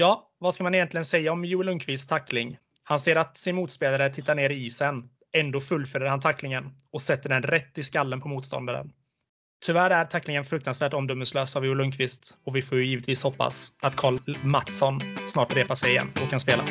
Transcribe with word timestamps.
Ja, 0.00 0.30
vad 0.38 0.54
ska 0.54 0.64
man 0.64 0.74
egentligen 0.74 1.04
säga 1.04 1.32
om 1.32 1.44
Joel 1.44 1.66
Lundqvists 1.66 2.06
tackling? 2.06 2.58
Han 2.82 3.00
ser 3.00 3.16
att 3.16 3.36
sin 3.36 3.56
motspelare 3.56 4.10
tittar 4.10 4.34
ner 4.34 4.50
i 4.50 4.64
isen. 4.64 5.10
Ändå 5.32 5.60
fullföljer 5.60 6.08
han 6.08 6.20
tacklingen 6.20 6.70
och 6.92 7.02
sätter 7.02 7.28
den 7.28 7.42
rätt 7.42 7.78
i 7.78 7.82
skallen 7.82 8.20
på 8.20 8.28
motståndaren. 8.28 8.92
Tyvärr 9.66 9.90
är 9.90 10.04
tacklingen 10.04 10.44
fruktansvärt 10.44 10.94
omdömeslös 10.94 11.56
av 11.56 11.66
Joel 11.66 11.78
Lundqvist 11.78 12.36
och 12.44 12.56
vi 12.56 12.62
får 12.62 12.78
ju 12.78 12.86
givetvis 12.86 13.22
hoppas 13.22 13.72
att 13.80 13.96
Karl 13.96 14.18
Mattsson 14.44 15.00
snart 15.26 15.56
repar 15.56 15.74
sig 15.74 15.90
igen 15.90 16.12
och 16.22 16.30
kan 16.30 16.40
spela. 16.40 16.64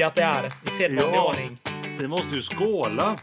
Tycker 0.00 0.22
jag 0.22 0.30
att 0.46 0.52
det 0.62 0.66
är 0.66 0.66
i 0.66 0.78
sedvanlig 0.78 1.16
Ja. 1.18 1.28
ordning. 1.28 1.58
Vi 1.98 2.08
måste 2.08 2.34
ju 2.34 2.40
skåla. 2.42 3.16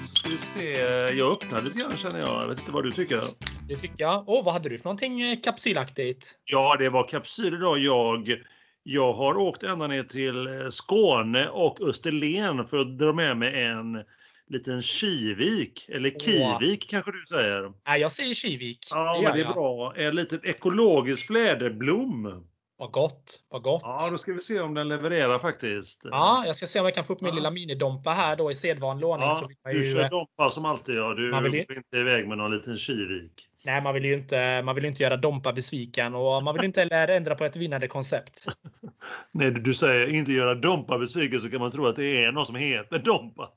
Så 0.00 0.14
ska 0.14 0.28
vi 0.28 0.36
se. 0.36 0.72
Jag 1.18 1.32
öppnar 1.32 1.62
lite 1.62 1.78
grann 1.78 1.96
känner 1.96 2.18
jag. 2.18 2.42
Jag 2.42 2.48
vet 2.48 2.58
inte 2.58 2.72
vad 2.72 2.84
du 2.84 2.92
tycker. 2.92 3.20
Det 3.68 3.76
tycker 3.76 3.94
jag. 3.98 4.24
Åh, 4.26 4.44
vad 4.44 4.54
hade 4.54 4.68
du 4.68 4.78
för 4.78 4.84
någonting 4.84 5.20
eh, 5.22 5.38
kapsylaktigt? 5.40 6.34
Ja, 6.44 6.76
det 6.78 6.88
var 6.88 7.08
kapsyl 7.08 7.54
idag. 7.54 7.78
Jag, 7.78 8.34
jag 8.82 9.12
har 9.12 9.36
åkt 9.36 9.62
ända 9.62 9.86
ner 9.86 10.02
till 10.02 10.46
eh, 10.46 10.68
Skåne 10.70 11.48
och 11.48 11.80
Österlen 11.80 12.66
för 12.66 12.78
att 12.78 12.98
dra 12.98 13.12
med 13.12 13.36
mig 13.36 13.64
en 13.64 14.04
liten 14.50 14.82
Kivik. 14.82 15.88
Eller 15.88 16.10
Kivik 16.10 16.90
kanske 16.90 17.12
du 17.12 17.22
säger. 17.24 17.72
Nej, 17.88 18.00
jag 18.00 18.12
säger 18.12 18.34
Kivik. 18.34 18.78
Ja, 18.90 19.16
gör 19.16 19.22
men 19.22 19.32
det 19.32 19.40
är 19.40 19.44
jag. 19.44 19.54
bra. 19.54 19.94
En 19.96 20.14
liten 20.16 20.40
ekologisk 20.44 21.26
fläderblom. 21.26 22.44
Vad 22.82 22.90
gott. 22.92 23.40
Vad 23.50 23.62
gott. 23.62 23.80
Ja, 23.84 24.08
då 24.10 24.18
ska 24.18 24.32
vi 24.32 24.40
se 24.40 24.60
om 24.60 24.74
den 24.74 24.88
levererar 24.88 25.38
faktiskt. 25.38 26.00
Ja, 26.10 26.42
jag 26.46 26.56
ska 26.56 26.66
se 26.66 26.80
om 26.80 26.86
jag 26.86 26.94
kan 26.94 27.04
få 27.04 27.12
upp 27.12 27.20
min 27.20 27.28
Ja. 27.28 27.34
lilla 27.34 27.50
minidompa 27.50 28.10
här 28.10 28.36
då 28.36 28.50
i 28.50 28.54
sedvanlig 28.54 29.06
ordning. 29.08 29.28
Ja, 29.28 29.34
så 29.34 29.46
vill 29.46 29.56
man 29.64 29.72
du 29.74 29.84
ju, 29.86 29.94
kör 29.94 30.08
Dompa 30.10 30.50
som 30.50 30.64
alltid. 30.64 30.94
Ja. 30.94 31.14
Du 31.14 31.30
Man 31.30 31.42
vill 31.42 31.54
ju- 31.54 31.64
går 31.64 31.76
inte 31.76 31.96
iväg 31.96 32.28
med 32.28 32.38
någon 32.38 32.50
liten 32.56 32.76
Kivik. 32.76 33.32
nej, 33.64 33.82
man 33.82 33.94
vill 33.94 34.04
ju 34.04 34.14
inte, 34.14 34.62
man 34.62 34.74
vill 34.74 34.84
inte 34.84 35.02
göra 35.02 35.16
Dompa 35.16 35.52
besviken 35.52 36.14
och 36.14 36.42
man 36.42 36.54
vill 36.54 36.64
inte 36.64 36.80
heller 36.80 37.08
ändra 37.08 37.34
på 37.34 37.44
ett 37.44 37.56
vinnande 37.56 37.88
koncept. 37.88 38.46
När 39.32 39.50
du 39.50 39.74
säger 39.74 40.06
inte 40.14 40.32
göra 40.32 40.54
Dompa 40.54 40.98
besviken 40.98 41.40
så 41.40 41.50
kan 41.50 41.60
man 41.60 41.70
tro 41.70 41.86
att 41.86 41.96
det 41.96 42.24
är 42.24 42.32
någon 42.32 42.46
som 42.46 42.54
heter 42.54 42.98
Dompa. 42.98 43.48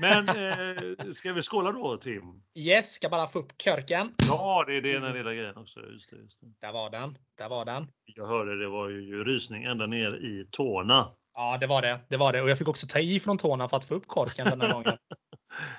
Men 0.00 0.28
eh, 0.28 1.10
ska 1.12 1.32
vi 1.32 1.42
skåla 1.42 1.72
då 1.72 1.96
Tim? 1.96 2.42
Yes, 2.54 2.92
ska 2.92 3.08
bara 3.08 3.28
få 3.28 3.38
upp 3.38 3.58
körken. 3.58 4.14
Ja, 4.28 4.64
det 4.66 4.76
är 4.76 4.80
det 4.80 4.98
den 4.98 5.12
lilla 5.12 5.34
grejen 5.34 5.56
också. 5.56 5.80
Just 5.80 6.10
det, 6.10 6.16
just 6.16 6.40
det. 6.40 6.46
Där 6.60 6.72
var 6.72 6.90
den. 6.90 7.18
Där 7.38 7.48
var 7.48 7.64
den. 7.64 7.86
Jag 8.04 8.26
hörde 8.26 8.58
det 8.58 8.68
var 8.68 8.88
ju 8.88 9.24
rysning 9.24 9.64
ända 9.64 9.86
ner 9.86 10.12
i 10.12 10.48
tårna. 10.50 11.10
Ja, 11.34 11.58
det 11.58 11.66
var 11.66 11.82
det. 11.82 12.00
Det 12.08 12.16
var 12.16 12.32
det. 12.32 12.42
Och 12.42 12.50
jag 12.50 12.58
fick 12.58 12.68
också 12.68 12.86
ta 12.86 12.98
i 12.98 13.20
från 13.20 13.38
tårna 13.38 13.68
för 13.68 13.76
att 13.76 13.84
få 13.84 13.94
upp 13.94 14.06
korken 14.06 14.46
den 14.46 14.60
här 14.60 14.72
gången. 14.72 14.98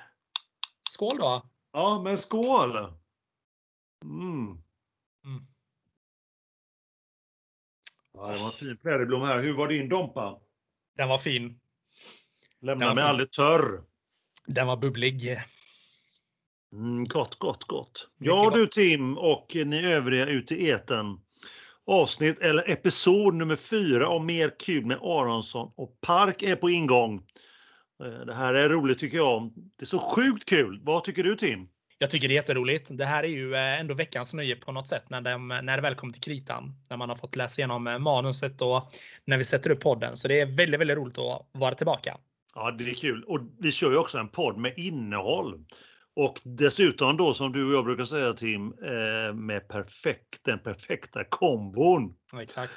Skål 0.89 1.17
då! 1.17 1.50
Ja, 1.72 2.02
men 2.04 2.17
skål! 2.17 2.78
Mm. 4.04 4.61
Mm. 5.26 5.48
Ja, 8.14 8.27
det 8.27 8.38
var 8.38 8.45
en 8.45 8.52
fin 8.52 8.77
fläderblom 8.82 9.21
här. 9.21 9.39
Hur 9.39 9.54
var 9.54 9.67
din 9.67 9.89
Dompa? 9.89 10.39
Den 10.98 11.10
var 11.10 11.17
fin. 11.17 11.60
Lämna 12.60 12.94
mig 12.94 13.04
aldrig 13.04 13.32
törr. 13.32 13.89
Den 14.54 14.67
var 14.67 14.77
bubblig. 14.77 15.39
Mm, 16.73 17.05
gott, 17.05 17.39
gott, 17.39 17.64
gott. 17.64 18.08
Ja 18.17 18.52
du 18.54 18.67
Tim 18.67 19.17
och 19.17 19.55
ni 19.65 19.86
övriga 19.86 20.26
ute 20.26 20.55
i 20.55 20.70
eten. 20.70 21.05
Avsnitt 21.86 22.39
eller 22.39 22.70
episod 22.70 23.33
nummer 23.33 23.55
fyra 23.55 24.08
om 24.08 24.26
mer 24.26 24.52
kul 24.59 24.86
med 24.86 24.98
Aronsson 25.02 25.71
och 25.76 26.02
Park 26.02 26.43
är 26.43 26.55
på 26.55 26.70
ingång. 26.70 27.15
Eh, 28.04 28.26
Det 28.26 28.33
här 28.33 28.54
är 28.54 28.70
roligt 28.70 28.99
tycker 28.99 29.17
jag. 29.17 29.52
Det 29.55 29.83
är 29.83 29.86
så 29.86 29.99
sjukt 29.99 30.49
kul. 30.49 30.80
Vad 30.83 31.04
tycker 31.04 31.23
du 31.23 31.36
Tim? 31.36 31.67
Jag 31.98 32.09
tycker 32.09 32.27
det 32.27 32.33
är 32.33 32.36
jätteroligt. 32.36 32.89
Det 32.92 33.05
här 33.05 33.23
är 33.23 33.27
ju 33.27 33.55
eh, 33.55 33.80
ändå 33.80 33.93
veckans 33.93 34.33
nöje 34.33 34.55
på 34.55 34.71
något 34.71 34.88
sätt 34.88 35.09
när, 35.09 35.21
de, 35.21 35.48
när 35.48 35.77
det 35.77 35.82
väl 35.82 35.95
kommer 35.95 36.14
till 36.14 36.21
kritan. 36.21 36.76
När 36.89 36.98
man 36.98 37.09
har 37.09 37.15
fått 37.15 37.36
läsa 37.36 37.61
igenom 37.61 37.88
eh, 37.88 37.98
manuset 37.98 38.61
och 38.61 38.92
när 39.26 39.38
vi 39.38 39.45
sätter 39.45 39.70
upp 39.70 39.80
podden. 39.80 40.17
Så 40.17 40.27
det 40.27 40.39
är 40.39 40.45
väldigt, 40.45 40.80
väldigt 40.80 40.98
roligt 40.98 41.17
att 41.17 41.49
vara 41.52 41.73
tillbaka. 41.73 42.17
Ja, 42.59 42.71
det 42.71 42.89
är 42.89 42.93
kul. 42.93 43.23
Och 43.23 43.39
vi 43.59 43.71
kör 43.71 43.92
ju 43.92 43.97
också 43.97 44.17
en 44.17 44.30
podd 44.30 44.58
med 44.58 44.73
innehåll. 44.77 45.65
Och 46.15 46.42
dessutom 46.43 47.17
då 47.17 47.33
som 47.33 47.52
du 47.52 47.67
och 47.67 47.73
jag 47.73 47.86
brukar 47.86 48.05
säga 48.05 48.33
Tim, 48.33 48.67
eh, 48.67 49.33
med 49.33 49.67
perfekt, 49.67 50.43
den 50.45 50.59
perfekta 50.59 51.23
kombon. 51.23 52.15
Ja, 52.33 52.43
exakt. 52.43 52.73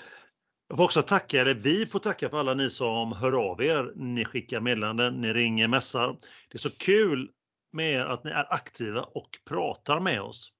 Jag 0.69 0.77
får 0.77 0.85
också 0.85 1.03
tacka, 1.03 1.41
eller 1.41 1.55
vi 1.55 1.87
får 1.87 1.99
tacka 1.99 2.29
för 2.29 2.41
alla 2.41 2.55
ni 2.55 2.71
som 2.71 3.13
hör 3.13 3.51
av 3.51 3.63
er. 3.63 3.93
Ni 3.97 4.25
skickar 4.25 4.61
meddelanden, 4.61 5.21
ni 5.21 5.33
ringer, 5.33 5.69
mässar. 5.69 6.17
Det 6.49 6.57
är 6.57 6.59
så 6.59 6.71
kul 6.71 7.31
med 7.73 8.03
att 8.03 8.25
ni 8.25 8.31
är 8.31 8.55
aktiva 8.55 9.03
och 9.03 9.31
pratar 9.49 10.01
med 10.01 10.23
oss. 10.23 10.53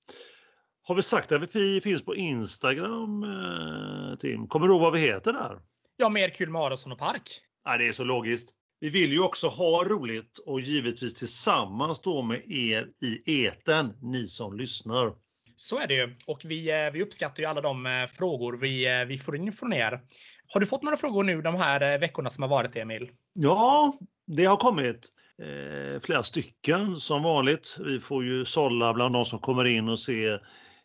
Har 0.83 0.95
vi 0.95 1.03
sagt 1.03 1.33
att 1.33 1.57
vi 1.57 1.81
finns 1.81 2.05
på 2.05 2.17
Instagram, 2.17 3.23
eh, 3.23 4.17
Tim? 4.17 4.49
Kommer 4.49 4.67
du 4.67 4.73
ihåg 4.73 4.83
vad 4.83 4.93
vi 4.93 5.01
heter 5.01 5.33
där? 5.33 5.59
Ja, 5.97 6.09
mer 6.09 6.29
kul 6.29 6.51
med 6.51 6.63
Aronsson 6.63 6.93
och 6.93 6.99
Park. 6.99 7.41
Nej, 7.67 7.79
det 7.79 7.89
är 7.89 7.93
så 7.93 8.05
logiskt. 8.05 8.51
Vi 8.83 8.91
vill 8.91 9.13
ju 9.13 9.21
också 9.21 9.49
ha 9.49 9.85
roligt 9.85 10.39
och 10.47 10.61
givetvis 10.61 11.15
tillsammans 11.15 12.01
då 12.01 12.23
med 12.23 12.51
er 12.51 12.89
i 13.03 13.45
eten, 13.45 13.93
ni 14.01 14.27
som 14.27 14.57
lyssnar. 14.57 15.13
Så 15.57 15.79
är 15.79 15.87
det 15.87 15.95
ju. 15.95 16.15
Och 16.27 16.41
vi, 16.45 16.71
eh, 16.71 16.93
vi 16.93 17.03
uppskattar 17.03 17.43
ju 17.43 17.49
alla 17.49 17.61
de 17.61 17.87
eh, 17.87 18.07
frågor 18.07 18.53
vi, 18.57 19.01
eh, 19.01 19.05
vi 19.05 19.19
får 19.19 19.37
in 19.37 19.53
från 19.53 19.73
er. 19.73 20.01
Har 20.49 20.61
du 20.61 20.67
fått 20.67 20.83
några 20.83 20.97
frågor 20.97 21.25
nu 21.25 21.43
de 21.43 21.55
här 21.55 21.99
veckorna 21.99 22.31
som 22.31 22.43
har 22.43 22.49
varit 22.49 22.77
Emil? 22.77 23.11
Ja, 23.33 23.95
det 24.27 24.45
har 24.45 24.57
kommit 24.57 25.09
eh, 25.43 26.01
flera 26.01 26.23
stycken 26.23 26.97
som 26.97 27.23
vanligt. 27.23 27.77
Vi 27.85 28.01
får 28.01 28.25
ju 28.25 28.45
sålla 28.45 28.95
bland 28.95 29.15
de 29.15 29.25
som 29.25 29.39
kommer 29.39 29.65
in 29.65 29.89
och 29.89 29.99
se 29.99 30.39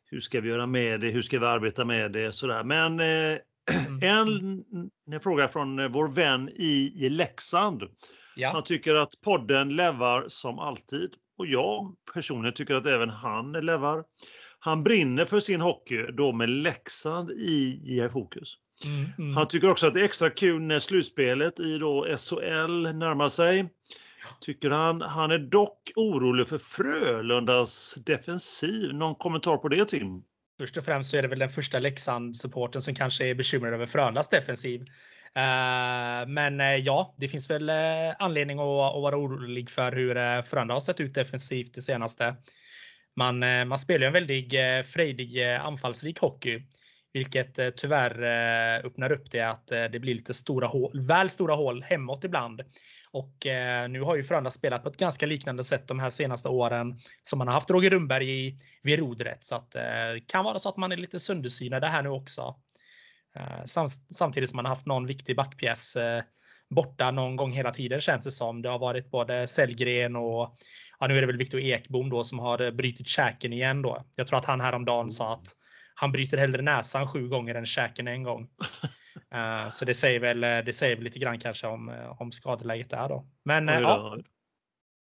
hur 0.05 0.21
ska 0.21 0.41
vi 0.41 0.49
göra 0.49 0.65
med 0.65 0.99
det, 0.99 1.09
hur 1.09 1.21
ska 1.21 1.39
vi 1.39 1.45
arbeta 1.45 1.85
med 1.85 2.11
det 2.11 2.31
sådär. 2.31 2.63
Men 2.63 2.99
eh, 2.99 3.37
en, 4.01 4.63
en 5.11 5.19
fråga 5.19 5.47
från 5.47 5.79
eh, 5.79 5.87
vår 5.87 6.07
vän 6.07 6.49
i, 6.49 6.93
i 6.95 7.09
Leksand. 7.09 7.83
Ja, 8.35 8.51
Han 8.51 8.63
tycker 8.63 8.95
att 8.95 9.21
podden 9.21 9.75
levar 9.75 10.25
som 10.27 10.59
alltid 10.59 11.09
och 11.37 11.47
jag 11.47 11.95
personligen 12.13 12.53
tycker 12.53 12.75
att 12.75 12.85
även 12.85 13.09
han 13.09 13.51
levar. 13.51 14.03
Han 14.59 14.83
brinner 14.83 15.25
för 15.25 15.39
sin 15.39 15.61
hockey 15.61 16.11
då 16.11 16.33
med 16.33 16.49
Leksand 16.49 17.31
i, 17.31 17.81
i 17.85 18.09
fokus. 18.13 18.57
mm, 18.85 19.05
mm. 19.17 19.35
Han 19.35 19.47
tycker 19.47 19.69
också 19.69 19.87
att 19.87 19.93
det 19.93 19.99
är 19.99 20.05
extra 20.05 20.29
kul 20.29 20.61
när 20.61 20.79
slutspelet 20.79 21.59
i 21.59 21.77
då 21.77 22.05
SHL 22.17 22.93
närmar 22.93 23.29
sig. 23.29 23.69
Tycker 24.41 24.71
han. 24.71 25.01
Han 25.01 25.31
är 25.31 25.39
dock 25.39 25.91
orolig 25.95 26.47
för 26.47 26.57
Frölundas 26.57 27.95
defensiv. 28.05 28.93
Någon 28.93 29.15
kommentar 29.15 29.57
på 29.57 29.67
det 29.67 29.85
Tim? 29.85 30.23
Först 30.57 30.77
och 30.77 30.85
främst 30.85 31.09
så 31.09 31.17
är 31.17 31.21
det 31.21 31.27
väl 31.27 31.39
den 31.39 31.49
första 31.49 31.79
Leksand-supporten 31.79 32.81
som 32.81 32.95
kanske 32.95 33.27
är 33.27 33.35
bekymrad 33.35 33.73
över 33.73 33.85
Frölundas 33.85 34.29
defensiv. 34.29 34.85
Eh, 35.37 36.27
men 36.27 36.61
eh, 36.61 36.75
ja, 36.75 37.15
det 37.17 37.27
finns 37.27 37.49
väl 37.49 37.69
eh, 37.69 38.15
anledning 38.19 38.59
att, 38.59 38.65
vara 39.01 39.17
orolig 39.17 39.69
för 39.69 39.91
hur 39.91 40.41
Frölunda 40.41 40.73
har 40.73 40.79
sett 40.79 40.99
ut 40.99 41.13
defensivt 41.13 41.73
det 41.73 41.81
senaste. 41.81 42.35
Man, 43.15 43.39
man 43.67 43.77
spelar 43.77 43.99
ju 43.99 44.07
en 44.07 44.13
väldigt 44.13 44.85
frejdig, 44.85 45.43
anfallsrik 45.43 46.19
hockey. 46.19 46.61
Vilket 47.13 47.75
tyvärr 47.75 48.23
öppnar 48.85 49.11
upp 49.11 49.31
det 49.31 49.41
att 49.41 49.67
det 49.67 50.01
blir 50.01 50.13
lite 50.13 50.33
stora 50.33 50.67
hål, 50.67 51.07
väl 51.07 51.29
stora 51.29 51.55
hål 51.55 51.83
hemåt 51.83 52.23
ibland. 52.23 52.61
Och 53.17 53.45
eh, 53.45 53.89
nu 53.89 54.01
har 54.01 54.15
ju 54.15 54.23
Frölunda 54.23 54.49
spelat 54.49 54.83
på 54.83 54.89
ett 54.89 54.97
ganska 54.97 55.25
liknande 55.25 55.63
sätt 55.63 55.87
de 55.87 55.99
här 55.99 56.09
senaste 56.09 56.49
åren 56.49 56.99
som 57.23 57.39
man 57.39 57.47
har 57.47 57.53
haft 57.53 57.69
Roger 57.69 57.89
Rundberg 57.89 58.47
i, 58.47 58.59
vid 58.83 58.99
rodret. 58.99 59.43
Så 59.43 59.55
att 59.55 59.71
det 59.71 60.13
eh, 60.13 60.23
kan 60.27 60.45
vara 60.45 60.59
så 60.59 60.69
att 60.69 60.77
man 60.77 60.91
är 60.91 60.97
lite 60.97 61.19
söndersynade 61.19 61.87
här 61.87 62.03
nu 62.03 62.09
också. 62.09 62.55
Eh, 63.35 63.63
sam, 63.65 63.89
samtidigt 64.13 64.49
som 64.49 64.55
man 64.55 64.65
har 64.65 64.69
haft 64.69 64.85
någon 64.85 65.05
viktig 65.05 65.35
backpjäs 65.35 65.95
eh, 65.95 66.23
borta 66.69 67.11
någon 67.11 67.35
gång 67.35 67.51
hela 67.51 67.71
tiden 67.71 68.01
känns 68.01 68.25
det 68.25 68.31
som. 68.31 68.61
Det 68.61 68.69
har 68.69 68.79
varit 68.79 69.11
både 69.11 69.47
Sellgren 69.47 70.15
och 70.15 70.55
ja, 70.99 71.07
nu 71.07 71.17
är 71.17 71.21
det 71.21 71.27
väl 71.27 71.37
Viktor 71.37 71.59
Ekbom 71.59 72.09
då 72.09 72.23
som 72.23 72.39
har 72.39 72.61
eh, 72.61 72.71
brutit 72.71 73.07
käken 73.07 73.53
igen 73.53 73.81
då. 73.81 74.05
Jag 74.15 74.27
tror 74.27 74.39
att 74.39 74.45
han 74.45 74.61
häromdagen 74.61 75.09
sa 75.09 75.33
att 75.33 75.47
han 75.95 76.11
bryter 76.11 76.37
hellre 76.37 76.61
näsan 76.61 77.07
sju 77.07 77.27
gånger 77.27 77.55
än 77.55 77.65
käken 77.65 78.07
en 78.07 78.23
gång. 78.23 78.47
Eh, 79.33 79.69
så 79.69 79.85
det 79.85 79.93
säger 79.93 80.19
väl, 80.19 80.65
det 80.65 80.75
säger 80.75 80.95
väl 80.95 81.03
lite 81.03 81.19
grann 81.19 81.39
kanske 81.39 81.67
om, 81.67 81.93
om 82.19 82.31
skadeläget 82.31 82.89
där 82.89 83.09
då. 83.09 83.27
Men, 83.45 83.67
ja, 83.67 84.17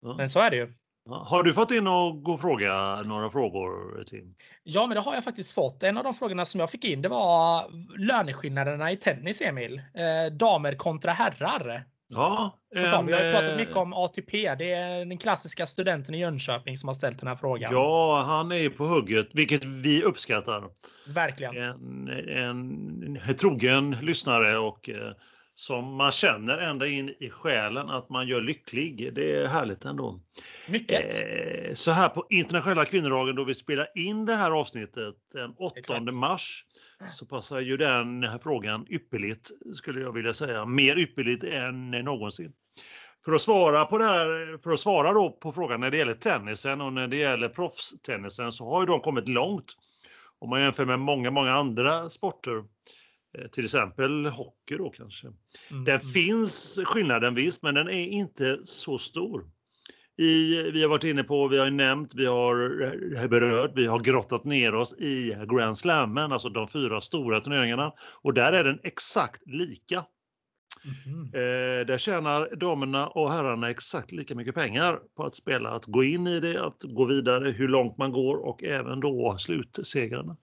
ja. 0.01 0.15
men 0.17 0.29
så 0.29 0.39
är 0.39 0.51
det 0.51 0.57
ju. 0.57 0.73
Har 1.09 1.43
du 1.43 1.53
fått 1.53 1.71
in 1.71 1.87
och 1.87 2.23
gå 2.23 2.33
och 2.33 2.41
fråga 2.41 3.01
några 3.05 3.29
frågor 3.29 4.03
Tim? 4.03 4.35
Ja, 4.63 4.87
men 4.87 4.95
det 4.95 5.01
har 5.01 5.13
jag 5.13 5.23
faktiskt 5.23 5.53
fått. 5.53 5.83
En 5.83 5.97
av 5.97 6.03
de 6.03 6.13
frågorna 6.13 6.45
som 6.45 6.59
jag 6.59 6.71
fick 6.71 6.85
in 6.85 7.01
det 7.01 7.09
var 7.09 7.65
löneskillnaderna 7.97 8.91
i 8.91 8.97
tennis, 8.97 9.41
Emil. 9.41 9.81
Eh, 9.93 10.33
damer 10.33 10.75
kontra 10.75 11.11
herrar. 11.11 11.85
Ja, 12.09 12.59
en, 12.75 13.05
vi 13.05 13.13
har 13.13 13.31
pratat 13.31 13.57
mycket 13.57 13.75
om 13.75 13.93
ATP. 13.93 14.55
Det 14.55 14.71
är 14.71 15.05
den 15.05 15.17
klassiska 15.17 15.65
studenten 15.65 16.15
i 16.15 16.19
Jönköping 16.19 16.77
som 16.77 16.87
har 16.87 16.93
ställt 16.93 17.19
den 17.19 17.27
här 17.27 17.35
frågan. 17.35 17.73
Ja, 17.73 18.23
han 18.27 18.51
är 18.51 18.69
på 18.69 18.83
hugget, 18.83 19.29
vilket 19.33 19.63
vi 19.63 20.03
uppskattar. 20.03 20.63
Verkligen. 21.07 21.57
En, 21.57 22.07
en, 22.29 23.19
en 23.27 23.35
trogen 23.35 23.97
lyssnare 24.01 24.57
och 24.57 24.89
eh, 24.89 25.11
som 25.55 25.95
man 25.95 26.11
känner 26.11 26.57
ända 26.57 26.87
in 26.87 27.09
i 27.09 27.29
själen 27.29 27.89
att 27.89 28.09
man 28.09 28.27
gör 28.27 28.41
lycklig. 28.41 29.13
Det 29.13 29.35
är 29.35 29.47
härligt 29.47 29.85
ändå. 29.85 30.19
Mycket. 30.69 31.15
Eh, 31.15 31.73
så 31.73 31.91
här 31.91 32.09
på 32.09 32.25
internationella 32.29 32.85
kvinnodagen 32.85 33.35
då 33.35 33.43
vi 33.43 33.55
spelar 33.55 33.87
in 33.95 34.25
det 34.25 34.35
här 34.35 34.51
avsnittet 34.51 35.15
den 35.33 35.53
8 35.57 35.79
Exakt. 35.79 36.13
mars 36.13 36.65
så 37.11 37.25
passar 37.25 37.59
ju 37.59 37.77
den 37.77 38.23
här 38.23 38.39
frågan 38.39 38.85
ypperligt 38.89 39.51
skulle 39.73 40.01
jag 40.01 40.11
vilja 40.11 40.33
säga. 40.33 40.65
Mer 40.65 40.97
ypperligt 40.97 41.43
än 41.43 41.91
någonsin. 41.91 42.53
För 43.25 43.33
att 43.33 43.41
svara 43.41 43.85
på 43.85 43.97
det 43.97 44.03
här, 44.03 44.57
för 44.63 44.71
att 44.71 44.79
svara 44.79 45.13
då 45.13 45.31
på 45.31 45.51
frågan 45.51 45.79
när 45.79 45.91
det 45.91 45.97
gäller 45.97 46.13
tennisen 46.13 46.81
och 46.81 46.93
när 46.93 47.07
det 47.07 47.17
gäller 47.17 47.49
proffstennisen 47.49 48.51
så 48.51 48.69
har 48.69 48.81
ju 48.81 48.85
de 48.85 48.99
kommit 48.99 49.27
långt. 49.27 49.73
Om 50.39 50.49
man 50.49 50.61
jämför 50.61 50.85
med 50.85 50.99
många, 50.99 51.31
många 51.31 51.51
andra 51.51 52.09
sporter. 52.09 52.63
Eh, 53.37 53.47
till 53.47 53.65
exempel 53.65 54.25
hockey 54.25 54.77
då 54.77 54.89
kanske. 54.89 55.27
Mm. 55.27 55.85
Den 55.85 55.99
mm. 55.99 56.13
finns 56.13 56.79
skillnaden 56.85 57.35
visst, 57.35 57.63
men 57.63 57.75
den 57.75 57.87
är 57.87 58.05
inte 58.07 58.59
så 58.63 58.97
stor. 58.97 59.49
I, 60.17 60.61
vi 60.71 60.81
har 60.81 60.89
varit 60.89 61.03
inne 61.03 61.23
på, 61.23 61.47
vi 61.47 61.59
har 61.59 61.69
nämnt, 61.69 62.15
vi 62.15 62.25
har 62.25 63.27
berört, 63.27 63.71
vi 63.75 63.85
har 63.85 63.99
grottat 63.99 64.43
ner 64.43 64.75
oss 64.75 64.93
i 64.97 65.37
Grand 65.51 65.77
Slammen, 65.77 66.31
alltså 66.31 66.49
de 66.49 66.67
fyra 66.67 67.01
stora 67.01 67.41
turneringarna. 67.41 67.93
Och 68.21 68.33
där 68.33 68.53
är 68.53 68.63
den 68.63 68.79
exakt 68.83 69.41
lika. 69.45 70.03
Mm. 71.05 71.23
Eh, 71.33 71.85
där 71.85 71.97
tjänar 71.97 72.55
damerna 72.55 73.07
och 73.07 73.31
herrarna 73.31 73.69
exakt 73.69 74.11
lika 74.11 74.35
mycket 74.35 74.55
pengar 74.55 74.99
på 75.17 75.23
att 75.23 75.35
spela, 75.35 75.69
att 75.69 75.85
gå 75.85 76.03
in 76.03 76.27
i 76.27 76.39
det, 76.39 76.65
att 76.65 76.83
gå 76.83 77.05
vidare, 77.05 77.49
hur 77.49 77.67
långt 77.67 77.97
man 77.97 78.11
går 78.11 78.37
och 78.37 78.63
även 78.63 78.99
då 78.99 79.35
slutsegrarna. 79.37 80.37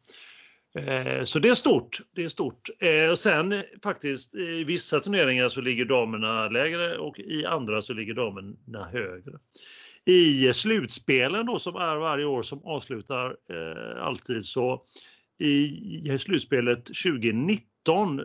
Eh, 0.79 1.25
så 1.25 1.39
det 1.39 1.49
är 1.49 1.55
stort. 1.55 2.01
Det 2.15 2.25
är 2.25 2.29
stort. 2.29 2.71
Eh, 2.79 3.11
och 3.11 3.19
sen 3.19 3.63
faktiskt 3.83 4.35
eh, 4.35 4.41
i 4.41 4.65
vissa 4.65 5.01
turneringar 5.01 5.49
så 5.49 5.61
ligger 5.61 5.85
damerna 5.85 6.49
lägre 6.49 6.99
och 6.99 7.19
i 7.19 7.47
andra 7.47 7.83
så 7.83 7.93
ligger 7.93 8.15
damerna 8.15 8.85
högre. 8.93 9.39
I 10.05 10.53
slutspelen 10.53 11.47
då 11.47 11.59
som 11.59 11.77
är 11.77 11.97
varje 11.97 12.25
år 12.25 12.43
som 12.43 12.65
avslutar 12.65 13.37
eh, 13.51 14.05
alltid 14.05 14.45
så 14.45 14.85
i 15.39 16.19
slutspelet 16.19 16.85
2019 16.85 18.21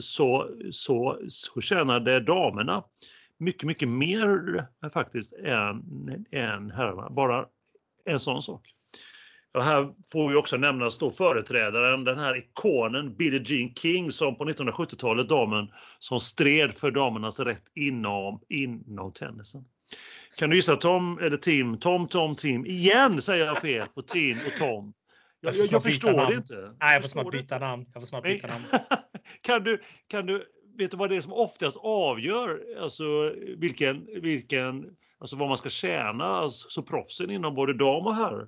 så, 0.00 0.48
så, 0.70 1.18
så 1.28 1.60
tjänade 1.60 2.20
damerna 2.20 2.84
mycket, 3.38 3.66
mycket 3.66 3.88
mer 3.88 4.66
faktiskt 4.92 5.32
än, 5.32 6.26
än 6.30 6.70
herrarna. 6.70 7.10
Bara 7.10 7.46
en 8.04 8.20
sån 8.20 8.42
sak. 8.42 8.74
Och 9.54 9.64
här 9.64 9.88
får 10.12 10.28
vi 10.28 10.36
också 10.36 10.56
nämnas 10.56 10.98
då 10.98 11.10
företrädaren, 11.10 12.04
den 12.04 12.18
här 12.18 12.36
ikonen 12.36 13.16
Billie 13.16 13.42
Jean 13.44 13.74
King 13.74 14.10
som 14.10 14.36
på 14.36 14.44
1970-talet 14.44 15.28
damen 15.28 15.68
som 15.98 16.20
stred 16.20 16.74
för 16.74 16.90
damernas 16.90 17.40
rätt 17.40 17.64
inom, 17.74 18.40
inom 18.48 19.12
tennisen. 19.12 19.64
Kan 20.38 20.50
du 20.50 20.56
gissa 20.56 20.76
Tom 20.76 21.18
eller 21.18 21.36
Tim? 21.36 21.78
Tom, 21.78 22.08
Tom, 22.08 22.36
Tim. 22.36 22.66
Igen 22.66 23.20
säger 23.20 23.46
jag 23.46 23.60
fel 23.60 23.86
på 23.94 24.02
Tim 24.02 24.38
och 24.46 24.56
Tom. 24.58 24.94
Jag, 25.40 25.54
jag, 25.54 25.66
jag 25.70 25.82
förstår 25.82 26.12
namn. 26.12 26.30
det 26.30 26.34
inte. 26.34 26.74
Nej, 26.80 26.94
jag 26.94 27.02
får 27.02 27.08
snart 27.08 27.32
byta 27.32 27.58
namn. 27.58 27.86
Jag 27.92 28.02
får 28.02 28.06
snart 28.06 28.22
byta 28.22 28.46
namn. 28.46 28.64
kan, 29.40 29.64
du, 29.64 29.82
kan 30.08 30.26
du, 30.26 30.44
vet 30.78 30.90
du 30.90 30.96
vad 30.96 31.10
det 31.10 31.16
är 31.16 31.20
som 31.20 31.32
oftast 31.32 31.76
avgör 31.82 32.60
alltså 32.80 33.34
vilken, 33.56 34.06
vilken, 34.22 34.86
alltså 35.18 35.36
vad 35.36 35.48
man 35.48 35.56
ska 35.56 35.68
tjäna, 35.68 36.24
alltså 36.24 36.82
proffsen 36.82 37.30
inom 37.30 37.54
både 37.54 37.74
dam 37.74 38.06
och 38.06 38.14
herr? 38.14 38.46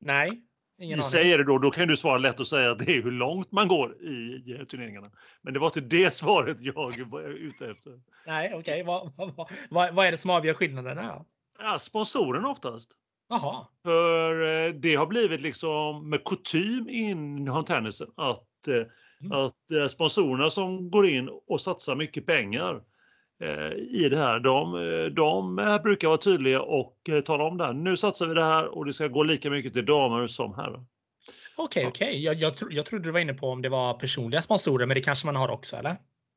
Nej. 0.00 0.42
Ingen 0.78 0.98
aning. 0.98 1.10
säger 1.10 1.38
det 1.38 1.44
då, 1.44 1.58
då 1.58 1.70
kan 1.70 1.88
du 1.88 1.96
svara 1.96 2.18
lätt 2.18 2.40
och 2.40 2.48
säga 2.48 2.70
att 2.70 2.78
det 2.78 2.96
är 2.96 3.02
hur 3.02 3.10
långt 3.10 3.52
man 3.52 3.68
går 3.68 4.02
i 4.02 4.66
turneringarna. 4.68 5.10
Men 5.42 5.54
det 5.54 5.60
var 5.60 5.66
inte 5.66 5.80
det 5.80 6.14
svaret 6.14 6.56
jag 6.60 7.04
var 7.10 7.22
ute 7.22 7.66
efter. 7.70 8.00
Nej, 8.26 8.54
okej. 8.54 8.60
Okay. 8.60 8.82
Vad, 8.82 9.12
vad, 9.70 9.94
vad, 9.94 10.06
är 10.06 10.10
det 10.10 10.16
som 10.16 10.30
avgör 10.30 10.54
skillnaderna? 10.54 11.24
Ja, 11.58 11.78
sponsorerna 11.78 12.48
oftast. 12.48 12.90
Jaha. 13.28 13.66
För 13.82 14.66
eh, 14.66 14.74
det 14.74 14.94
har 14.94 15.06
blivit 15.06 15.40
liksom 15.40 16.10
med 16.10 16.24
kutym 16.24 16.88
inom 16.88 17.64
tennisen 17.64 18.08
att, 18.16 18.68
eh, 18.68 18.74
mm. 19.20 19.32
att 19.32 19.70
eh, 19.70 19.86
sponsorerna 19.86 20.50
som 20.50 20.90
går 20.90 21.08
in 21.08 21.28
och 21.46 21.60
satsar 21.60 21.96
mycket 21.96 22.26
pengar 22.26 22.82
i 23.76 24.08
det 24.08 24.18
här. 24.18 24.40
De, 24.40 24.74
eh, 24.74 25.04
de 25.04 25.56
brukar 25.82 26.08
vara 26.08 26.18
tydliga 26.18 26.62
och 26.62 26.96
eh, 27.08 27.20
tala 27.20 27.44
om 27.44 27.58
det 27.58 27.64
här. 27.64 27.72
Nu 27.72 27.96
satsar 27.96 28.26
vi 28.26 28.34
det 28.34 28.44
här 28.44 28.78
och 28.78 28.84
det 28.84 28.92
ska 28.92 29.08
gå 29.08 29.22
lika 29.22 29.50
mycket 29.50 29.72
till 29.72 29.86
damer 29.86 30.26
som 30.26 30.54
herrar. 30.54 30.84
Okej, 31.56 31.86
okay, 31.86 31.86
okej. 31.86 32.08
Okay. 32.08 32.20
Jag, 32.20 32.34
jag, 32.34 32.52
jag 32.70 32.86
trodde 32.86 33.04
du 33.04 33.10
var 33.10 33.20
inne 33.20 33.34
på 33.34 33.46
om 33.46 33.62
det 33.62 33.68
var 33.68 33.94
personliga 33.94 34.42
sponsorer, 34.42 34.86
men 34.86 34.94
det 34.94 35.00
kanske 35.00 35.26
man 35.26 35.36
har 35.36 35.48
också, 35.48 35.76
eller? 35.76 35.96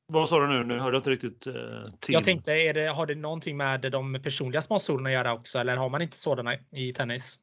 Vad 0.09 0.29
sa 0.29 0.39
du 0.39 0.47
nu? 0.47 0.63
Nu 0.63 0.79
hörde 0.79 0.95
jag 0.95 0.99
inte 0.99 1.09
riktigt. 1.09 1.47
Eh, 1.47 1.53
jag 2.07 2.23
tänkte, 2.23 2.51
är 2.51 2.73
det, 2.73 2.87
har 2.87 3.05
det 3.05 3.15
någonting 3.15 3.57
med 3.57 3.91
de 3.91 4.19
personliga 4.23 4.61
sponsorerna 4.61 5.09
att 5.09 5.13
göra 5.13 5.33
också 5.33 5.59
eller 5.59 5.77
har 5.77 5.89
man 5.89 6.01
inte 6.01 6.17
sådana 6.17 6.55
i 6.71 6.93
tennis? 6.93 7.39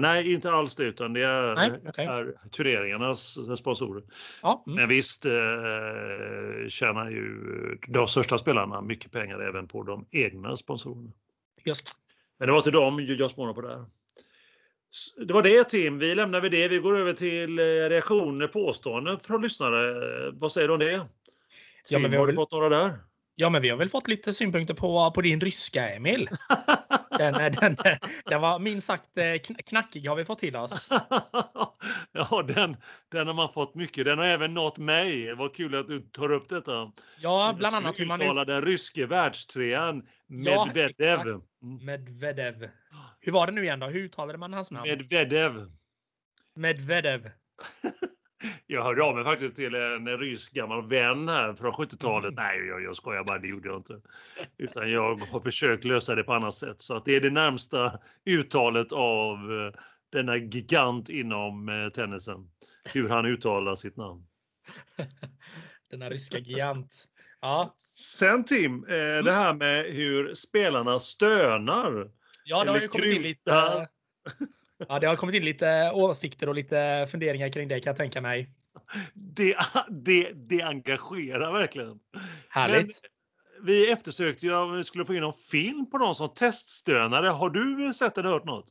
Nej, 0.00 0.32
inte 0.32 0.50
alls 0.50 0.76
det 0.76 0.84
utan 0.84 1.12
det 1.12 1.24
är, 1.24 1.54
Nej, 1.54 1.72
okay. 1.88 2.06
är 2.06 2.34
turneringarnas 2.50 3.38
sponsorer. 3.58 4.02
Ja, 4.42 4.64
mm. 4.66 4.76
Men 4.76 4.88
visst 4.88 5.24
eh, 5.24 5.32
tjänar 6.68 7.10
ju 7.10 7.78
de 7.88 8.08
största 8.08 8.38
spelarna 8.38 8.80
mycket 8.80 9.12
pengar 9.12 9.40
även 9.48 9.68
på 9.68 9.82
de 9.82 10.06
egna 10.10 10.56
sponsorerna. 10.56 11.10
Just. 11.64 11.92
Men 12.38 12.46
det 12.46 12.52
var 12.52 12.60
till 12.60 12.72
dem 12.72 13.06
jag 13.18 13.30
spånade 13.30 13.54
på 13.54 13.60
där. 13.60 13.84
Det 15.26 15.34
var 15.34 15.42
det 15.42 15.64
Tim, 15.64 15.98
vi 15.98 16.14
lämnar 16.14 16.40
vi 16.40 16.48
det. 16.48 16.68
Vi 16.68 16.78
går 16.78 16.98
över 16.98 17.12
till 17.12 17.58
eh, 17.58 17.62
reaktioner, 17.62 18.46
påståenden 18.46 19.20
från 19.20 19.42
lyssnare. 19.42 20.30
Vad 20.30 20.52
säger 20.52 20.68
du 20.68 20.74
om 20.74 20.80
det? 20.80 21.06
Ja, 21.90 21.98
men 21.98 22.10
vi 22.10 22.16
har, 22.16 22.26
du 22.26 22.34
fått 22.34 22.52
några 22.52 22.68
där? 22.68 22.98
Ja, 23.34 23.50
men 23.50 23.62
vi 23.62 23.68
har 23.68 23.76
väl 23.76 23.88
fått 23.88 24.08
lite 24.08 24.32
synpunkter 24.32 24.74
på, 24.74 25.10
på 25.14 25.20
din 25.20 25.40
ryska, 25.40 25.88
Emil. 25.88 26.28
Den, 27.18 27.52
den, 27.52 27.76
den 28.24 28.40
var 28.40 28.58
minst 28.58 28.86
sagt 28.86 29.18
eh, 29.18 29.54
knackig 29.66 30.08
har 30.08 30.16
vi 30.16 30.24
fått 30.24 30.38
till 30.38 30.56
oss. 30.56 30.88
ja, 32.12 32.42
den, 32.48 32.76
den 33.08 33.26
har 33.26 33.34
man 33.34 33.52
fått 33.52 33.74
mycket. 33.74 34.04
Den 34.04 34.18
har 34.18 34.26
även 34.26 34.54
nått 34.54 34.78
mig. 34.78 35.34
Vad 35.34 35.54
kul 35.54 35.74
att 35.74 35.86
du 35.86 36.00
tar 36.00 36.32
upp 36.32 36.48
detta. 36.48 36.92
Ja, 37.20 37.54
bland 37.58 37.76
annat 37.76 38.00
hur 38.00 38.06
man 38.06 38.22
uttalar 38.22 38.44
den 38.44 38.62
ryske 38.62 39.06
världstrean 39.06 40.08
Medvedev. 40.26 40.94
Ja, 40.98 41.22
mm. 41.22 41.40
Medvedev. 41.84 42.68
Hur 43.20 43.32
var 43.32 43.46
det 43.46 43.52
nu 43.52 43.62
igen 43.62 43.80
då? 43.80 43.86
Hur 43.86 44.00
uttalade 44.00 44.38
man 44.38 44.52
hans 44.52 44.70
namn? 44.70 44.88
Medvedev. 44.88 45.70
Medvedev. 46.54 47.30
Jag 48.66 48.82
hörde 48.82 49.02
av 49.02 49.14
mig 49.14 49.24
faktiskt 49.24 49.56
till 49.56 49.74
en 49.74 50.18
rysk 50.18 50.52
gammal 50.52 50.88
vän 50.88 51.28
här 51.28 51.54
från 51.54 51.72
70-talet. 51.72 52.32
Mm. 52.32 52.44
Nej, 52.44 52.66
jag, 52.66 52.82
jag 52.82 52.96
skojar 52.96 53.24
bara, 53.24 53.38
det 53.38 53.48
gjorde 53.48 53.68
jag 53.68 53.78
inte. 53.78 54.00
Utan 54.58 54.90
jag 54.90 55.16
har 55.16 55.40
försökt 55.40 55.84
lösa 55.84 56.14
det 56.14 56.22
på 56.22 56.32
annat 56.32 56.54
sätt. 56.54 56.80
Så 56.80 56.94
att 56.94 57.04
det 57.04 57.16
är 57.16 57.20
det 57.20 57.30
närmsta 57.30 57.98
uttalet 58.24 58.92
av 58.92 59.36
eh, 59.36 59.80
denna 60.12 60.36
gigant 60.36 61.08
inom 61.08 61.68
eh, 61.68 61.88
tennisen. 61.88 62.50
Hur 62.92 63.08
han 63.08 63.26
uttalar 63.26 63.74
sitt 63.74 63.96
namn. 63.96 64.26
denna 65.90 66.10
ryska 66.10 66.38
gigant. 66.38 67.08
Ja. 67.40 67.74
Sen 67.76 68.44
Tim, 68.44 68.84
eh, 68.84 68.88
det 68.88 69.18
mm. 69.18 69.34
här 69.34 69.54
med 69.54 69.84
hur 69.84 70.34
spelarna 70.34 70.98
stönar. 70.98 72.10
Ja, 72.44 72.64
det 72.64 72.70
har 72.70 72.80
ju 72.80 72.88
kommit 72.88 73.14
in 73.14 73.22
lite 73.22 73.88
Ja, 74.88 74.98
det 74.98 75.06
har 75.06 75.16
kommit 75.16 75.34
in 75.34 75.44
lite 75.44 75.90
åsikter 75.94 76.48
och 76.48 76.54
lite 76.54 77.06
funderingar 77.10 77.52
kring 77.52 77.68
det 77.68 77.80
kan 77.80 77.90
jag 77.90 77.96
tänka 77.96 78.20
mig. 78.20 78.50
Det, 79.14 79.56
det, 79.90 80.32
det 80.34 80.62
engagerar 80.62 81.52
verkligen. 81.52 81.98
Härligt. 82.48 82.86
Men 82.86 83.66
vi 83.66 83.90
eftersökte 83.90 84.46
ju 84.46 84.54
om 84.54 84.76
vi 84.76 84.84
skulle 84.84 85.04
få 85.04 85.14
in 85.14 85.20
någon 85.20 85.32
film 85.50 85.90
på 85.90 85.98
någon 85.98 86.14
som 86.14 86.34
teststönare. 86.34 87.26
Har 87.26 87.50
du 87.50 87.94
sett 87.94 88.18
eller 88.18 88.30
hört 88.30 88.44
något? 88.44 88.66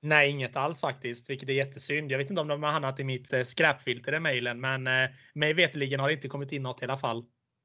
Nej, 0.00 0.30
inget 0.30 0.56
alls 0.56 0.80
faktiskt, 0.80 1.30
vilket 1.30 1.48
är 1.48 1.52
jättesynd. 1.52 2.10
Jag 2.10 2.18
vet 2.18 2.30
inte 2.30 2.40
om 2.40 2.48
de 2.48 2.62
har 2.62 2.70
hamnat 2.70 3.00
i 3.00 3.04
mitt 3.04 3.32
eh, 3.32 3.42
skräpfilter 3.42 4.14
i 4.14 4.20
mejlen, 4.20 4.60
men 4.60 4.86
eh, 4.86 5.10
mig 5.34 5.54
veterligen 5.54 6.00
har 6.00 6.08
det 6.08 6.14
inte 6.14 6.28
kommit 6.28 6.52
in 6.52 6.62
något 6.62 6.82
i 6.82 6.84
alla 6.84 6.96
fall. 6.96 7.24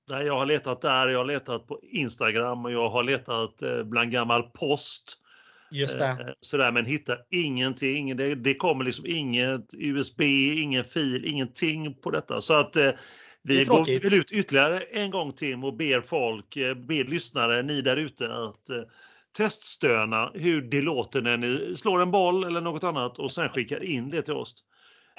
Nej, 0.10 0.26
jag 0.26 0.38
har 0.38 0.46
letat 0.46 0.82
där, 0.82 1.08
jag 1.08 1.20
har 1.20 1.26
letat 1.26 1.68
på 1.68 1.80
Instagram 1.84 2.66
och 2.66 2.72
jag 2.72 2.90
har 2.90 3.04
letat 3.04 3.62
eh, 3.62 3.84
bland 3.84 4.12
gammal 4.12 4.44
post. 4.44 5.20
Just 5.74 6.00
det. 6.00 6.06
Eh, 6.06 6.34
sådär, 6.42 6.72
men 6.72 6.86
hittar 6.86 7.18
ingenting. 7.30 8.18
Det, 8.18 8.36
det 8.36 8.56
kommer 8.56 8.84
liksom 8.84 9.06
inget 9.06 9.74
USB, 9.74 10.22
ingen 10.22 10.84
fil, 10.84 11.26
ingenting 11.26 11.94
på 11.94 12.12
detta. 12.12 12.42
Så 12.42 12.54
att 12.54 12.76
eh, 12.76 12.92
Vi 13.42 13.66
går 13.66 14.14
ut 14.14 14.32
ytterligare 14.32 14.80
en 14.80 15.12
gång 15.12 15.34
Tim 15.34 15.64
och 15.64 15.78
ber 15.78 16.02
folk, 16.02 16.58
eh, 16.58 16.76
ber 16.76 17.04
lyssnare, 17.04 17.64
ni 17.64 17.82
där 17.82 17.98
ute 17.98 18.26
att 18.26 18.70
eh, 18.70 18.82
teststöna 19.38 20.32
hur 20.34 20.62
det 20.62 20.82
låter 20.82 21.22
när 21.22 21.38
ni 21.38 21.76
slår 21.76 22.02
en 22.02 22.12
boll 22.12 22.44
eller 22.44 22.62
något 22.62 22.84
annat 22.84 23.20
och 23.20 23.32
sen 23.32 23.50
skickar 23.50 23.84
in 23.84 24.10
det 24.10 24.22
till 24.22 24.34
oss. 24.34 24.56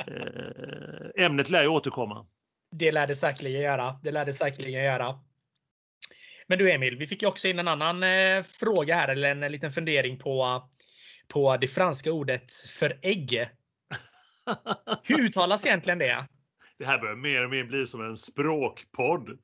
Eh, 0.06 1.24
ämnet 1.24 1.50
lär 1.50 1.62
ju 1.62 1.68
återkomma. 1.68 2.26
Det 2.70 2.92
lär 2.92 3.06
det 3.06 3.16
säkerligen 3.16 3.62
göra. 3.62 3.98
Det 4.02 4.10
lär 4.10 4.24
det 4.24 4.32
säkerligen 4.32 4.84
göra. 4.84 5.18
Men 6.46 6.58
du 6.58 6.72
Emil, 6.72 6.96
vi 6.96 7.06
fick 7.06 7.22
ju 7.22 7.28
också 7.28 7.48
in 7.48 7.58
en 7.58 7.68
annan 7.68 8.02
eh, 8.02 8.42
fråga 8.42 8.94
här, 8.94 9.08
eller 9.08 9.28
en 9.28 9.52
liten 9.52 9.70
fundering 9.70 10.18
på, 10.18 10.62
på 11.28 11.56
det 11.56 11.68
franska 11.68 12.12
ordet 12.12 12.52
för 12.52 12.98
ägg. 13.02 13.48
Hur 15.02 15.20
uttalas 15.20 15.66
egentligen 15.66 15.98
det? 15.98 16.26
Det 16.78 16.84
här 16.84 16.98
börjar 16.98 17.16
mer 17.16 17.44
och 17.44 17.50
mer 17.50 17.64
bli 17.64 17.86
som 17.86 18.00
en 18.00 18.16
språkpodd. 18.16 19.38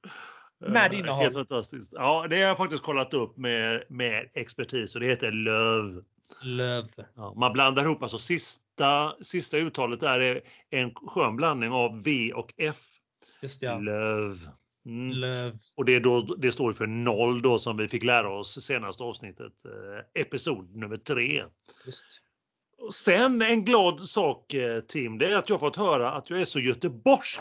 Med 0.67 0.95
innehåll. 0.95 1.23
Helt 1.23 1.35
fantastiskt. 1.35 1.93
Ja, 1.97 2.27
det 2.31 2.37
har 2.37 2.43
jag 2.43 2.57
faktiskt 2.57 2.83
kollat 2.83 3.15
upp 3.15 3.37
med, 3.37 3.85
med 3.89 4.31
expertis 4.35 4.95
och 4.95 5.01
det 5.01 5.07
heter 5.07 5.33
löv. 5.33 6.05
Löv. 6.43 6.89
Ja, 7.17 7.35
man 7.37 7.53
blandar 7.53 7.85
ihop, 7.85 8.03
alltså 8.03 8.19
sista, 8.19 9.15
sista 9.23 9.57
uttalet 9.57 10.01
där 10.01 10.21
är 10.21 10.41
en 10.71 10.95
skön 10.95 11.37
blandning 11.37 11.73
av 11.73 12.03
V 12.03 12.33
och 12.33 12.55
F. 12.57 12.77
Just 13.43 13.63
ja. 13.63 13.79
Löv. 13.79 14.37
Mm. 14.91 15.59
Och 15.77 15.85
det, 15.85 16.01
då, 16.01 16.21
det 16.21 16.53
står 16.53 16.73
för 16.73 16.87
noll 16.87 17.43
då 17.43 17.59
som 17.59 17.77
vi 17.77 17.89
fick 17.89 18.05
lära 18.05 18.39
oss 18.39 18.65
senaste 18.65 19.03
avsnittet, 19.03 19.65
eh, 19.65 20.23
episod 20.23 20.77
nummer 20.77 20.97
tre. 20.97 21.43
Just. 21.87 22.05
Sen 22.93 23.43
en 23.43 23.65
glad 23.65 24.01
sak 24.01 24.55
eh, 24.55 24.81
Tim, 24.81 25.19
det 25.19 25.33
är 25.33 25.37
att 25.37 25.49
jag 25.49 25.61
fått 25.61 25.77
höra 25.77 26.13
att 26.13 26.31
jag 26.31 26.41
är 26.41 26.45
så 26.45 26.61
göteborgsk. 26.61 27.41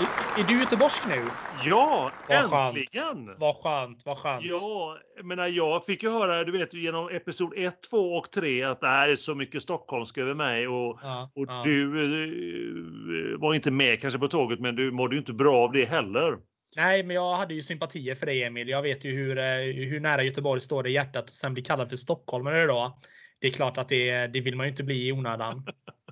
Är, 0.00 0.40
är 0.40 0.46
du 0.48 0.60
göteborgsk 0.60 1.02
nu? 1.08 1.24
Ja, 1.64 2.10
vad 2.28 2.66
äntligen! 2.66 3.26
Skönt. 3.26 3.38
Vad 3.38 3.56
skönt, 3.56 4.02
vad 4.04 4.18
skönt. 4.18 4.44
Ja, 4.44 4.98
menar 5.24 5.48
jag 5.48 5.84
fick 5.84 6.02
ju 6.02 6.10
höra, 6.10 6.44
du 6.44 6.52
vet 6.52 6.74
genom 6.74 7.08
episod 7.08 7.52
1, 7.56 7.82
2 7.90 7.96
och 7.96 8.30
3 8.30 8.62
att 8.62 8.80
det 8.80 8.86
här 8.86 9.08
är 9.08 9.16
så 9.16 9.34
mycket 9.34 9.62
stockholmska 9.62 10.20
över 10.20 10.34
mig 10.34 10.68
och, 10.68 10.98
ja, 11.02 11.30
och 11.34 11.44
ja. 11.48 11.62
du 11.64 11.86
uh, 11.86 13.40
var 13.40 13.54
inte 13.54 13.70
med 13.70 14.00
kanske 14.00 14.18
på 14.18 14.28
tåget 14.28 14.60
men 14.60 14.76
du 14.76 14.90
mådde 14.90 15.14
ju 15.14 15.18
inte 15.18 15.32
bra 15.32 15.56
av 15.56 15.72
det 15.72 15.84
heller. 15.84 16.38
Nej, 16.76 17.02
men 17.02 17.16
jag 17.16 17.36
hade 17.36 17.54
ju 17.54 17.62
sympatier 17.62 18.14
för 18.14 18.26
dig 18.26 18.42
Emil. 18.42 18.68
Jag 18.68 18.82
vet 18.82 19.04
ju 19.04 19.12
hur, 19.12 19.38
eh, 19.38 19.44
hur 19.88 20.00
nära 20.00 20.22
Göteborg 20.22 20.60
står 20.60 20.82
det 20.82 20.88
i 20.88 20.92
hjärtat 20.92 21.30
och 21.30 21.36
sen 21.36 21.54
bli 21.54 21.62
kallad 21.62 21.88
för 21.88 21.96
stockholmare 21.96 22.66
då. 22.66 22.98
Det 23.40 23.46
är 23.46 23.52
klart 23.52 23.78
att 23.78 23.88
det, 23.88 24.26
det 24.26 24.40
vill 24.40 24.56
man 24.56 24.66
ju 24.66 24.70
inte 24.70 24.84
bli 24.84 25.08
i 25.08 25.12
onödan. 25.12 25.66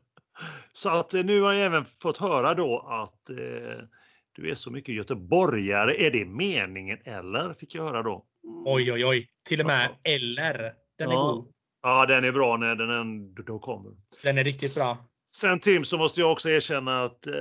Så 0.77 0.89
att 0.89 1.15
eh, 1.15 1.25
nu 1.25 1.41
har 1.41 1.53
jag 1.53 1.63
även 1.67 1.85
fått 1.85 2.17
höra 2.17 2.55
då 2.55 2.79
att 2.79 3.31
eh, 3.31 3.85
du 4.33 4.51
är 4.51 4.55
så 4.55 4.71
mycket 4.71 4.95
göteborgare. 4.95 6.07
Är 6.07 6.11
det 6.11 6.25
meningen 6.25 6.99
eller? 7.05 7.55
Fick 7.55 7.75
jag 7.75 7.83
höra 7.85 8.03
då. 8.03 8.25
Oj, 8.65 8.93
oj, 8.93 9.07
oj. 9.07 9.29
Till 9.49 9.61
och 9.61 9.67
med 9.67 9.91
ja. 10.03 10.11
eller. 10.13 10.75
Den 10.99 11.09
är 11.09 11.15
ja. 11.15 11.33
god. 11.33 11.53
Ja, 11.83 12.07
den 12.07 12.25
är 12.25 12.33
bra 12.33 12.57
när 12.57 12.77
den 12.77 12.91
ändå 12.91 13.59
kommer. 13.59 13.93
Den 14.23 14.39
är 14.39 14.45
riktigt 14.45 14.77
bra. 14.77 14.97
Sen 15.37 15.61
Tim 15.61 15.85
så 15.85 15.99
måste 15.99 16.21
jag 16.21 16.33
också 16.33 16.51
erkänna 16.51 17.03
att 17.05 17.27
eh, 17.27 17.35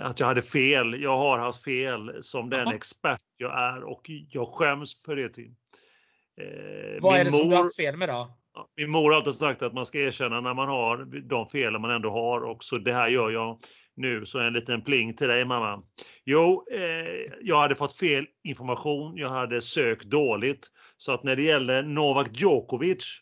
att 0.00 0.20
jag 0.20 0.26
hade 0.26 0.42
fel. 0.42 1.02
Jag 1.02 1.18
har 1.18 1.38
haft 1.38 1.64
fel 1.64 2.22
som 2.22 2.50
den 2.50 2.60
Jaha. 2.60 2.74
expert 2.74 3.20
jag 3.36 3.58
är 3.60 3.82
och 3.82 4.10
jag 4.30 4.48
skäms 4.48 5.02
för 5.02 5.16
det 5.16 5.28
Tim. 5.28 5.56
Eh, 6.40 7.00
Vad 7.00 7.20
är 7.20 7.24
det 7.24 7.30
som 7.30 7.40
mor- 7.40 7.50
du 7.50 7.56
har 7.56 7.62
haft 7.62 7.76
fel 7.76 7.96
med 7.96 8.08
då? 8.08 8.35
Ja, 8.56 8.68
Min 8.76 8.90
mor 8.90 9.10
har 9.10 9.16
alltid 9.16 9.34
sagt 9.34 9.62
att 9.62 9.72
man 9.72 9.86
ska 9.86 9.98
erkänna 9.98 10.40
när 10.40 10.54
man 10.54 10.68
har 10.68 11.04
de 11.28 11.46
felen 11.46 11.80
man 11.80 11.90
ändå 11.90 12.10
har 12.10 12.40
och 12.40 12.64
så 12.64 12.78
det 12.78 12.92
här 12.92 13.08
gör 13.08 13.30
jag 13.30 13.58
nu. 13.96 14.26
Så 14.26 14.38
en 14.38 14.52
liten 14.52 14.82
pling 14.82 15.14
till 15.14 15.28
dig 15.28 15.44
mamma. 15.44 15.82
Jo, 16.24 16.66
eh, 16.72 17.32
jag 17.40 17.60
hade 17.60 17.74
fått 17.74 17.96
fel 17.96 18.26
information. 18.44 19.16
Jag 19.16 19.28
hade 19.28 19.60
sökt 19.60 20.04
dåligt. 20.04 20.66
Så 20.96 21.12
att 21.12 21.24
när 21.24 21.36
det 21.36 21.42
gäller 21.42 21.82
Novak 21.82 22.28
Djokovic, 22.32 23.20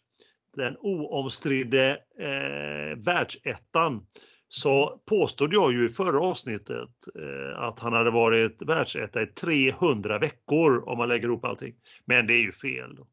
den 0.56 0.76
oomstridde 0.80 1.90
eh, 2.18 3.04
världsettan, 3.04 4.06
så 4.48 5.02
påstod 5.08 5.54
jag 5.54 5.72
ju 5.72 5.86
i 5.86 5.88
förra 5.88 6.20
avsnittet 6.20 6.90
eh, 7.18 7.58
att 7.58 7.78
han 7.78 7.92
hade 7.92 8.10
varit 8.10 8.62
världsetta 8.62 9.22
i 9.22 9.26
300 9.26 10.18
veckor 10.18 10.88
om 10.88 10.98
man 10.98 11.08
lägger 11.08 11.28
ihop 11.28 11.44
allting. 11.44 11.74
Men 12.04 12.26
det 12.26 12.34
är 12.34 12.42
ju 12.42 12.52
fel. 12.52 12.96
Då. 12.96 13.06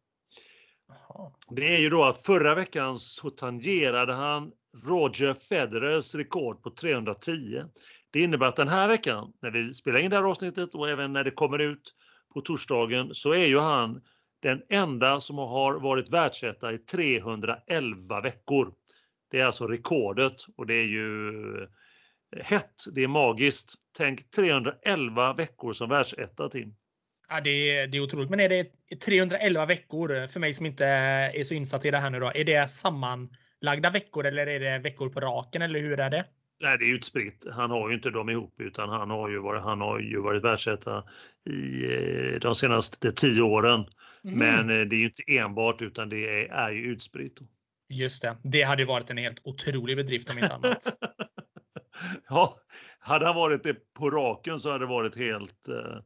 Det 1.49 1.75
är 1.75 1.79
ju 1.79 1.89
då 1.89 2.03
att 2.03 2.17
förra 2.17 2.55
veckan 2.55 2.99
så 2.99 3.29
tangerade 3.29 4.13
han 4.13 4.51
Roger 4.83 5.33
Federers 5.33 6.15
rekord 6.15 6.63
på 6.63 6.69
310. 6.69 7.63
Det 8.11 8.19
innebär 8.19 8.47
att 8.47 8.55
den 8.55 8.67
här 8.67 8.87
veckan, 8.87 9.33
när 9.41 9.51
vi 9.51 9.73
spelar 9.73 9.99
in 9.99 10.09
det 10.09 10.17
här 10.17 10.23
avsnittet 10.23 10.75
och 10.75 10.89
även 10.89 11.13
när 11.13 11.23
det 11.23 11.31
kommer 11.31 11.59
ut 11.59 11.95
på 12.33 12.41
torsdagen, 12.41 13.13
så 13.13 13.31
är 13.33 13.45
ju 13.45 13.59
han 13.59 14.01
den 14.41 14.61
enda 14.69 15.19
som 15.19 15.37
har 15.37 15.79
varit 15.79 16.09
världsetta 16.09 16.73
i 16.73 16.77
311 16.77 18.21
veckor. 18.21 18.73
Det 19.31 19.39
är 19.39 19.45
alltså 19.45 19.67
rekordet 19.67 20.45
och 20.57 20.67
det 20.67 20.73
är 20.73 20.85
ju 20.85 21.29
eh, 22.35 22.43
hett, 22.43 22.73
det 22.91 23.03
är 23.03 23.07
magiskt. 23.07 23.73
Tänk 23.97 24.31
311 24.31 25.33
veckor 25.33 25.73
som 25.73 25.89
världsetta 25.89 26.49
Tim. 26.49 26.75
Ja, 27.33 27.41
det, 27.41 27.49
är, 27.49 27.87
det 27.87 27.97
är 27.97 28.01
otroligt. 28.01 28.29
Men 28.29 28.39
är 28.39 28.49
det 28.49 28.65
311 29.05 29.65
veckor 29.65 30.27
för 30.27 30.39
mig 30.39 30.53
som 30.53 30.65
inte 30.65 30.85
är 30.85 31.43
så 31.43 31.53
insatt 31.53 31.85
i 31.85 31.91
det 31.91 31.97
här 31.97 32.09
nu 32.09 32.19
då? 32.19 32.31
Är 32.35 32.43
det 32.43 32.69
sammanlagda 32.69 33.89
veckor 33.93 34.25
eller 34.25 34.47
är 34.47 34.59
det 34.59 34.79
veckor 34.79 35.09
på 35.09 35.19
raken 35.19 35.61
eller 35.61 35.79
hur 35.79 35.99
är 35.99 36.09
det? 36.09 36.25
Nej, 36.61 36.77
det 36.77 36.85
är 36.85 36.93
utspritt. 36.93 37.45
Han 37.51 37.71
har 37.71 37.89
ju 37.89 37.95
inte 37.95 38.09
dem 38.09 38.29
ihop 38.29 38.61
utan 38.61 38.89
han 38.89 39.09
har 39.09 39.29
ju 39.29 39.39
varit, 39.39 39.63
han 39.63 39.81
har 39.81 39.99
ju 39.99 40.21
varit 40.21 40.43
världsetta 40.43 41.03
i 41.49 41.85
eh, 41.85 42.39
de 42.39 42.55
senaste 42.55 43.11
tio 43.11 43.41
åren. 43.41 43.85
Mhm. 44.23 44.39
Men 44.39 44.69
eh, 44.69 44.87
det 44.87 44.95
är 44.95 44.99
ju 44.99 45.05
inte 45.05 45.23
enbart 45.27 45.81
utan 45.81 46.09
det 46.09 46.41
är, 46.41 46.51
är 46.53 46.71
ju 46.71 46.81
utspritt. 46.81 47.39
Just 47.89 48.21
det. 48.21 48.37
Det 48.43 48.63
hade 48.63 48.85
varit 48.85 49.09
en 49.09 49.17
helt 49.17 49.41
otrolig 49.43 49.97
bedrift 49.97 50.29
om 50.29 50.37
inte 50.37 50.53
annat. 50.53 50.97
ja, 52.29 52.57
hade 52.99 53.25
han 53.25 53.35
varit 53.35 53.63
det 53.63 53.93
på 53.93 54.09
raken 54.09 54.59
så 54.59 54.71
hade 54.71 54.83
det 54.83 54.89
varit 54.89 55.15
helt, 55.15 55.67
eh, 55.67 55.97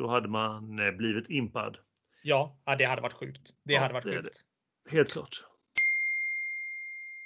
då 0.00 0.08
hade 0.08 0.28
man 0.28 0.78
eh, 0.78 0.90
blivit 0.90 1.30
impad. 1.30 1.76
Ja, 2.22 2.56
det 2.78 2.84
hade 2.84 3.02
varit 3.02 3.12
sjukt. 3.12 3.50
Det 3.64 3.72
Ja, 3.72 3.80
hade 3.80 3.94
varit 3.94 4.04
det 4.04 4.22
sjukt. 4.22 4.40
Helt 4.90 5.12
klart. 5.12 5.44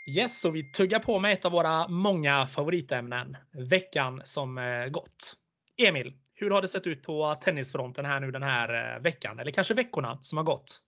Yes, 0.06 0.40
så 0.40 0.50
vi 0.50 0.70
tuggar 0.70 0.98
på 0.98 1.18
med 1.18 1.32
ett 1.32 1.44
av 1.44 1.52
våra 1.52 1.88
många 1.88 2.46
favoritämnen. 2.46 3.36
Veckan 3.52 4.22
som 4.24 4.58
eh, 4.58 4.86
gått. 4.86 5.36
Emil, 5.76 6.12
hur 6.34 6.50
har 6.50 6.62
det 6.62 6.68
sett 6.68 6.86
ut 6.86 7.02
på 7.02 7.34
tennisfronten 7.34 8.04
här 8.04 8.20
nu 8.20 8.30
den 8.30 8.42
här 8.42 8.94
eh, 8.96 9.02
veckan? 9.02 9.38
Eller 9.38 9.50
kanske 9.50 9.74
veckorna 9.74 10.18
som 10.22 10.38
har 10.38 10.44
gått? 10.44 10.80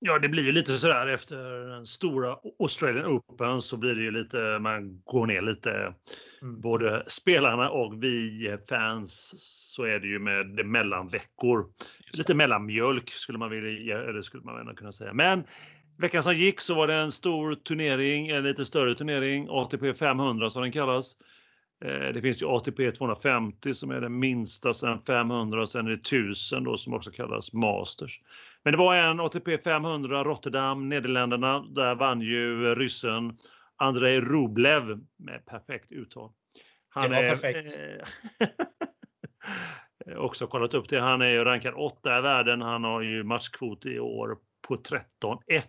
Ja, 0.00 0.18
det 0.18 0.28
blir 0.28 0.42
ju 0.42 0.52
lite 0.52 0.78
sådär 0.78 1.06
efter 1.06 1.68
den 1.68 1.86
stora 1.86 2.36
Australian 2.60 3.06
Open 3.06 3.60
så 3.60 3.76
blir 3.76 3.94
det 3.94 4.02
ju 4.02 4.10
lite, 4.10 4.58
man 4.60 5.02
går 5.04 5.26
ner 5.26 5.42
lite. 5.42 5.94
Mm. 6.42 6.60
Både 6.60 7.04
spelarna 7.06 7.70
och 7.70 8.02
vi 8.02 8.58
fans 8.68 9.34
så 9.74 9.82
är 9.82 9.98
det 9.98 10.06
ju 10.06 10.18
med 10.18 10.66
mellanveckor. 10.66 11.66
Lite 12.12 12.34
mellanmjölk 12.34 13.10
skulle 13.10 13.38
man 13.38 13.50
vilja, 13.50 14.02
eller 14.02 14.22
skulle 14.22 14.44
man 14.44 14.74
kunna 14.76 14.92
säga. 14.92 15.12
Men 15.12 15.44
veckan 15.98 16.22
som 16.22 16.34
gick 16.34 16.60
så 16.60 16.74
var 16.74 16.86
det 16.86 16.94
en 16.94 17.12
stor 17.12 17.54
turnering, 17.54 18.28
en 18.28 18.42
lite 18.42 18.64
större 18.64 18.94
turnering, 18.94 19.46
ATP 19.50 19.94
500 19.94 20.50
som 20.50 20.62
den 20.62 20.72
kallas. 20.72 21.16
Eh, 21.84 22.12
Det 22.12 22.20
finns 22.22 22.42
ju 22.42 22.46
ATP 22.46 22.92
250 22.92 23.74
som 23.74 23.90
är 23.90 24.00
den 24.00 24.18
minsta, 24.18 24.74
sen 24.74 25.00
500 25.06 25.62
och 25.62 25.68
sen 25.68 25.86
är 25.86 25.90
det 25.90 25.96
1000 25.96 26.64
då 26.64 26.76
som 26.76 26.94
också 26.94 27.10
kallas 27.10 27.52
Masters. 27.52 28.20
Men 28.62 28.72
det 28.72 28.78
var 28.78 28.96
en 28.96 29.20
ATP 29.20 29.58
500 29.58 30.24
Rotterdam, 30.24 30.88
Nederländerna. 30.88 31.60
Där 31.60 31.94
vann 31.94 32.20
ju 32.20 32.74
ryssen 32.74 33.38
Andrei 33.76 34.20
Rublev 34.20 34.98
med 35.16 35.46
perfekt 35.46 35.92
uttal. 35.92 36.30
Det 36.94 37.00
var 37.00 37.08
perfekt. 37.08 37.78
eh, 40.06 40.16
också 40.16 40.46
kollat 40.46 40.74
upp 40.74 40.88
det. 40.88 41.00
Han 41.00 41.22
är 41.22 41.30
ju 41.30 41.44
rankad 41.44 41.74
8 41.76 42.18
i 42.18 42.20
världen. 42.20 42.62
Han 42.62 42.84
har 42.84 43.00
ju 43.00 43.24
matchkvot 43.24 43.86
i 43.86 43.98
år 44.00 44.36
på 44.68 44.76
13-1. 44.76 45.62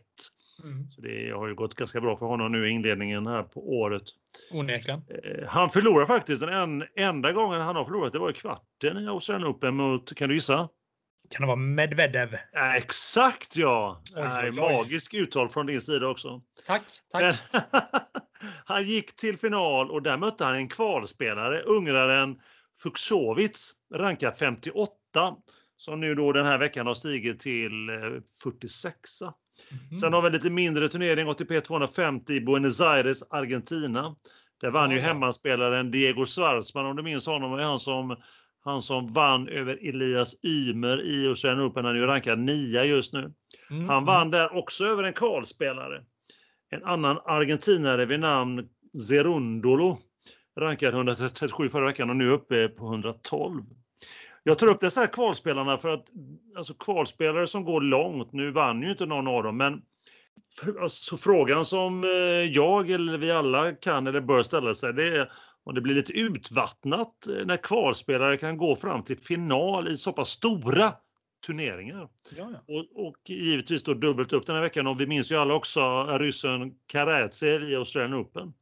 Mm. 0.64 0.90
Så 0.90 1.02
det 1.02 1.32
har 1.32 1.48
ju 1.48 1.56
gått 1.56 1.76
ganska 1.76 2.02
bra 2.02 2.18
för 2.18 2.26
honom 2.26 2.52
nu 2.52 2.68
i 2.68 2.72
inledningen 2.72 3.28
här 3.28 3.44
på 3.44 3.80
året. 3.80 4.04
Onekligen. 4.52 5.02
Eh, 5.10 5.48
Han 5.48 5.70
förlorar 5.70 6.06
faktiskt 6.06 6.42
den 6.42 6.54
en, 6.54 6.84
enda 6.96 7.32
gången 7.32 7.62
han 7.62 7.76
har 7.76 7.86
förlorat. 7.86 8.14
Det 8.14 8.20
var 8.20 8.30
i 8.30 8.34
kvarten 8.34 8.98
i 8.98 9.08
Australian 9.08 9.50
Open 9.52 9.76
mot, 9.76 10.16
kan 10.16 10.30
du 10.30 10.36
gissa? 10.36 10.70
Kan 11.30 11.42
det 11.42 11.48
vara 11.48 11.56
Medvedev? 11.56 12.38
Ja, 12.54 12.76
exakt 12.76 13.58
ja! 13.58 14.02
Oj, 14.16 14.22
Nej, 14.22 14.50
oj, 14.50 14.60
oj. 14.62 14.74
Magisk 14.74 15.14
uttal 15.14 15.50
från 15.50 15.66
din 15.66 15.82
sida 15.82 16.08
också. 16.08 16.42
Tack, 16.66 16.84
tack. 17.12 17.40
Han 18.66 18.84
gick 18.84 19.16
till 19.16 19.38
final 19.38 19.92
och 19.92 20.02
där 20.02 20.18
mötte 20.18 20.46
han 20.46 20.56
en 20.56 20.70
kvalspelare, 20.70 21.62
ungraren 21.62 22.42
Fuxovic, 22.84 23.74
rankad 23.94 24.38
58, 24.38 24.92
som 25.78 26.00
nu 26.00 26.16
då 26.16 26.32
den 26.32 26.46
här 26.46 26.58
veckan 26.60 26.88
har 26.88 26.94
stigit 26.94 27.40
till 27.40 27.90
eh, 27.90 27.96
46. 28.44 29.20
Mm. 29.72 30.00
Sen 30.00 30.14
har 30.14 30.22
vi 30.22 30.30
lite 30.30 30.50
mindre 30.50 30.90
turnering, 30.90 31.30
ATP 31.30 31.62
250 31.62 32.34
i 32.34 32.42
Buenos 32.42 32.82
Aires, 32.82 33.24
Argentina. 33.30 34.16
Där 34.62 34.72
vann 34.72 34.92
ju 34.92 35.00
hemmaspelaren 35.00 35.92
Diego 35.92 36.26
Schwartzman, 36.26 36.86
om 36.86 36.96
du 36.96 37.04
minns 37.04 37.26
honom, 37.26 37.52
var 37.52 37.60
han 37.60 37.80
som 37.80 38.16
han 38.66 38.82
som 38.82 39.08
vann 39.08 39.48
över 39.48 39.90
Elias 39.90 40.36
Ymer 40.44 41.02
i 41.02 41.28
Australian 41.28 41.68
Open. 41.68 41.86
Han 41.86 41.96
är 41.96 42.00
ju 42.00 42.06
rankad 42.06 42.40
nia 42.40 42.86
just 42.86 43.14
nu. 43.14 43.34
Mm. 43.70 43.90
Han 43.90 44.06
vann 44.06 44.32
där 44.32 44.58
också 44.58 44.86
över 44.86 45.04
en 45.04 45.14
kvalspelare. 45.14 46.04
En 46.70 46.84
annan 46.84 47.20
argentinare 47.26 48.06
vid 48.06 48.20
namn 48.20 48.68
Zerundolo. 49.08 49.98
Rankad 50.60 50.94
137 50.94 51.70
förra 51.70 51.86
veckan 51.86 52.10
och 52.10 52.16
nu 52.16 52.30
uppe 52.30 52.68
på 52.68 52.86
112. 52.86 53.64
Jag 54.48 54.58
tar 54.58 54.68
upp 54.68 54.82
dessa 54.82 55.00
här 55.00 55.08
kvalspelarna 55.08 55.78
för 55.78 55.90
att 55.90 56.12
alltså 56.58 56.74
kvalspelare 56.74 57.48
som 57.48 57.64
går 57.64 57.82
långt, 57.82 58.34
nu 58.34 58.52
vann 58.52 58.82
ju 58.82 58.92
inte 58.92 59.06
någon 59.06 59.28
av 59.28 59.44
dem, 59.44 59.58
men 59.58 59.82
alltså, 60.82 61.18
frågan 61.18 61.66
som 61.66 62.04
eh, 62.04 62.10
jag 62.54 62.90
eller 62.90 63.18
vi 63.18 63.32
alla 63.32 63.72
kan 63.72 64.08
eller 64.08 64.22
bör 64.22 64.44
ställa 64.44 64.74
sig 64.74 64.94
det 64.94 65.18
är 65.18 65.32
om 65.64 65.76
det 65.76 65.82
blir 65.82 65.96
lite 65.96 66.14
utvattnat 66.14 67.28
eh, 67.28 67.46
när 67.46 67.58
kvalspelare 67.58 68.38
kan 68.38 68.58
gå 68.58 68.76
fram 68.76 69.04
till 69.04 69.18
final 69.18 69.88
i 69.88 69.98
så 69.98 70.14
pass 70.14 70.30
stora 70.30 70.92
turneringar. 71.46 72.10
Ja, 72.38 72.52
ja. 72.68 72.76
Och, 72.76 73.08
och, 73.08 73.30
givetvis 73.30 73.84
då 73.84 73.94
dubbelt 73.94 74.34
upp 74.34 74.46
den 74.46 74.56
här 74.56 74.64
veckan 74.64 74.88
och 74.88 75.02
vi 75.02 75.08
minns 75.08 75.32
ju 75.32 75.36
alla 75.36 75.54
också 75.54 76.04
ryssen 76.20 76.74
Karatsev 76.88 77.64
i 77.64 77.76
Australian 77.76 78.22
Open. 78.22 78.54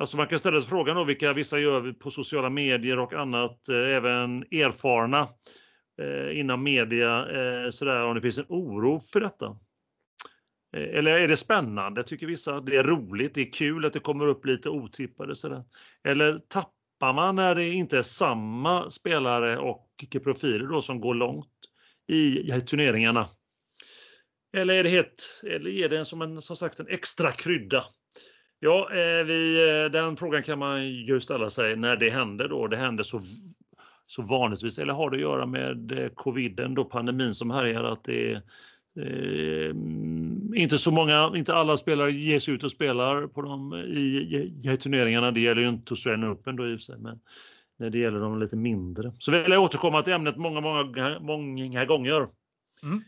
Alltså 0.00 0.16
man 0.16 0.26
kan 0.26 0.38
ställa 0.38 0.60
sig 0.60 0.68
frågan 0.68 0.96
då 0.96 1.04
vilka 1.04 1.32
vissa 1.32 1.58
gör 1.58 1.92
på 1.92 2.10
sociala 2.10 2.50
medier 2.50 2.98
och 2.98 3.12
annat, 3.12 3.68
eh, 3.68 3.96
även 3.96 4.42
erfarna 4.42 5.28
eh, 6.02 6.40
inom 6.40 6.62
media, 6.62 7.26
eh, 7.30 7.70
sådär, 7.70 8.04
om 8.04 8.14
det 8.14 8.20
finns 8.20 8.38
en 8.38 8.46
oro 8.48 9.00
för 9.12 9.20
detta. 9.20 9.46
Eh, 10.76 10.98
eller 10.98 11.18
är 11.18 11.28
det 11.28 11.36
spännande 11.36 12.02
tycker 12.02 12.26
vissa? 12.26 12.60
Det 12.60 12.76
är 12.76 12.84
roligt, 12.84 13.34
det 13.34 13.40
är 13.40 13.52
kul 13.52 13.84
att 13.84 13.92
det 13.92 14.00
kommer 14.00 14.28
upp 14.28 14.44
lite 14.44 14.68
otippade 14.68 15.36
sådär. 15.36 15.64
Eller 16.04 16.38
tappar 16.38 17.12
man 17.14 17.36
när 17.36 17.54
det 17.54 17.68
inte 17.68 17.98
är 17.98 18.02
samma 18.02 18.90
spelare 18.90 19.58
och 19.58 19.88
profiler 20.22 20.66
då 20.66 20.82
som 20.82 21.00
går 21.00 21.14
långt 21.14 21.52
i, 22.08 22.52
i 22.54 22.60
turneringarna? 22.60 23.28
Eller 24.56 24.74
är 24.74 24.82
det 24.82 24.90
helt, 24.90 25.42
eller 25.46 25.70
är 25.70 25.88
det 25.88 26.04
som 26.04 26.22
en, 26.22 26.42
som 26.42 26.56
sagt 26.56 26.80
en 26.80 26.88
extra 26.88 27.30
krydda? 27.30 27.84
Ja, 28.62 28.88
eh, 28.92 29.24
vi, 29.24 29.68
eh, 29.68 29.90
den 29.90 30.16
frågan 30.16 30.42
kan 30.42 30.58
man 30.58 30.88
ju 30.88 31.20
ställa 31.20 31.50
sig 31.50 31.76
när 31.76 31.96
det 31.96 32.10
händer 32.10 32.48
då. 32.48 32.66
Det 32.66 32.76
händer 32.76 33.04
så, 33.04 33.20
så 34.06 34.22
vanligtvis, 34.22 34.78
eller 34.78 34.94
har 34.94 35.10
det 35.10 35.16
att 35.16 35.20
göra 35.20 35.46
med 35.46 35.92
eh, 35.92 36.08
coviden 36.08 36.74
då, 36.74 36.84
pandemin 36.84 37.34
som 37.34 37.50
härjar, 37.50 37.84
att 37.84 38.04
det 38.04 38.32
är 38.32 38.42
eh, 39.00 39.70
mm, 39.70 40.54
inte 40.54 40.78
så 40.78 40.90
många, 40.90 41.32
inte 41.34 41.54
alla 41.54 41.76
spelare 41.76 42.12
ger 42.12 42.40
sig 42.40 42.54
ut 42.54 42.62
och 42.62 42.70
spelar 42.70 43.26
på 43.26 43.42
dem 43.42 43.74
i, 43.74 44.00
i, 44.00 44.70
i 44.72 44.76
turneringarna. 44.76 45.30
Det 45.30 45.40
gäller 45.40 45.62
ju 45.62 45.68
inte 45.68 45.92
Australian 45.92 46.32
Open 46.32 46.56
då 46.56 46.68
i 46.68 46.74
och 46.74 46.78
för 46.78 46.84
sig, 46.84 46.98
men 46.98 47.20
när 47.78 47.90
det 47.90 47.98
gäller 47.98 48.20
de 48.20 48.38
lite 48.38 48.56
mindre. 48.56 49.12
Så 49.18 49.30
vill 49.30 49.50
jag 49.52 49.62
återkomma 49.62 50.02
till 50.02 50.12
ämnet 50.12 50.36
många, 50.36 50.60
många, 50.60 51.18
många 51.20 51.84
gånger. 51.84 52.28
Mm. 52.82 53.02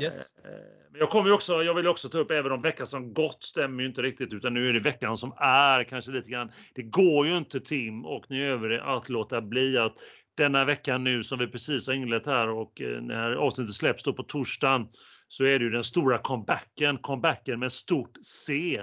Yes. 0.00 0.36
Eh, 0.44 0.50
men 0.90 1.00
jag 1.00 1.10
kommer 1.10 1.32
också, 1.32 1.62
jag 1.62 1.74
vill 1.74 1.88
också 1.88 2.08
ta 2.08 2.18
upp 2.18 2.30
även 2.30 2.52
om 2.52 2.62
veckan 2.62 2.86
som 2.86 3.14
gått 3.14 3.44
stämmer 3.44 3.82
ju 3.82 3.88
inte 3.88 4.02
riktigt 4.02 4.32
utan 4.32 4.54
nu 4.54 4.68
är 4.68 4.72
det 4.72 4.80
veckan 4.80 5.16
som 5.16 5.32
är 5.38 5.84
kanske 5.84 6.10
lite 6.10 6.30
grann. 6.30 6.52
Det 6.74 6.82
går 6.82 7.26
ju 7.26 7.36
inte 7.36 7.60
Tim 7.60 8.04
och 8.04 8.24
ni 8.28 8.42
övriga 8.42 8.82
att 8.82 9.08
låta 9.08 9.40
bli 9.40 9.78
att 9.78 9.94
denna 10.36 10.64
veckan 10.64 11.04
nu 11.04 11.22
som 11.22 11.38
vi 11.38 11.46
precis 11.46 11.86
har 11.86 11.94
inlett 11.94 12.26
här 12.26 12.48
och 12.48 12.80
eh, 12.80 13.02
när 13.02 13.32
avsnittet 13.32 13.74
släpps 13.74 14.02
då 14.02 14.12
på 14.12 14.22
torsdagen 14.22 14.86
så 15.28 15.44
är 15.44 15.58
det 15.58 15.64
ju 15.64 15.70
den 15.70 15.84
stora 15.84 16.18
comebacken, 16.18 16.98
comebacken 16.98 17.60
med 17.60 17.72
stort 17.72 18.12
C. 18.22 18.82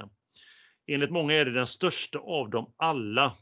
Enligt 0.88 1.12
många 1.12 1.34
är 1.34 1.46
det 1.46 1.54
den 1.54 1.68
största 1.68 2.20
av 2.20 2.50
dem 2.50 2.74
alla. 2.78 3.34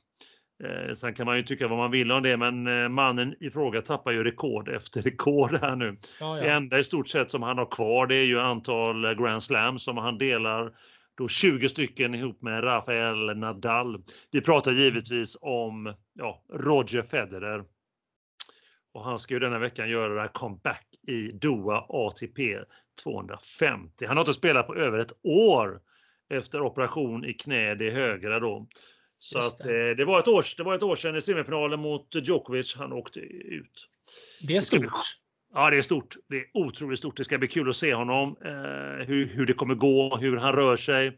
Eh, 0.63 0.93
sen 0.93 1.13
kan 1.13 1.25
man 1.25 1.37
ju 1.37 1.43
tycka 1.43 1.67
vad 1.67 1.77
man 1.77 1.91
vill 1.91 2.11
om 2.11 2.23
det, 2.23 2.37
men 2.37 2.67
eh, 2.67 2.89
mannen 2.89 3.35
i 3.39 3.49
fråga 3.49 3.81
tappar 3.81 4.11
ju 4.11 4.23
rekord 4.23 4.69
efter 4.69 5.01
rekord 5.01 5.57
här 5.61 5.75
nu. 5.75 5.97
Ja, 6.19 6.37
ja. 6.37 6.43
Det 6.43 6.51
enda 6.51 6.79
i 6.79 6.83
stort 6.83 7.07
sett 7.07 7.31
som 7.31 7.43
han 7.43 7.57
har 7.57 7.65
kvar 7.65 8.07
det 8.07 8.15
är 8.15 8.25
ju 8.25 8.39
antal 8.39 9.05
eh, 9.05 9.11
Grand 9.11 9.43
Slam 9.43 9.79
som 9.79 9.97
han 9.97 10.17
delar 10.17 10.71
då 11.17 11.27
20 11.27 11.69
stycken 11.69 12.15
ihop 12.15 12.41
med 12.41 12.63
Rafael 12.63 13.37
Nadal. 13.37 14.03
Vi 14.31 14.41
pratar 14.41 14.71
givetvis 14.71 15.37
om 15.41 15.93
ja, 16.13 16.43
Roger 16.53 17.01
Federer. 17.01 17.63
Och 18.93 19.03
han 19.03 19.19
ska 19.19 19.33
ju 19.33 19.39
denna 19.39 19.59
veckan 19.59 19.89
göra 19.89 20.27
comeback 20.27 20.85
i 21.07 21.31
Doha 21.31 21.85
ATP 21.89 22.59
250. 23.03 24.05
Han 24.05 24.17
har 24.17 24.21
inte 24.21 24.33
spelat 24.33 24.67
på 24.67 24.75
över 24.75 24.97
ett 24.97 25.13
år 25.23 25.81
efter 26.29 26.61
operation 26.61 27.25
i 27.25 27.33
knä, 27.33 27.75
det 27.75 27.89
högra 27.89 28.39
då. 28.39 28.67
Så 29.23 29.39
att, 29.39 29.57
det. 29.57 29.89
Eh, 29.89 29.95
det. 29.95 30.05
var 30.05 30.19
ett 30.19 30.27
år, 30.27 30.45
det 30.57 30.63
var 30.63 30.75
ett 30.75 30.83
år 30.83 30.95
sedan 30.95 31.15
i 31.15 31.21
semifinalen 31.21 31.79
mot 31.79 32.15
Djokovic 32.15 32.75
han 32.75 32.93
åkte 32.93 33.19
ut. 33.19 33.89
Det 34.41 34.55
är 34.55 34.61
stort. 34.61 35.17
Ja, 35.53 35.69
det 35.69 35.77
är 35.77 35.81
stort. 35.81 36.15
Det 36.29 36.35
är 36.35 36.45
otroligt 36.53 36.99
stort. 36.99 37.17
Det 37.17 37.23
ska 37.23 37.37
bli 37.37 37.47
kul 37.47 37.69
att 37.69 37.75
se 37.75 37.93
honom. 37.93 38.35
Eh, 38.45 39.05
hur, 39.07 39.25
hur 39.27 39.45
det 39.45 39.53
kommer 39.53 39.75
gå, 39.75 40.17
hur 40.17 40.37
han 40.37 40.53
rör 40.53 40.75
sig, 40.75 41.17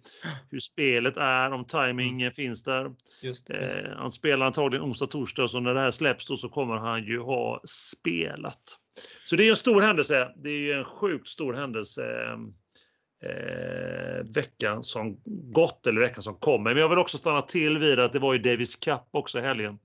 hur 0.51 0.59
spelet 0.59 1.17
är, 1.17 1.51
om 1.51 1.65
timingen 1.65 2.27
mm. 2.27 2.33
finns 2.33 2.63
där. 2.63 2.91
Just 3.21 3.47
det, 3.47 3.61
just 3.61 3.73
det. 3.73 3.81
Eh, 3.81 3.97
han 3.97 4.11
spelar 4.11 4.45
antagligen 4.45 4.85
onsdag, 4.85 5.07
torsdag, 5.07 5.47
så 5.47 5.59
när 5.59 5.73
det 5.73 5.79
här 5.79 5.91
släpps 5.91 6.27
då 6.27 6.37
så 6.37 6.49
kommer 6.49 6.75
han 6.75 7.03
ju 7.03 7.19
ha 7.19 7.61
spelat. 7.65 8.61
Så 9.25 9.35
det 9.35 9.47
är 9.47 9.49
en 9.49 9.55
stor 9.55 9.81
händelse. 9.81 10.31
Det 10.43 10.71
är 10.71 10.77
en 10.77 10.85
sjukt 10.85 11.27
stor 11.27 11.53
händelse 11.53 12.03
eh, 13.25 14.23
veckan 14.35 14.83
som 14.83 15.21
gått 15.53 15.87
eller 15.87 16.01
veckan 16.01 16.23
som 16.23 16.35
kommer. 16.35 16.73
Men 16.73 16.81
jag 16.81 16.89
vill 16.89 16.97
också 16.97 17.17
stanna 17.17 17.41
till 17.41 17.77
vid 17.77 17.99
att 17.99 18.13
det 18.13 18.19
var 18.19 18.33
ju 18.33 18.39
Davis 18.39 18.75
Cup 18.75 19.01
också 19.11 19.39
helgen. 19.39 19.79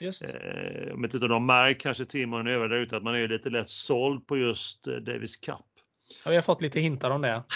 Just. 0.00 0.22
Eh, 0.22 0.92
om 0.94 1.04
inte 1.04 1.18
de 1.18 1.46
märkt 1.46 1.82
kanske 1.82 2.04
Tim 2.04 2.32
och 2.32 2.40
övriga 2.40 2.68
där 2.68 2.76
ute 2.76 2.96
att 2.96 3.02
man 3.02 3.14
är 3.14 3.28
lite 3.28 3.50
lätt 3.50 3.68
såld 3.68 4.26
på 4.26 4.36
just 4.36 4.86
eh, 4.86 4.94
Davis 4.94 5.36
Cup. 5.36 5.56
Ja, 6.24 6.30
vi 6.30 6.34
har 6.34 6.42
fått 6.42 6.62
lite 6.62 6.80
hintar 6.80 7.10
om 7.10 7.22
det. 7.22 7.42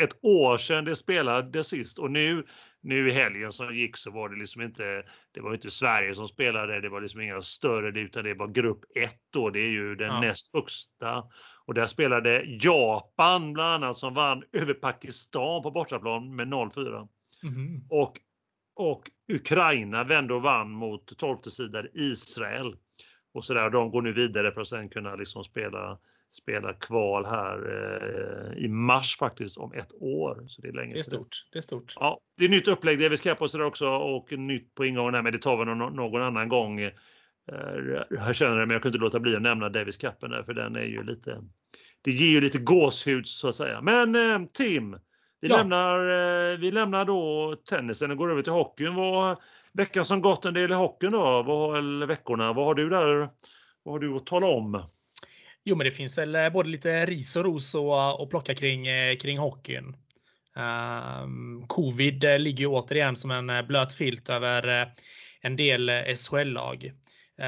ett 0.00 0.24
år 0.24 0.56
sedan 0.56 0.84
det 0.84 0.96
spelade 0.96 1.64
sist 1.64 1.98
och 1.98 2.10
nu, 2.10 2.46
nu 2.80 3.08
i 3.08 3.12
helgen 3.12 3.52
som 3.52 3.76
gick 3.76 3.96
så 3.96 4.10
var 4.10 4.28
det 4.28 4.36
liksom 4.36 4.62
inte, 4.62 5.02
det 5.32 5.40
var 5.40 5.54
inte 5.54 5.70
Sverige 5.70 6.14
som 6.14 6.28
spelade, 6.28 6.80
det 6.80 6.88
var 6.88 7.00
liksom 7.00 7.20
inga 7.20 7.42
större 7.42 8.00
utan 8.00 8.24
det 8.24 8.34
var 8.34 8.48
grupp 8.48 8.84
1 8.94 9.10
då, 9.32 9.50
det 9.50 9.60
är 9.60 9.70
ju 9.70 9.94
den 9.94 10.08
ja. 10.08 10.20
näst 10.20 10.50
högsta. 10.54 11.24
Och 11.64 11.74
där 11.74 11.86
spelade 11.86 12.44
Japan 12.44 13.52
bland 13.52 13.84
annat 13.84 13.96
som 13.96 14.14
vann 14.14 14.44
över 14.52 14.74
Pakistan 14.74 15.62
på 15.62 15.70
bortaplan 15.70 16.36
med 16.36 16.48
0-4. 16.48 17.08
Mm. 17.42 17.82
Och, 17.88 18.12
och 18.76 19.02
Ukraina 19.32 20.04
vände 20.04 20.34
och 20.34 20.42
vann 20.42 20.70
mot 20.70 21.18
12 21.18 21.36
sidor 21.36 21.90
Israel. 21.94 22.76
Och 23.34 23.44
så 23.44 23.54
där, 23.54 23.70
de 23.70 23.90
går 23.90 24.02
nu 24.02 24.12
vidare 24.12 24.52
för 24.52 24.60
att 24.60 24.68
sen 24.68 24.88
kunna 24.88 25.14
liksom 25.14 25.44
spela 25.44 25.98
spela 26.32 26.72
kval 26.72 27.26
här 27.26 27.58
eh, 28.56 28.64
i 28.64 28.68
mars 28.68 29.16
faktiskt 29.16 29.58
om 29.58 29.72
ett 29.72 29.92
år. 30.00 30.44
Så 30.48 30.62
det 30.62 30.68
är 30.68 30.72
längre 30.72 30.92
Det 30.92 30.98
är 30.98 31.02
stort. 31.02 31.46
Det 31.52 31.58
är 31.58 31.62
stort. 31.62 31.92
Ja, 31.96 32.20
det 32.38 32.44
är 32.44 32.48
nytt 32.48 32.68
upplägg, 32.68 32.98
det 32.98 33.04
är 33.04 33.10
vi 33.10 33.16
ska 33.16 33.34
på 33.34 33.48
sådär 33.48 33.64
också 33.64 33.86
och 33.88 34.32
nytt 34.32 34.74
på 34.74 34.84
ingången 34.84 35.14
här, 35.14 35.22
men 35.22 35.32
det 35.32 35.38
tar 35.38 35.56
vi 35.56 35.64
någon, 35.64 35.96
någon 35.96 36.22
annan 36.22 36.48
gång. 36.48 36.80
Eh, 37.48 38.02
jag 38.10 38.36
känner 38.36 38.56
det, 38.56 38.66
men 38.66 38.70
jag 38.70 38.82
kunde 38.82 38.96
inte 38.96 39.04
låta 39.04 39.20
bli 39.20 39.36
att 39.36 39.42
nämna 39.42 39.68
Davis 39.68 39.96
Cupen 39.96 40.30
där, 40.30 40.42
för 40.42 40.54
den 40.54 40.76
är 40.76 40.84
ju 40.84 41.02
lite, 41.02 41.42
det 42.02 42.10
ger 42.10 42.30
ju 42.30 42.40
lite 42.40 42.58
gåshud 42.58 43.26
så 43.26 43.48
att 43.48 43.54
säga. 43.54 43.80
Men 43.80 44.14
eh, 44.14 44.48
Tim, 44.52 44.98
vi, 45.40 45.48
ja. 45.48 45.56
lämnar, 45.56 45.98
eh, 45.98 46.58
vi 46.58 46.70
lämnar 46.70 47.04
då 47.04 47.56
tennisen 47.68 48.10
och 48.10 48.16
går 48.16 48.30
över 48.30 48.42
till 48.42 48.52
hockeyn. 48.52 48.94
Vad, 48.94 49.36
veckan 49.72 50.04
som 50.04 50.20
gått 50.20 50.44
en 50.44 50.54
del 50.54 50.70
i 50.70 50.74
hockeyn 50.74 51.12
då, 51.12 51.42
vad, 51.42 51.78
eller 51.78 52.06
veckorna, 52.06 52.52
vad 52.52 52.66
har 52.66 52.74
du 52.74 52.88
där, 52.88 53.28
vad 53.82 53.94
har 53.94 53.98
du 53.98 54.16
att 54.16 54.26
tala 54.26 54.46
om? 54.46 54.82
Jo, 55.64 55.76
men 55.76 55.84
det 55.84 55.90
finns 55.90 56.18
väl 56.18 56.52
både 56.52 56.68
lite 56.68 57.06
ris 57.06 57.36
och 57.36 57.44
ros 57.44 57.74
att 58.20 58.30
plocka 58.30 58.54
kring, 58.54 58.86
kring 59.20 59.38
hockeyn. 59.38 59.96
Um, 60.54 61.64
Covid 61.68 62.24
ligger 62.38 62.60
ju 62.60 62.66
återigen 62.66 63.16
som 63.16 63.30
en 63.30 63.66
blöt 63.66 63.92
filt 63.92 64.28
över 64.28 64.92
en 65.40 65.56
del 65.56 65.90
SHL-lag. 66.16 66.92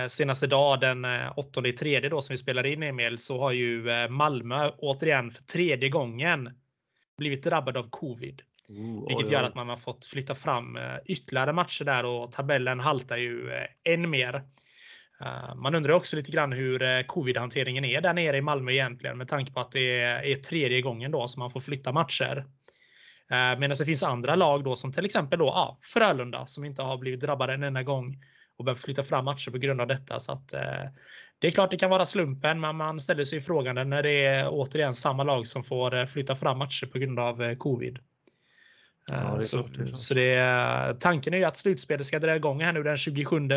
Senaste 0.09 0.47
dag 0.47 0.81
den 0.81 1.07
8 1.37 1.63
tredje 1.79 2.09
då 2.09 2.21
som 2.21 2.33
vi 2.33 2.37
spelar 2.37 2.67
in 2.67 2.83
Emil 2.83 3.19
så 3.19 3.41
har 3.41 3.53
ju 3.53 4.09
Malmö 4.09 4.71
återigen 4.79 5.31
för 5.31 5.43
tredje 5.43 5.89
gången 5.89 6.51
blivit 7.19 7.45
drabbad 7.45 7.77
av 7.77 7.91
covid. 7.91 8.43
Ooh, 8.69 9.09
vilket 9.09 9.31
gör 9.31 9.43
att 9.43 9.55
man 9.55 9.69
har 9.69 9.77
fått 9.77 10.05
flytta 10.05 10.35
fram 10.35 10.79
ytterligare 11.07 11.53
matcher 11.53 11.85
där 11.85 12.05
och 12.05 12.33
tabellen 12.33 12.81
haltar 12.81 13.17
ju 13.17 13.51
än 13.85 14.11
mer. 14.11 14.43
Eh, 15.21 15.55
man 15.55 15.75
undrar 15.75 15.93
också 15.93 16.17
lite 16.17 16.33
grann 16.33 16.53
hur 16.53 16.83
eh, 16.83 17.03
covid-hanteringen 17.03 17.85
är 17.85 18.01
där 18.01 18.15
nere 18.15 18.37
i 18.37 18.41
Malmö 18.41 18.73
egentligen 18.73 19.19
med 19.19 19.29
tanke 19.29 19.53
på 19.53 19.61
att 19.61 19.73
det 19.73 20.01
är 20.01 20.35
tredje 20.35 20.81
gången 20.81 21.11
då 21.11 21.29
som 21.29 21.41
man 21.41 21.51
får 21.51 21.61
flytta 21.61 21.93
matcher. 21.93 22.45
Eh, 23.31 23.59
medan 23.59 23.77
det 23.79 23.85
finns 23.85 24.03
andra 24.03 24.35
lag 24.35 24.65
då 24.65 24.77
som 24.77 24.93
till 24.93 25.05
exempel 25.05 25.39
då, 25.39 25.47
ja, 25.47 25.79
Frölunda 25.81 26.47
som 26.47 26.65
inte 26.65 26.83
har 26.83 26.99
blivit 26.99 27.21
drabbade 27.21 27.55
en 27.55 27.63
enda 27.63 27.83
gång 27.83 28.25
och 28.57 28.65
behöver 28.65 28.81
flytta 28.81 29.03
fram 29.03 29.25
matcher 29.25 29.51
på 29.51 29.59
grund 29.59 29.81
av 29.81 29.87
detta. 29.87 30.21
Så 30.21 30.33
att, 30.33 30.53
eh, 30.53 30.85
det 31.39 31.47
är 31.47 31.51
klart 31.51 31.71
det 31.71 31.77
kan 31.77 31.91
vara 31.91 32.07
slumpen, 32.07 32.61
men 32.61 32.77
man 32.77 33.01
ställer 33.01 33.25
sig 33.25 33.41
frågan 33.41 33.89
när 33.89 34.03
det 34.03 34.25
är 34.25 34.49
återigen 34.51 34.95
samma 34.95 35.23
lag 35.23 35.47
som 35.47 35.65
får 35.65 35.95
eh, 35.95 36.05
flytta 36.05 36.37
fram 36.37 36.59
matcher 36.59 36.87
på 36.87 36.99
grund 36.99 37.19
av 37.19 37.43
eh, 37.43 37.57
covid. 37.57 37.99
Ja, 39.11 39.35
det 39.37 39.43
så, 39.43 39.63
klart, 39.63 39.75
det 39.77 39.97
så 39.97 40.15
det, 40.15 41.01
tanken 41.01 41.35
är 41.35 41.39
ju 41.39 41.45
att 41.45 41.57
slutspelet 41.57 42.07
ska 42.07 42.19
dra 42.19 42.37
igång 42.37 42.61
här 42.61 42.73
nu 42.73 42.83
den 42.83 42.97
27, 42.97 43.49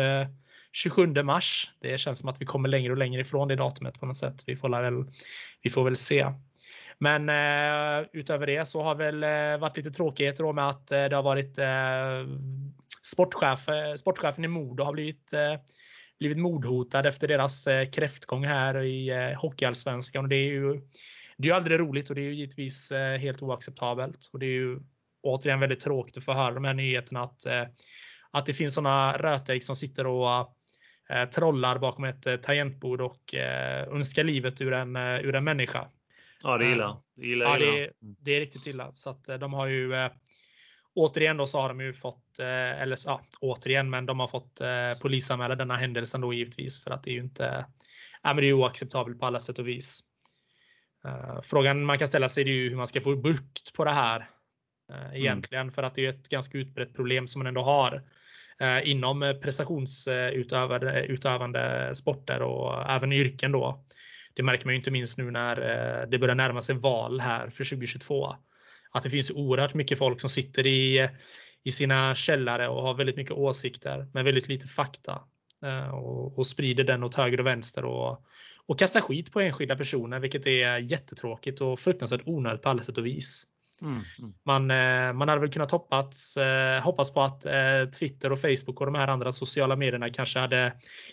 27 0.72 1.22
mars. 1.22 1.70
Det 1.80 1.98
känns 1.98 2.18
som 2.18 2.28
att 2.28 2.40
vi 2.40 2.46
kommer 2.46 2.68
längre 2.68 2.92
och 2.92 2.98
längre 2.98 3.20
ifrån 3.20 3.48
det 3.48 3.56
datumet 3.56 4.00
på 4.00 4.06
något 4.06 4.18
sätt. 4.18 4.42
Vi 4.46 4.56
får 4.56 4.68
väl, 4.68 5.04
vi 5.62 5.70
får 5.70 5.84
väl 5.84 5.96
se. 5.96 6.26
Men 7.00 7.28
eh, 7.28 8.08
utöver 8.12 8.46
det 8.46 8.68
så 8.68 8.82
har 8.82 8.94
väl 8.94 9.22
eh, 9.22 9.60
varit 9.60 9.76
lite 9.76 9.90
tråkigheter 9.90 10.44
då 10.44 10.52
med 10.52 10.68
att 10.68 10.92
eh, 10.92 11.04
det 11.04 11.16
har 11.16 11.22
varit 11.22 11.58
eh, 11.58 12.26
sportchef, 13.02 13.68
eh, 13.68 13.94
sportchefen 13.94 14.44
i 14.44 14.48
Modo 14.48 14.84
har 14.84 14.92
blivit 14.92 15.32
eh, 15.32 15.54
blivit 16.18 16.38
mordhotad 16.38 17.06
efter 17.06 17.28
deras 17.28 17.66
eh, 17.66 17.90
kräftgång 17.90 18.44
här 18.44 18.82
i 18.82 19.08
eh, 19.08 19.40
Hockeyallsvenskan. 19.40 20.24
Och 20.24 20.28
det 20.28 20.36
är 20.36 20.50
ju 20.50 20.80
det 21.36 21.48
är 21.48 21.54
aldrig 21.54 21.80
roligt 21.80 22.08
och 22.08 22.14
det 22.14 22.20
är 22.20 22.24
ju 22.24 22.34
givetvis 22.34 22.92
eh, 22.92 23.18
helt 23.18 23.42
oacceptabelt. 23.42 24.30
Och 24.32 24.38
det 24.38 24.46
är 24.46 24.50
ju 24.50 24.78
återigen 25.22 25.60
väldigt 25.60 25.80
tråkigt 25.80 26.16
att 26.16 26.24
få 26.24 26.32
höra 26.32 26.54
de 26.54 26.64
här 26.64 26.74
nyheterna 26.74 27.22
att, 27.22 27.46
eh, 27.46 27.64
att 28.30 28.46
det 28.46 28.54
finns 28.54 28.74
sådana 28.74 29.16
rötägg 29.16 29.64
som 29.64 29.76
sitter 29.76 30.06
och 30.06 30.56
eh, 31.10 31.28
trollar 31.28 31.78
bakom 31.78 32.04
ett 32.04 32.26
eh, 32.26 32.36
tangentbord 32.36 33.00
och 33.00 33.34
önskar 33.90 34.24
livet 34.24 34.60
ur 34.60 34.72
en, 34.72 34.96
ur 34.96 35.34
en 35.34 35.44
människa. 35.44 35.88
Ja, 36.42 36.58
det 36.58 36.66
är 36.66 36.72
illa. 36.72 37.02
Det 37.16 37.22
är, 37.22 37.26
illa, 37.26 37.44
ja, 37.44 37.58
det, 37.58 37.84
är, 37.84 37.92
det 38.00 38.32
är 38.32 38.40
riktigt 38.40 38.66
illa. 38.66 38.92
Så 38.94 39.10
att 39.10 39.24
de 39.24 39.52
har 39.52 39.66
ju 39.66 40.10
återigen 40.98 41.36
då 41.36 41.46
så 41.46 41.60
har 41.60 41.68
de 41.68 41.80
ju 41.80 41.92
fått, 41.92 42.38
eh, 42.38 42.82
eller 42.82 42.98
ja, 43.06 43.20
återigen, 43.40 43.90
men 43.90 44.06
de 44.06 44.20
har 44.20 44.28
fått 44.28 44.60
eh, 44.60 44.98
polisanmäla 45.00 45.54
denna 45.54 45.76
händelsen 45.76 46.20
då 46.20 46.32
givetvis 46.32 46.84
för 46.84 46.90
att 46.90 47.02
det 47.02 47.10
är 47.10 47.14
ju 47.14 47.20
inte, 47.20 47.66
ja, 48.22 48.34
men 48.34 48.36
det 48.36 48.48
är 48.48 48.52
oacceptabelt 48.52 49.20
på 49.20 49.26
alla 49.26 49.40
sätt 49.40 49.58
och 49.58 49.68
vis. 49.68 50.00
Eh, 51.04 51.40
frågan 51.42 51.84
man 51.84 51.98
kan 51.98 52.08
ställa 52.08 52.28
sig 52.28 52.42
är 52.42 52.46
ju 52.46 52.68
hur 52.68 52.76
man 52.76 52.86
ska 52.86 53.00
få 53.00 53.16
bukt 53.16 53.74
på 53.74 53.84
det 53.84 53.90
här 53.90 54.30
mm. 54.92 55.14
egentligen, 55.14 55.62
mm. 55.62 55.72
för 55.72 55.82
att 55.82 55.94
det 55.94 56.06
är 56.06 56.10
ett 56.10 56.28
ganska 56.28 56.58
utbrett 56.58 56.94
problem 56.94 57.28
som 57.28 57.40
man 57.40 57.46
ändå 57.46 57.62
har 57.62 58.02
inom 58.84 59.38
prestationsutövande 59.42 61.94
sporter 61.94 62.42
och 62.42 62.90
även 62.90 63.12
yrken 63.12 63.52
då. 63.52 63.84
Det 64.38 64.44
märker 64.44 64.66
man 64.66 64.74
ju 64.74 64.78
inte 64.78 64.90
minst 64.90 65.18
nu 65.18 65.30
när 65.30 65.56
eh, 65.56 66.08
det 66.08 66.18
börjar 66.18 66.34
närma 66.34 66.62
sig 66.62 66.74
val 66.74 67.20
här 67.20 67.48
för 67.48 67.64
2022 67.64 68.34
att 68.90 69.02
det 69.02 69.10
finns 69.10 69.30
oerhört 69.30 69.74
mycket 69.74 69.98
folk 69.98 70.20
som 70.20 70.30
sitter 70.30 70.66
i, 70.66 71.08
i 71.64 71.70
sina 71.70 72.14
källare 72.14 72.68
och 72.68 72.82
har 72.82 72.94
väldigt 72.94 73.16
mycket 73.16 73.32
åsikter 73.32 74.06
med 74.14 74.24
väldigt 74.24 74.48
lite 74.48 74.66
fakta 74.66 75.22
eh, 75.64 75.88
och, 75.88 76.38
och 76.38 76.46
sprider 76.46 76.84
den 76.84 77.04
åt 77.04 77.14
höger 77.14 77.40
och 77.40 77.46
vänster 77.46 77.84
och, 77.84 78.24
och 78.66 78.78
kastar 78.78 79.00
skit 79.00 79.32
på 79.32 79.40
enskilda 79.40 79.76
personer, 79.76 80.20
vilket 80.20 80.46
är 80.46 80.78
jättetråkigt 80.78 81.60
och 81.60 81.78
fruktansvärt 81.78 82.22
onödigt 82.26 82.62
på 82.62 82.68
alla 82.68 82.82
sätt 82.82 82.98
och 82.98 83.06
vis. 83.06 83.46
Mm, 83.82 84.00
mm. 84.18 84.32
Man, 84.44 84.70
eh, 84.70 85.12
man 85.12 85.28
hade 85.28 85.40
väl 85.40 85.52
kunnat 85.52 85.70
hoppats, 85.70 86.36
eh, 86.36 86.82
hoppas 86.82 87.14
på 87.14 87.22
att 87.22 87.46
Twitter 87.98 88.32
och 88.32 88.40
Facebook 88.40 88.80
och 88.80 88.86
de 88.86 88.94
här 88.94 89.08
andra 89.08 89.32
sociala 89.32 89.76
medierna 89.76 90.10
kanske 90.10 90.38
hade 90.38 90.72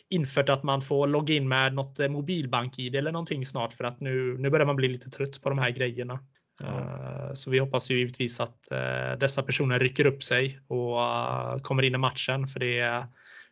infört 0.09 0.49
att 0.49 0.63
man 0.63 0.81
får 0.81 1.07
logga 1.07 1.35
in 1.35 1.47
med 1.47 1.73
något 1.73 1.99
mobilbank-id 1.99 2.95
eller 2.95 3.11
någonting 3.11 3.45
snart 3.45 3.73
för 3.73 3.83
att 3.83 3.99
nu, 3.99 4.37
nu 4.37 4.49
börjar 4.49 4.65
man 4.65 4.75
bli 4.75 4.87
lite 4.87 5.09
trött 5.09 5.41
på 5.41 5.49
de 5.49 5.59
här 5.59 5.69
grejerna. 5.69 6.19
Eh, 6.63 7.33
så 7.33 7.51
vi 7.51 7.59
hoppas 7.59 7.91
ju 7.91 7.97
givetvis 7.97 8.39
att 8.39 8.71
eh, 8.71 9.17
dessa 9.19 9.43
personer 9.43 9.79
rycker 9.79 10.05
upp 10.05 10.23
sig 10.23 10.59
och 10.67 11.01
eh, 11.01 11.57
kommer 11.57 11.83
in 11.83 11.95
i 11.95 11.97
matchen 11.97 12.47
för 12.47 12.59
det, 12.59 13.07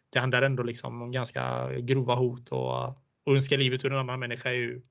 det 0.10 0.19
handlar 0.19 0.41
ändå 0.41 0.63
liksom 0.63 1.02
om 1.02 1.12
ganska 1.12 1.71
grova 1.80 2.15
hot 2.15 2.49
och, 2.49 2.88
och 3.26 3.34
önska 3.36 3.58
livet 3.58 3.86
ur 3.86 3.91
en 3.91 3.99
annan 3.99 4.19
människa 4.19 4.49
är 4.49 4.54
ju 4.54 4.82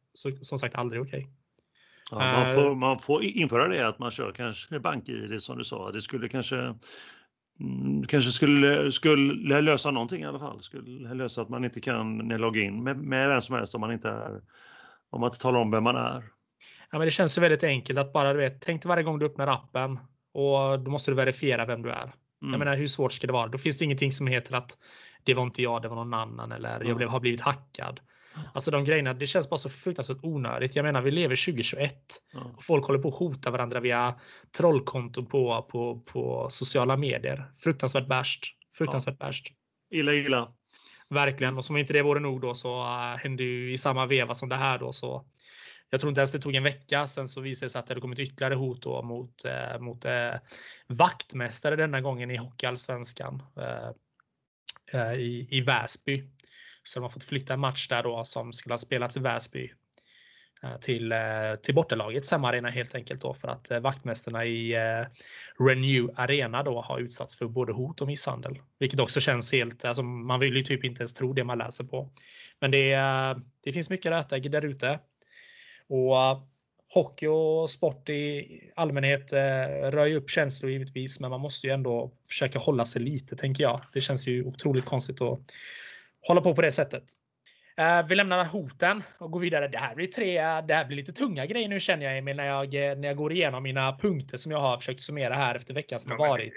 som 0.43 0.59
sagt 0.59 0.75
aldrig 0.75 1.03
okej. 1.03 1.21
Okay. 1.21 1.33
Ja, 2.13 2.19
man, 2.19 2.55
får, 2.55 2.75
man 2.75 2.99
får 2.99 3.23
införa 3.23 3.69
det 3.69 3.89
att 3.89 3.99
man 3.99 4.11
kör 4.11 4.33
kanske 4.33 4.81
bank-id 4.81 5.43
som 5.43 5.59
du 5.59 5.65
sa. 5.65 5.91
Det 5.91 6.03
skulle 6.03 6.29
kanske 6.29 6.75
mm, 7.61 8.03
kanske 8.09 8.31
skulle, 8.31 8.93
skulle 8.93 9.61
lösa 9.61 9.91
någonting 9.91 10.23
i 10.23 10.27
alla 10.27 10.39
fall. 10.39 10.61
Skulle 10.61 11.15
lösa 11.15 11.43
att 11.43 11.49
man 11.49 11.65
inte 11.65 11.81
kan 11.81 12.19
logga 12.19 12.63
in 12.63 12.85
med, 12.85 12.97
med 12.97 13.29
vem 13.29 13.41
som 13.41 13.55
helst 13.55 13.75
om 13.75 13.81
man 13.81 13.93
inte 13.93 14.09
är 14.09 14.41
om 15.11 15.21
man 15.21 15.29
inte 15.29 15.39
talar 15.39 15.61
om 15.61 15.71
vem 15.71 15.85
man 15.85 15.97
är. 15.97 16.23
Ja, 16.91 16.99
men 16.99 17.01
det 17.01 17.11
känns 17.11 17.35
så 17.35 17.41
väldigt 17.41 17.65
enkelt 17.65 17.99
att 17.99 18.13
bara 18.13 18.33
du 18.33 18.39
vet, 18.39 18.61
tänk 18.61 18.83
dig 18.83 18.89
varje 18.89 19.03
gång 19.03 19.19
du 19.19 19.27
öppnar 19.27 19.47
appen 19.47 19.99
och 20.35 20.81
då 20.81 20.91
måste 20.91 21.11
du 21.11 21.15
verifiera 21.15 21.67
vem 21.67 21.83
du 21.83 21.91
är. 21.91 22.03
Mm. 22.03 22.53
Jag 22.53 22.59
menar 22.59 22.77
hur 22.77 22.87
svårt 22.87 23.13
ska 23.13 23.27
det 23.27 23.33
vara? 23.33 23.49
Då 23.49 23.59
finns 23.59 23.79
det 23.79 23.85
ingenting 23.85 24.13
som 24.13 24.27
heter 24.27 24.55
att 24.55 24.79
det 25.25 25.35
var 25.35 25.43
inte 25.43 25.63
jag, 25.63 25.83
det 25.83 25.89
var 25.89 25.97
någon 25.97 26.15
annan 26.15 26.53
eller 26.53 26.77
mm. 26.77 26.89
jag 26.89 26.97
blev, 26.97 27.09
har 27.09 27.21
blivit 27.21 27.41
hackad. 27.41 28.01
Alltså 28.55 28.71
de 28.71 28.85
grejerna, 28.85 29.15
det 29.15 29.27
känns 29.27 29.51
bara 29.51 29.59
så 29.59 29.69
fruktansvärt 29.69 30.19
onödigt. 30.23 30.77
Jag 30.77 30.83
menar 30.83 31.03
vi 31.03 31.11
lever 31.11 31.45
2021 31.45 31.95
mm. 32.35 32.47
och 32.47 32.65
folk 32.65 32.87
håller 32.87 32.99
på 32.99 33.09
att 33.09 33.15
hota 33.15 33.51
varandra 33.51 33.81
via 33.81 34.15
trollkonton 34.57 35.27
på, 35.27 35.69
på, 35.71 36.01
på 36.01 36.47
sociala 36.51 36.97
medier. 36.97 37.53
Fruktansvärt 37.57 38.09
värst. 38.09 38.45
Fruktansvärt 38.75 39.17
ja. 39.21 39.27
värst. 39.27 39.53
Illa, 39.91 40.13
illa. 40.13 40.53
Verkligen. 41.09 41.59
Och 41.59 41.65
som 41.65 41.77
inte 41.77 41.93
det 41.93 42.03
vore 42.03 42.21
nog 42.21 42.41
då 42.41 42.55
så 42.55 42.83
uh, 42.83 43.17
hände 43.17 43.43
ju 43.43 43.73
i 43.73 43.79
samma 43.79 44.07
veva 44.07 44.35
som 44.35 44.49
det 44.49 44.57
här 44.57 44.79
då 44.79 44.93
så 44.93 45.25
jag 45.93 46.01
tror 46.01 46.09
inte 46.09 46.21
ens 46.21 46.33
det 46.33 46.39
tog 46.39 46.55
en 46.55 46.63
vecka. 46.63 47.07
Sen 47.07 47.29
så 47.29 47.41
visade 47.41 47.67
det 47.67 47.71
sig 47.71 47.79
att 47.79 47.87
det 47.87 47.91
hade 47.91 48.01
kommit 48.01 48.19
ytterligare 48.19 48.55
hot 48.55 48.83
då 48.83 49.03
mot, 49.03 49.45
eh, 49.45 49.79
mot 49.81 50.05
eh, 50.05 50.35
vaktmästare 50.87 51.77
denna 51.77 52.01
gången 52.01 52.31
i 52.31 52.37
Hockeyallsvenskan 52.37 53.43
eh, 53.57 53.91
eh, 55.01 55.13
i, 55.13 55.49
i 55.51 55.61
Väsby. 55.61 56.25
Så 56.83 56.99
de 56.99 57.03
har 57.03 57.11
fått 57.11 57.25
flytta 57.25 57.55
en 57.55 57.61
match 57.61 57.89
där 57.89 58.03
då 58.03 58.25
som 58.25 58.53
skulle 58.53 58.73
ha 58.73 58.79
spelats 58.79 59.17
i 59.17 59.21
Väsby 59.21 59.73
eh, 60.63 60.77
Till 60.81 61.13
eh, 61.13 61.19
till, 61.63 61.75
bortalaget 61.75 62.25
samma 62.25 62.49
arena 62.49 62.71
helt 62.71 62.95
enkelt 62.95 63.23
då 63.23 63.35
för 63.35 63.49
att 63.49 63.71
eh, 63.71 63.81
vaktmästarna 63.81 64.45
i 64.45 64.77
Renew 65.59 66.13
Arena 66.17 66.63
då 66.63 66.81
har 66.81 66.99
utsatts 66.99 67.39
för 67.39 67.47
både 67.47 67.73
hot 67.73 68.01
och 68.01 68.07
misshandel. 68.07 68.59
Vilket 68.79 69.01
också 69.01 69.21
känns 69.21 69.53
helt, 69.53 69.85
alltså 69.85 70.03
man 70.03 70.41
vill 70.41 70.57
ju 70.57 70.63
typ 70.63 70.85
inte 70.85 71.01
ens 71.01 71.15
tro 71.15 71.33
det 71.33 71.45
man 71.45 71.59
läser 71.59 71.85
på. 71.85 72.11
Men 72.61 72.71
det, 72.71 72.97
det 73.65 73.73
finns 73.73 73.91
mycket 73.91 74.13
rötägg 74.13 74.51
där 74.51 74.65
ute. 74.65 74.99
Och 75.89 76.49
hockey 76.89 77.27
och 77.27 77.71
sport 77.71 78.09
i 78.09 78.73
allmänhet 78.77 79.33
rör 79.93 80.07
ju 80.07 80.17
upp 80.17 80.31
känslor 80.31 80.71
givetvis, 80.71 81.21
men 81.21 81.31
man 81.31 81.41
måste 81.41 81.67
ju 81.67 81.73
ändå 81.73 82.13
försöka 82.29 82.59
hålla 82.59 82.85
sig 82.85 83.03
lite, 83.03 83.37
tänker 83.37 83.63
jag. 83.63 83.81
Det 83.93 84.01
känns 84.01 84.27
ju 84.27 84.45
otroligt 84.45 84.85
konstigt 84.85 85.21
att 85.21 85.41
hålla 86.23 86.41
på 86.41 86.55
på 86.55 86.63
det 86.63 86.73
sättet. 86.73 87.05
Eh, 87.77 88.07
vi 88.09 88.15
lämnar 88.15 88.45
hoten 88.45 89.03
och 89.19 89.31
går 89.31 89.41
vidare. 89.41 89.69
Det 89.69 89.79
här 89.79 89.95
blir 89.95 90.07
tre, 90.07 90.35
det 90.61 90.75
här 90.75 90.85
blir 90.85 90.97
lite 90.97 91.13
tunga 91.13 91.47
grejer 91.47 91.69
nu 91.69 91.81
känner 91.81 92.07
jag 92.07 92.19
Emil 92.19 92.37
när 92.37 92.47
jag, 92.47 92.73
när 92.73 93.09
jag 93.09 93.17
går 93.17 93.33
igenom 93.33 93.63
mina 93.63 93.99
punkter 93.99 94.37
som 94.37 94.53
jag 94.53 94.59
har 94.59 94.79
försökt 94.79 95.01
summera 95.01 95.35
här 95.35 95.55
efter 95.55 95.75
veckan 95.75 96.01
som 96.01 96.13
ja, 96.13 96.19
har 96.19 96.29
varit. 96.29 96.53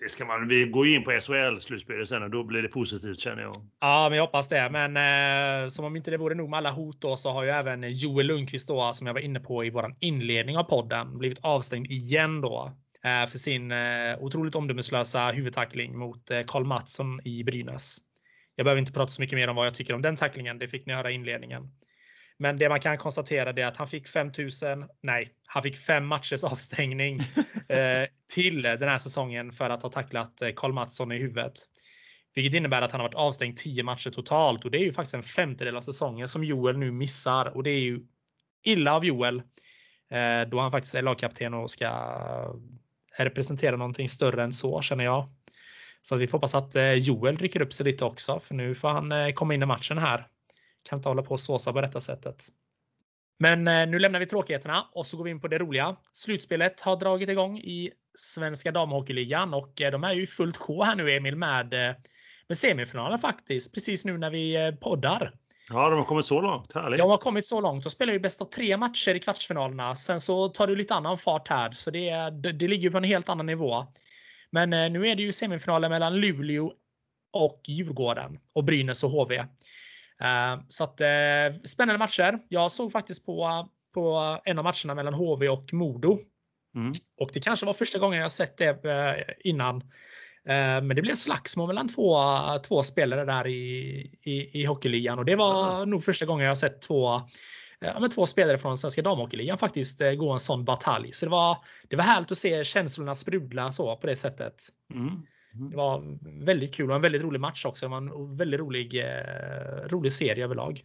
Det 0.00 0.08
ska 0.08 0.24
man, 0.24 0.48
vi 0.48 0.64
går 0.64 0.86
in 0.86 1.04
på 1.04 1.10
SHL 1.10 1.60
slutspelet 1.60 2.08
sen 2.08 2.22
och 2.22 2.30
då 2.30 2.44
blir 2.44 2.62
det 2.62 2.68
positivt 2.68 3.20
känner 3.20 3.42
jag. 3.42 3.54
Ja, 3.80 4.06
men 4.08 4.16
jag 4.16 4.24
hoppas 4.24 4.48
det. 4.48 4.70
Men 4.70 4.96
eh, 4.96 5.68
som 5.68 5.84
om 5.84 5.96
inte 5.96 6.10
det 6.10 6.16
vore 6.16 6.34
nog 6.34 6.50
med 6.50 6.56
alla 6.56 6.70
hot 6.70 7.00
då 7.00 7.16
så 7.16 7.30
har 7.30 7.42
ju 7.42 7.50
även 7.50 7.92
Joel 7.92 8.26
Lundqvist 8.26 8.68
då 8.68 8.92
som 8.92 9.06
jag 9.06 9.14
var 9.14 9.20
inne 9.20 9.40
på 9.40 9.64
i 9.64 9.70
våran 9.70 9.96
inledning 10.00 10.56
av 10.56 10.64
podden 10.64 11.18
blivit 11.18 11.38
avstängd 11.42 11.86
igen 11.86 12.40
då 12.40 12.72
eh, 13.04 13.30
för 13.30 13.38
sin 13.38 13.72
eh, 13.72 14.18
otroligt 14.18 14.54
omdömeslösa 14.54 15.30
huvudtackling 15.30 15.98
mot 15.98 16.30
eh, 16.30 16.40
Karl 16.46 16.64
Mattsson 16.64 17.20
i 17.24 17.44
Brynäs. 17.44 17.98
Jag 18.56 18.64
behöver 18.64 18.80
inte 18.80 18.92
prata 18.92 19.06
så 19.06 19.20
mycket 19.20 19.36
mer 19.36 19.48
om 19.48 19.56
vad 19.56 19.66
jag 19.66 19.74
tycker 19.74 19.94
om 19.94 20.02
den 20.02 20.16
tacklingen. 20.16 20.58
Det 20.58 20.68
fick 20.68 20.86
ni 20.86 20.94
höra 20.94 21.10
i 21.10 21.14
inledningen. 21.14 21.70
Men 22.38 22.58
det 22.58 22.68
man 22.68 22.80
kan 22.80 22.98
konstatera 22.98 23.50
är 23.50 23.66
att 23.66 23.76
han 23.76 23.88
fick 23.88 24.08
5000, 24.08 24.88
nej, 25.02 25.32
han 25.46 25.62
fick 25.62 25.76
fem 25.76 26.06
matchers 26.06 26.44
avstängning 26.44 27.20
eh, 27.68 28.08
till 28.34 28.62
den 28.62 28.88
här 28.88 28.98
säsongen 28.98 29.52
för 29.52 29.70
att 29.70 29.82
ha 29.82 29.90
tacklat 29.90 30.42
eh, 30.42 30.50
Karl 30.56 30.72
Mattsson 30.72 31.12
i 31.12 31.18
huvudet. 31.18 31.52
Vilket 32.34 32.54
innebär 32.54 32.82
att 32.82 32.92
han 32.92 33.00
har 33.00 33.08
varit 33.08 33.14
avstängd 33.14 33.56
10 33.56 33.82
matcher 33.82 34.10
totalt 34.10 34.64
och 34.64 34.70
det 34.70 34.78
är 34.78 34.84
ju 34.84 34.92
faktiskt 34.92 35.14
en 35.14 35.22
femtedel 35.22 35.76
av 35.76 35.80
säsongen 35.80 36.28
som 36.28 36.44
Joel 36.44 36.78
nu 36.78 36.90
missar 36.90 37.56
och 37.56 37.62
det 37.62 37.70
är 37.70 37.80
ju 37.80 38.00
illa 38.64 38.96
av 38.96 39.04
Joel. 39.04 39.42
Eh, 40.10 40.48
då 40.48 40.60
han 40.60 40.70
faktiskt 40.70 40.94
är 40.94 41.02
lagkapten 41.02 41.54
och 41.54 41.70
ska 41.70 41.90
representera 43.18 43.76
någonting 43.76 44.08
större 44.08 44.42
än 44.42 44.52
så 44.52 44.80
känner 44.82 45.04
jag. 45.04 45.28
Så 46.08 46.16
vi 46.16 46.26
får 46.26 46.38
hoppas 46.38 46.54
att 46.54 46.76
eh, 46.76 46.92
Joel 46.92 47.36
rycker 47.36 47.62
upp 47.62 47.72
sig 47.72 47.86
lite 47.86 48.04
också, 48.04 48.40
för 48.40 48.54
nu 48.54 48.74
får 48.74 48.88
han 48.88 49.12
eh, 49.12 49.32
komma 49.32 49.54
in 49.54 49.62
i 49.62 49.66
matchen 49.66 49.98
här. 49.98 50.26
Kan 50.82 50.98
inte 50.98 51.08
hålla 51.08 51.22
på 51.22 51.30
och 51.30 51.40
såsa 51.40 51.72
på 51.72 51.80
detta 51.80 52.00
sättet. 52.00 52.48
Men 53.38 53.68
eh, 53.68 53.86
nu 53.86 53.98
lämnar 53.98 54.20
vi 54.20 54.26
tråkigheterna 54.26 54.86
och 54.92 55.06
så 55.06 55.16
går 55.16 55.24
vi 55.24 55.30
in 55.30 55.40
på 55.40 55.48
det 55.48 55.58
roliga. 55.58 55.96
Slutspelet 56.12 56.80
har 56.80 56.96
dragit 56.96 57.28
igång 57.28 57.58
i 57.58 57.90
Svenska 58.18 58.72
Damhockeyligan 58.72 59.54
och 59.54 59.72
de 59.76 60.04
är 60.04 60.12
ju 60.12 60.22
i 60.22 60.26
fullt 60.26 60.56
sjå 60.56 60.82
här 60.82 60.96
nu 60.96 61.16
Emil 61.16 61.36
med, 61.36 61.74
med 62.48 62.58
semifinalen 62.58 63.18
faktiskt. 63.18 63.74
Precis 63.74 64.04
nu 64.04 64.18
när 64.18 64.30
vi 64.30 64.76
poddar. 64.80 65.32
Ja, 65.68 65.90
de 65.90 65.98
har 65.98 66.04
kommit 66.04 66.26
så 66.26 66.40
långt. 66.40 66.72
Härligt. 66.72 66.98
De 66.98 67.10
har 67.10 67.16
kommit 67.16 67.46
så 67.46 67.60
långt. 67.60 67.84
De 67.84 67.90
spelar 67.90 68.12
ju 68.12 68.18
bäst 68.18 68.42
av 68.42 68.44
tre 68.44 68.76
matcher 68.76 69.14
i 69.14 69.20
kvartsfinalerna. 69.20 69.96
Sen 69.96 70.20
så 70.20 70.48
tar 70.48 70.66
det 70.66 70.74
lite 70.74 70.94
annan 70.94 71.18
fart 71.18 71.48
här, 71.48 71.70
så 71.70 71.90
det, 71.90 72.10
det, 72.30 72.52
det 72.52 72.68
ligger 72.68 72.90
på 72.90 72.98
en 72.98 73.04
helt 73.04 73.28
annan 73.28 73.46
nivå. 73.46 73.86
Men 74.56 74.72
eh, 74.72 74.90
nu 74.90 75.08
är 75.08 75.16
det 75.16 75.22
ju 75.22 75.32
semifinaler 75.32 75.88
mellan 75.88 76.20
Luleå 76.20 76.72
och 77.32 77.60
Djurgården 77.66 78.38
och 78.52 78.64
Brynäs 78.64 79.04
och 79.04 79.10
HV. 79.10 79.44
Så 80.68 80.84
att 80.84 81.00
spännande 81.64 81.98
matcher. 81.98 82.38
Jag 82.48 82.72
såg 82.72 82.92
faktiskt 82.92 83.26
på, 83.26 83.68
på 83.94 84.38
en 84.44 84.58
av 84.58 84.64
matcherna 84.64 84.94
mellan 84.94 85.14
HV 85.14 85.48
och 85.48 85.72
Modo. 85.72 86.18
Mm. 86.74 86.92
Och 87.20 87.30
det 87.32 87.40
kanske 87.40 87.66
var 87.66 87.72
första 87.72 87.98
gången 87.98 88.20
jag 88.20 88.32
sett 88.32 88.56
det 88.56 89.36
innan. 89.40 89.82
Men 90.44 90.88
det 90.88 91.02
blev 91.02 91.14
slagsmål 91.14 91.66
mellan 91.66 91.88
två, 91.88 92.18
två 92.58 92.82
spelare 92.82 93.24
där 93.24 93.46
i, 93.46 93.60
i, 94.22 94.60
i 94.60 94.64
hockeyligan 94.64 95.18
och 95.18 95.24
det 95.24 95.36
var 95.36 95.76
mm. 95.76 95.90
nog 95.90 96.04
första 96.04 96.26
gången 96.26 96.46
jag 96.46 96.58
sett 96.58 96.82
två 96.82 97.20
ja, 97.80 98.00
men 98.00 98.10
två 98.10 98.26
spelare 98.26 98.58
från 98.58 98.78
svenska 98.78 99.02
damhockeyligan 99.02 99.58
faktiskt 99.58 100.00
eh, 100.00 100.12
gå 100.12 100.32
en 100.32 100.40
sån 100.40 100.64
batalj. 100.64 101.12
Så 101.12 101.26
det 101.26 101.30
var, 101.30 101.56
det 101.88 101.96
var 101.96 102.04
härligt 102.04 102.32
att 102.32 102.38
se 102.38 102.64
känslorna 102.64 103.14
sprudla 103.14 103.72
så 103.72 103.96
på 103.96 104.06
det 104.06 104.16
sättet. 104.16 104.62
Mm. 104.94 105.08
Mm. 105.56 105.70
Det 105.70 105.76
var 105.76 106.18
väldigt 106.44 106.74
kul 106.74 106.90
och 106.90 106.96
en 106.96 107.02
väldigt 107.02 107.22
rolig 107.22 107.40
match 107.40 107.64
också. 107.64 107.86
Det 107.86 107.90
var 107.90 107.96
en 107.96 108.36
väldigt 108.36 108.60
rolig, 108.60 109.00
eh, 109.00 109.88
rolig 109.88 110.12
serie 110.12 110.44
överlag. 110.44 110.84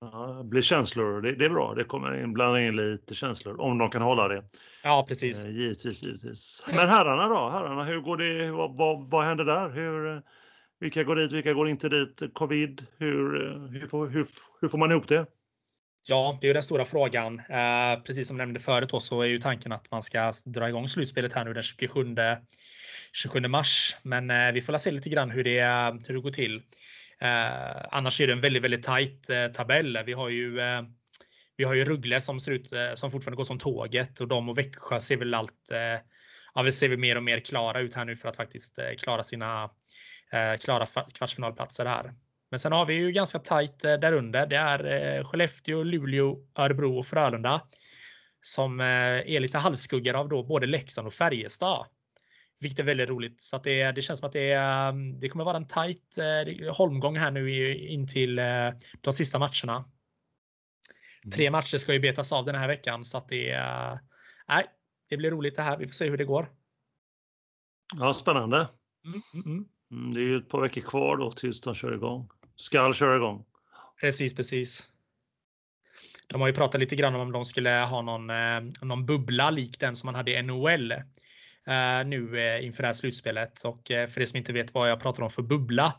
Ja, 0.00 0.42
blir 0.44 0.62
känslor, 0.62 1.20
det, 1.20 1.36
det, 1.36 1.44
är 1.44 1.50
bra. 1.50 1.74
Det 1.74 1.84
kommer 1.84 2.22
in, 2.22 2.32
blanda 2.32 2.60
in 2.60 2.76
lite 2.76 3.14
känslor 3.14 3.60
om 3.60 3.78
de 3.78 3.90
kan 3.90 4.02
hålla 4.02 4.28
det. 4.28 4.44
Ja, 4.82 5.04
precis. 5.08 5.44
Eh, 5.44 5.50
givetvis, 5.50 6.06
givetvis. 6.06 6.64
Men 6.66 6.88
herrarna 6.88 7.28
då? 7.28 7.50
Herrarna, 7.50 7.84
hur 7.84 8.00
går 8.00 8.16
det? 8.16 8.50
Vad, 8.50 8.76
vad, 8.76 9.10
vad 9.10 9.24
händer 9.24 9.44
där? 9.44 9.70
Hur, 9.70 10.22
vilka 10.80 11.04
går 11.04 11.16
dit? 11.16 11.32
Vilka 11.32 11.52
går 11.52 11.68
inte 11.68 11.88
dit? 11.88 12.22
Covid? 12.34 12.86
Hur, 12.98 13.46
eh, 13.46 13.80
hur, 13.80 13.86
får, 13.86 14.08
hur, 14.08 14.26
hur 14.60 14.68
får 14.68 14.78
man 14.78 14.90
ihop 14.90 15.08
det? 15.08 15.26
Ja, 16.10 16.38
det 16.40 16.48
är 16.50 16.54
den 16.54 16.62
stora 16.62 16.84
frågan. 16.84 17.38
Eh, 17.38 18.02
precis 18.04 18.28
som 18.28 18.36
nämnde 18.36 18.60
förut 18.60 19.02
så 19.02 19.22
är 19.22 19.26
ju 19.26 19.38
tanken 19.38 19.72
att 19.72 19.90
man 19.90 20.02
ska 20.02 20.32
dra 20.44 20.68
igång 20.68 20.88
slutspelet 20.88 21.32
här 21.32 21.44
nu 21.44 21.52
den 21.52 21.62
27, 21.62 22.16
27 23.12 23.40
mars. 23.40 23.96
Men 24.02 24.30
eh, 24.30 24.52
vi 24.52 24.62
får 24.62 24.76
se 24.76 24.90
lite 24.90 25.10
grann 25.10 25.30
hur 25.30 25.44
det, 25.44 25.62
hur 26.06 26.14
det 26.14 26.20
går 26.20 26.30
till. 26.30 26.62
Eh, 27.20 27.86
annars 27.90 28.20
är 28.20 28.26
det 28.26 28.32
en 28.32 28.40
väldigt, 28.40 28.62
väldigt 28.62 28.82
tajt 28.82 29.30
eh, 29.30 29.46
tabell. 29.46 29.98
Vi 30.06 30.12
har 30.12 30.28
ju 30.28 30.60
eh, 30.60 30.82
vi 31.56 31.64
har 31.64 31.74
ju 31.74 31.84
Ruggle 31.84 32.20
som 32.20 32.40
ser 32.40 32.52
ut 32.52 32.72
eh, 32.72 32.94
som 32.94 33.10
fortfarande 33.10 33.36
går 33.36 33.44
som 33.44 33.58
tåget 33.58 34.20
och 34.20 34.28
de 34.28 34.48
och 34.48 34.58
Växjö 34.58 35.00
ser 35.00 35.16
väl 35.16 35.34
allt 35.34 35.70
eh, 35.72 36.00
ja, 36.54 36.62
vi 36.62 36.72
ser 36.72 36.88
väl 36.88 36.98
mer 36.98 37.16
och 37.16 37.22
mer 37.22 37.40
klara 37.40 37.80
ut 37.80 37.94
här 37.94 38.04
nu 38.04 38.16
för 38.16 38.28
att 38.28 38.36
faktiskt 38.36 38.78
eh, 38.78 38.94
klara 38.98 39.22
sina 39.22 39.70
eh, 40.32 40.58
klara 40.60 40.86
kvartsfinalplatser 41.14 41.86
här. 41.86 42.12
Men 42.50 42.60
sen 42.60 42.72
har 42.72 42.86
vi 42.86 42.94
ju 42.94 43.12
ganska 43.12 43.38
tajt 43.38 43.84
eh, 43.84 43.94
därunder. 43.94 44.46
Det 44.46 44.56
är 44.56 44.84
eh, 45.18 45.24
Skellefteå, 45.24 45.82
Luleå, 45.82 46.36
Örebro 46.54 46.98
och 46.98 47.06
Frölunda. 47.06 47.62
Som 48.40 48.80
eh, 48.80 48.86
är 48.86 49.40
lite 49.40 49.58
halvskuggor 49.58 50.14
av 50.14 50.28
då 50.28 50.42
både 50.42 50.66
Leksand 50.66 51.06
och 51.06 51.14
Färjestad. 51.14 51.86
Vilket 52.60 52.78
är 52.78 52.84
väldigt 52.84 53.08
roligt. 53.08 53.40
Så 53.40 53.56
att 53.56 53.64
det, 53.64 53.92
det 53.92 54.02
känns 54.02 54.20
som 54.20 54.26
att 54.26 54.32
det, 54.32 54.54
det 55.20 55.28
kommer 55.28 55.44
vara 55.44 55.56
en 55.56 55.66
tajt 55.66 56.18
holmgång 56.72 57.16
här 57.16 57.30
nu 57.30 57.74
in 57.76 58.06
till 58.06 58.36
de 59.00 59.12
sista 59.12 59.38
matcherna. 59.38 59.76
Mm. 59.76 61.30
Tre 61.36 61.50
matcher 61.50 61.78
ska 61.78 61.92
ju 61.92 62.00
betas 62.00 62.32
av 62.32 62.44
den 62.44 62.54
här 62.54 62.68
veckan 62.68 63.04
så 63.04 63.18
att 63.18 63.28
det, 63.28 63.60
nej, 64.48 64.66
det 65.08 65.16
blir 65.16 65.30
roligt 65.30 65.56
det 65.56 65.62
här. 65.62 65.76
Vi 65.76 65.86
får 65.86 65.92
se 65.92 66.10
hur 66.10 66.16
det 66.16 66.24
går. 66.24 66.48
Ja, 67.98 68.14
spännande. 68.14 68.68
Mm, 69.04 69.22
mm, 69.34 69.46
mm. 69.46 69.68
mm 69.92 70.12
det 70.12 70.20
är 70.20 70.24
ju 70.24 70.36
ett 70.36 70.48
par 70.48 70.60
veckor 70.60 70.80
kvar 70.80 71.16
då 71.16 71.30
tills 71.32 71.60
de 71.60 71.74
kör 71.74 71.94
igång 71.94 72.28
ska 72.60 72.92
köra 72.92 73.16
igång. 73.16 73.44
Precis, 74.00 74.34
precis. 74.34 74.88
De 76.26 76.40
har 76.40 76.48
ju 76.48 76.54
pratat 76.54 76.80
lite 76.80 76.96
grann 76.96 77.14
om 77.14 77.32
de 77.32 77.44
skulle 77.44 77.70
ha 77.70 78.02
någon, 78.02 78.30
eh, 78.30 78.60
någon 78.82 79.06
bubbla 79.06 79.50
lik 79.50 79.80
den 79.80 79.96
som 79.96 80.06
man 80.06 80.14
hade 80.14 80.30
i 80.30 80.42
NHL 80.42 80.92
eh, 80.92 82.04
nu 82.04 82.40
eh, 82.40 82.64
inför 82.64 82.82
det 82.82 82.86
här 82.86 82.94
slutspelet. 82.94 83.62
Och 83.64 83.82
för 83.86 84.20
er 84.20 84.24
som 84.24 84.36
inte 84.36 84.52
vet 84.52 84.74
vad 84.74 84.90
jag 84.90 85.00
pratar 85.00 85.22
om 85.22 85.30
för 85.30 85.42
bubbla 85.42 85.94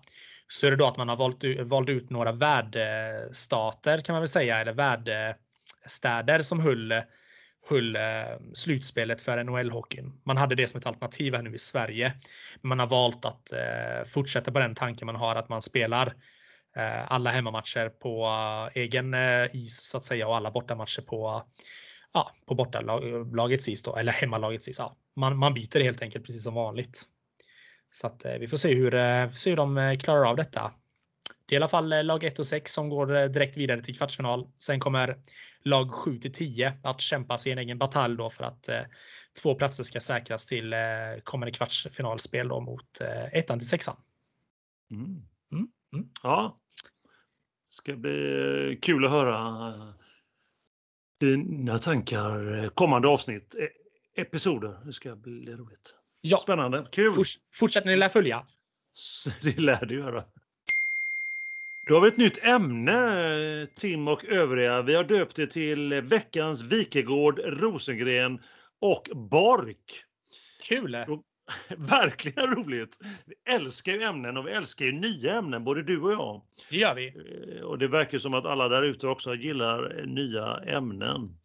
så 0.47 0.67
är 0.67 0.71
det 0.71 0.77
då 0.77 0.87
att 0.87 0.97
man 0.97 1.09
har 1.09 1.15
valt, 1.15 1.43
valt 1.59 1.89
ut 1.89 2.09
några 2.09 2.31
värdstater 2.31 4.01
kan 4.01 4.13
man 4.13 4.21
väl 4.21 4.29
säga, 4.29 4.59
eller 4.59 4.73
värdstäder 4.73 6.41
som 6.41 6.59
höll, 6.59 6.93
höll 7.69 7.97
slutspelet 8.53 9.21
för 9.21 9.43
NHL-hockeyn. 9.43 10.21
Man 10.23 10.37
hade 10.37 10.55
det 10.55 10.67
som 10.67 10.77
ett 10.77 10.85
alternativ 10.85 11.35
här 11.35 11.43
nu 11.43 11.55
i 11.55 11.57
Sverige. 11.57 12.13
Men 12.61 12.69
man 12.69 12.79
har 12.79 12.87
valt 12.87 13.25
att 13.25 13.53
fortsätta 14.13 14.51
på 14.51 14.59
den 14.59 14.75
tanken 14.75 15.05
man 15.05 15.15
har 15.15 15.35
att 15.35 15.49
man 15.49 15.61
spelar 15.61 16.13
alla 17.07 17.29
hemmamatcher 17.29 17.89
på 17.89 18.25
eh, 18.25 18.81
egen 18.81 19.13
eh, 19.13 19.55
is 19.55 19.83
så 19.83 19.97
att 19.97 20.03
säga 20.03 20.27
och 20.27 20.35
alla 20.35 20.51
bortamatcher 20.51 21.01
på 21.01 21.43
ja, 22.13 22.31
på 22.45 22.55
bortalagets 22.55 23.69
is 23.69 23.83
då, 23.83 23.95
eller 23.95 24.11
hemmalagets 24.11 24.67
is. 24.67 24.79
Ja. 24.79 24.95
Man, 25.15 25.37
man 25.37 25.53
byter 25.53 25.79
helt 25.79 26.01
enkelt 26.01 26.25
precis 26.25 26.43
som 26.43 26.53
vanligt. 26.53 27.03
Så 27.91 28.07
att 28.07 28.25
vi 28.39 28.47
får 28.47 28.57
se 28.57 28.75
hur, 28.75 29.27
se 29.29 29.49
hur 29.49 29.57
de 29.57 29.97
klarar 29.99 30.25
av 30.25 30.35
detta. 30.35 30.71
Det 31.45 31.55
är 31.55 31.55
i 31.55 31.57
alla 31.57 31.67
fall 31.67 32.05
lag 32.05 32.23
1 32.23 32.39
och 32.39 32.45
6 32.45 32.73
som 32.73 32.89
går 32.89 33.27
direkt 33.27 33.57
vidare 33.57 33.83
till 33.83 33.97
kvartsfinal. 33.97 34.47
Sen 34.57 34.79
kommer 34.79 35.17
lag 35.63 35.91
7 35.91 36.17
till 36.17 36.33
10 36.33 36.73
att 36.83 37.01
kämpa 37.01 37.37
sin 37.37 37.57
egen 37.57 37.77
batalj 37.77 38.17
då 38.17 38.29
för 38.29 38.43
att 38.43 38.69
eh, 38.69 38.81
två 39.41 39.55
platser 39.55 39.83
ska 39.83 39.99
säkras 39.99 40.45
till 40.45 40.73
eh, 40.73 40.79
kommande 41.23 41.51
kvartsfinalspel 41.51 42.47
då 42.47 42.59
mot 42.59 43.01
eh, 43.01 43.25
ettan 43.39 43.59
till 43.59 43.69
sexan. 43.69 43.95
Mm. 44.91 45.25
Mm. 45.51 45.67
Mm. 45.93 46.07
Ja, 46.23 46.57
ska 47.69 47.95
bli 47.95 48.79
kul 48.81 49.05
att 49.05 49.11
höra 49.11 49.73
dina 51.19 51.79
tankar 51.79 52.69
kommande 52.69 53.07
avsnitt, 53.07 53.55
e, 53.55 53.69
episoder. 54.21 54.85
Det 54.85 54.93
ska 54.93 55.15
bli 55.15 55.55
roligt. 55.55 55.95
Ja. 56.21 56.37
Spännande, 56.37 56.87
kul! 56.91 57.13
Forts 57.13 57.39
fortsätter 57.53 57.95
ni 57.95 58.05
att 58.05 58.13
följa? 58.13 58.47
Det 59.41 59.59
lär 59.59 59.85
du 59.85 59.99
göra. 59.99 60.23
Då 61.87 61.93
har 61.93 62.01
vi 62.01 62.07
ett 62.07 62.17
nytt 62.17 62.43
ämne, 62.43 63.67
Tim 63.75 64.07
och 64.07 64.25
övriga. 64.25 64.81
Vi 64.81 64.95
har 64.95 65.03
döpt 65.03 65.35
det 65.35 65.47
till 65.47 66.01
veckans 66.01 66.71
Vikegård, 66.71 67.39
Rosengren 67.39 68.41
och 68.79 69.09
Bork. 69.15 70.05
Kul! 70.63 70.91
Då, 71.07 71.23
verkligen 71.77 72.55
roligt. 72.55 72.99
Vi 73.25 73.53
älskar 73.53 73.91
ju 73.91 74.01
ämnen 74.01 74.37
och 74.37 74.47
vi 74.47 74.51
älskar 74.51 74.85
ju 74.85 74.91
nya 74.91 75.37
ämnen, 75.37 75.63
både 75.63 75.83
du 75.83 76.01
och 76.01 76.11
jag. 76.11 76.41
Det 76.69 76.77
gör 76.77 76.95
vi. 76.95 77.07
Eh, 77.07 77.63
och 77.63 77.79
det 77.79 77.87
verkar 77.87 78.17
som 78.17 78.33
att 78.33 78.45
alla 78.45 78.67
där 78.67 78.83
ute 78.83 79.07
också 79.07 79.35
gillar 79.35 79.99
eh, 79.99 80.05
nya 80.05 80.57
ämnen. 80.57 81.37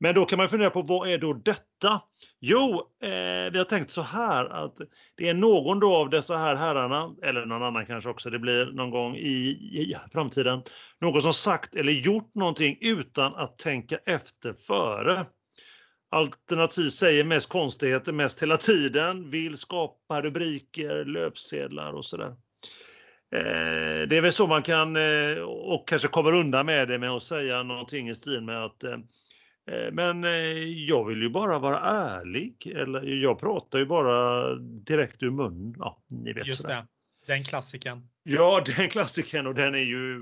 Men 0.00 0.14
då 0.14 0.24
kan 0.24 0.36
man 0.36 0.48
fundera 0.48 0.70
på 0.70 0.82
vad 0.82 1.08
är 1.08 1.18
då 1.18 1.32
detta? 1.32 2.02
Jo, 2.40 2.82
eh, 3.02 3.52
vi 3.52 3.58
har 3.58 3.64
tänkt 3.64 3.90
så 3.90 4.02
här 4.02 4.44
att 4.44 4.76
det 5.16 5.28
är 5.28 5.34
någon 5.34 5.80
då 5.80 5.94
av 5.94 6.10
dessa 6.10 6.36
här 6.36 6.56
herrarna, 6.56 7.14
eller 7.22 7.46
någon 7.46 7.62
annan 7.62 7.86
kanske 7.86 8.10
också, 8.10 8.30
det 8.30 8.38
blir 8.38 8.66
någon 8.66 8.90
gång 8.90 9.16
i, 9.16 9.48
i 9.72 9.96
framtiden, 10.12 10.62
någon 11.00 11.22
som 11.22 11.32
sagt 11.34 11.74
eller 11.74 11.92
gjort 11.92 12.34
någonting 12.34 12.78
utan 12.80 13.34
att 13.34 13.58
tänka 13.58 13.98
efter 14.06 14.52
före. 14.52 15.26
Alternativ 16.10 16.88
säger 16.88 17.24
mest 17.24 17.48
konstigheter 17.48 18.12
mest 18.12 18.42
hela 18.42 18.56
tiden, 18.56 19.30
vill 19.30 19.56
skapa 19.56 20.22
rubriker, 20.22 21.04
löpsedlar 21.04 21.92
och 21.92 22.04
sådär. 22.04 22.34
Eh, 23.32 24.08
det 24.08 24.16
är 24.16 24.22
väl 24.22 24.32
så 24.32 24.46
man 24.46 24.62
kan 24.62 24.96
eh, 24.96 25.38
och 25.42 25.88
kanske 25.88 26.08
kommer 26.08 26.34
undan 26.34 26.66
med 26.66 26.88
det 26.88 26.98
med 26.98 27.10
att 27.10 27.22
säga 27.22 27.62
någonting 27.62 28.08
i 28.08 28.14
stil 28.14 28.40
med 28.40 28.64
att 28.64 28.84
eh, 28.84 28.98
men 29.92 30.22
jag 30.86 31.04
vill 31.04 31.22
ju 31.22 31.28
bara 31.28 31.58
vara 31.58 31.78
ärlig 31.78 32.72
eller 32.76 33.02
jag 33.02 33.38
pratar 33.40 33.78
ju 33.78 33.86
bara 33.86 34.54
direkt 34.58 35.22
ur 35.22 35.30
mun. 35.30 35.74
Ja, 35.78 36.02
ni 36.10 36.32
vet 36.32 36.46
Just 36.46 36.62
det, 36.62 36.86
den 37.26 37.44
klassiken. 37.44 38.08
Ja, 38.22 38.62
den 38.76 38.88
klassiken 38.88 39.46
och 39.46 39.54
den 39.54 39.74
är 39.74 39.78
ju 39.78 40.20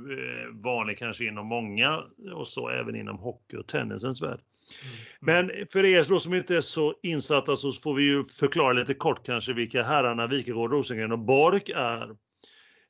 vanlig 0.53 0.99
kanske 0.99 1.25
inom 1.25 1.47
många 1.47 2.03
och 2.35 2.49
så 2.49 2.69
även 2.69 2.97
inom 2.97 3.19
hockey 3.19 3.57
och 3.57 3.67
tennisens 3.67 4.23
värld. 4.23 4.41
Mm. 4.83 5.51
Men 5.51 5.67
för 5.73 5.85
er 5.85 6.05
då 6.09 6.21
som 6.21 6.35
inte 6.35 6.57
är 6.57 6.61
så 6.61 6.95
insatta 7.03 7.57
så 7.57 7.73
får 7.73 7.95
vi 7.95 8.03
ju 8.03 8.25
förklara 8.25 8.73
lite 8.73 8.95
kort 8.95 9.27
kanske 9.27 9.53
vilka 9.53 9.83
herrarna 9.83 10.27
Wikegård, 10.27 10.73
Rosengren 10.73 11.13
och 11.13 11.19
Bork 11.19 11.69
är. 11.69 12.11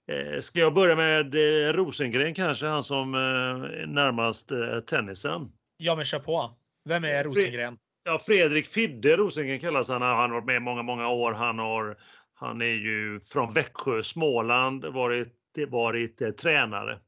Eh, 0.09 0.41
ska 0.41 0.61
jag 0.61 0.75
börja 0.75 0.97
med 0.97 1.35
eh, 1.35 1.73
Rosengren 1.73 2.35
kanske, 2.35 2.67
han 2.67 2.83
som 2.83 3.15
är 3.15 3.81
eh, 3.81 3.89
närmast 3.89 4.53
tennisen? 4.87 5.49
Ja 5.77 5.97
men 5.97 6.05
kör 6.05 6.19
på. 6.19 6.57
Vem 6.85 7.05
är 7.05 7.25
Rosengren? 7.25 7.79
Ja, 8.05 8.19
Fredrik 8.27 8.67
Fidde 8.67 9.17
Rosengren 9.17 9.61
kallas 9.61 9.89
han. 9.89 10.03
Han 10.03 10.19
har 10.19 10.29
varit 10.29 10.45
med 10.45 10.63
många, 10.63 10.83
många 10.83 11.09
år. 11.09 11.33
Han, 11.33 11.59
har, 11.59 11.97
han 12.35 12.63
är 12.63 12.67
ju 12.67 13.21
från 13.33 13.53
Växjö, 13.53 14.03
Småland, 14.03 14.85
varit 14.85 15.33
varit 15.65 16.23
eh, 16.23 16.31
tränare 16.31 16.99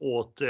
åt 0.00 0.40
eh, 0.40 0.48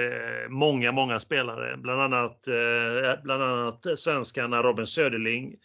många, 0.48 0.92
många 0.92 1.20
spelare. 1.20 1.76
Bland 1.76 2.00
annat, 2.00 2.48
eh, 2.48 3.10
eh 3.10 3.22
bland 3.22 3.42
annat 3.42 3.86
svenskarna 3.96 4.62
Robin 4.62 4.86
Söderling, 4.86 5.56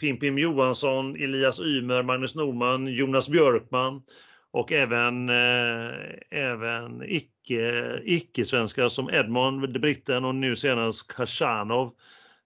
Pimpim 0.00 0.38
Johansson, 0.38 1.16
Elias 1.16 1.60
Ymer, 1.60 2.02
Magnus 2.02 2.34
Norman, 2.34 2.86
Jonas 2.86 3.28
Björkman 3.28 4.02
och 4.50 4.72
även, 4.72 5.28
eh, 5.28 5.90
även 6.30 7.02
icke, 7.02 8.00
icke-svenskar 8.04 8.88
som 8.88 9.10
Edmond, 9.10 9.80
britten 9.80 10.24
och 10.24 10.34
nu 10.34 10.56
senast 10.56 11.12
Khachanov, 11.12 11.92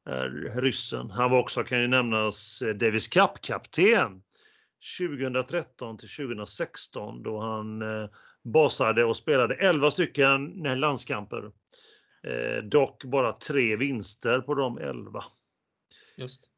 eh, 0.09 0.59
ryssen. 0.61 1.11
Han 1.11 1.31
var 1.31 1.39
också, 1.39 1.65
kan 1.65 1.81
ju 1.81 1.89
nämnas, 1.89 2.63
Davis 2.75 3.09
Cup-kapten 3.09 4.23
2013 4.99 5.99
till 5.99 6.09
2016 6.09 7.23
då 7.23 7.41
han 7.41 7.83
eh, 7.83 8.09
basade 8.53 9.05
och 9.05 9.17
spelade 9.17 9.55
11 9.55 9.91
stycken 9.91 10.63
landskamper. 10.63 11.51
Eh, 12.27 12.63
dock 12.63 13.05
bara 13.05 13.33
tre 13.33 13.77
vinster 13.77 14.41
på 14.41 14.55
de 14.55 14.79
11. 14.79 15.25
Just. 16.17 16.51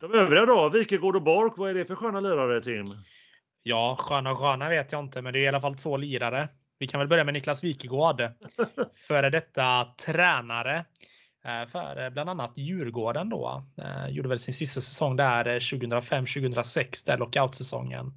De 0.00 0.12
övriga 0.12 0.46
då, 0.46 0.68
Wikegård 0.68 1.16
och 1.16 1.22
Bork, 1.22 1.52
vad 1.56 1.70
är 1.70 1.74
det 1.74 1.84
för 1.84 1.94
sköna 1.94 2.20
lirare 2.20 2.60
Tim? 2.60 2.84
Ja, 3.62 3.96
sköna 3.98 4.30
och 4.30 4.38
sköna 4.38 4.68
vet 4.68 4.92
jag 4.92 5.04
inte, 5.04 5.22
men 5.22 5.32
det 5.32 5.38
är 5.38 5.42
i 5.42 5.48
alla 5.48 5.60
fall 5.60 5.74
två 5.74 5.96
lirare. 5.96 6.48
Vi 6.78 6.86
kan 6.86 7.00
väl 7.00 7.08
börja 7.08 7.24
med 7.24 7.34
Niklas 7.34 7.64
Wikegård. 7.64 8.22
Före 9.08 9.30
detta 9.30 9.84
tränare 10.06 10.84
eh, 11.44 11.68
för 11.68 12.04
eh, 12.04 12.10
bland 12.10 12.30
annat 12.30 12.58
Djurgården 12.58 13.28
då. 13.28 13.66
Eh, 13.78 14.08
gjorde 14.08 14.28
väl 14.28 14.38
sin 14.38 14.54
sista 14.54 14.80
säsong 14.80 15.16
där 15.16 15.60
2005-2006, 15.60 17.06
där 17.06 17.18
lockoutsäsongen. 17.18 18.12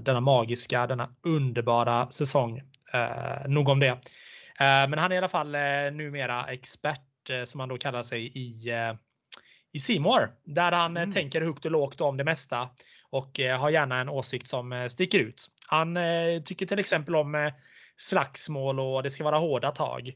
Denna 0.00 0.20
magiska, 0.20 0.86
denna 0.86 1.08
underbara 1.22 2.10
säsong. 2.10 2.62
Nog 3.46 3.68
om 3.68 3.80
det. 3.80 3.98
Men 4.58 4.98
han 4.98 5.12
är 5.12 5.14
i 5.14 5.18
alla 5.18 5.28
fall 5.28 5.52
numera 5.92 6.46
expert 6.46 7.30
som 7.44 7.60
han 7.60 7.68
då 7.68 7.78
kallar 7.78 8.02
sig 8.02 8.26
i 8.26 8.72
i 9.72 9.78
Simor 9.78 10.30
där 10.44 10.72
han 10.72 10.96
mm. 10.96 11.12
tänker 11.12 11.40
högt 11.40 11.64
och 11.64 11.70
lågt 11.70 12.00
om 12.00 12.16
det 12.16 12.24
mesta 12.24 12.68
och 13.10 13.40
har 13.58 13.70
gärna 13.70 14.00
en 14.00 14.08
åsikt 14.08 14.46
som 14.46 14.88
sticker 14.90 15.18
ut. 15.18 15.50
Han 15.66 15.98
tycker 16.44 16.66
till 16.66 16.78
exempel 16.78 17.16
om 17.16 17.50
slagsmål 17.96 18.80
och 18.80 19.02
det 19.02 19.10
ska 19.10 19.24
vara 19.24 19.38
hårda 19.38 19.70
tag. 19.70 20.12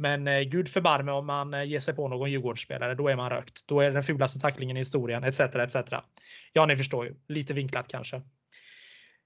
Men 0.00 0.28
eh, 0.28 0.40
gud 0.40 0.68
förbarme 0.68 1.12
om 1.12 1.26
man 1.26 1.54
eh, 1.54 1.64
ger 1.64 1.80
sig 1.80 1.94
på 1.94 2.08
någon 2.08 2.30
Djurgårdsspelare, 2.30 2.94
då 2.94 3.08
är 3.08 3.16
man 3.16 3.30
rökt. 3.30 3.66
Då 3.66 3.80
är 3.80 3.86
det 3.86 3.92
den 3.92 4.02
fulaste 4.02 4.40
tacklingen 4.40 4.76
i 4.76 4.80
historien, 4.80 5.24
etc. 5.24 5.40
etc. 5.40 5.76
Ja, 6.52 6.66
ni 6.66 6.76
förstår 6.76 7.06
ju. 7.06 7.14
Lite 7.28 7.54
vinklat 7.54 7.88
kanske. 7.88 8.22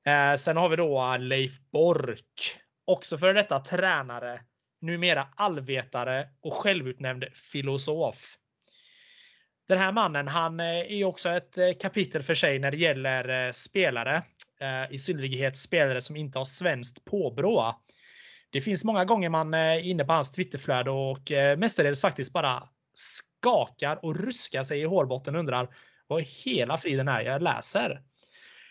Eh, 0.07 0.37
sen 0.37 0.57
har 0.57 0.69
vi 0.69 0.77
då 0.77 1.13
eh, 1.13 1.19
Leif 1.19 1.53
Bork. 1.73 2.61
Också 2.87 3.19
före 3.19 3.33
detta 3.33 3.61
tränare, 3.61 4.41
numera 4.81 5.27
allvetare 5.37 6.29
och 6.43 6.55
självutnämnd 6.55 7.25
filosof. 7.53 8.37
Den 9.69 9.79
här 9.79 9.93
mannen, 9.93 10.29
han 10.29 10.61
eh, 10.61 10.67
är 10.67 11.05
också 11.05 11.29
ett 11.29 11.59
eh, 11.59 11.73
kapitel 11.81 12.23
för 12.23 12.35
sig 12.35 12.59
när 12.59 12.71
det 12.71 12.77
gäller 12.77 13.53
spelare. 13.53 14.23
I 14.91 14.99
synnerhet 14.99 15.57
spelare 15.57 16.01
som 16.01 16.17
inte 16.17 16.39
har 16.39 16.45
svenskt 16.45 17.05
påbrå. 17.05 17.75
Det 18.51 18.61
finns 18.61 18.85
många 18.85 19.05
gånger 19.05 19.29
man 19.29 19.55
är 19.55 19.79
inne 19.79 20.05
på 20.05 20.13
hans 20.13 20.33
Twitterflöde 20.33 20.91
och 20.91 21.33
mestadels 21.59 22.01
faktiskt 22.01 22.33
bara 22.33 22.69
skakar 22.93 24.05
och 24.05 24.17
ruskar 24.17 24.65
sig 24.65 24.81
i 24.81 24.85
hårbotten 24.85 25.35
och 25.35 25.39
undrar 25.39 25.69
vad 26.07 26.21
i 26.21 26.25
hela 26.25 26.77
friden 26.77 27.09
är 27.09 27.21
jag 27.21 27.43
läser. 27.43 28.03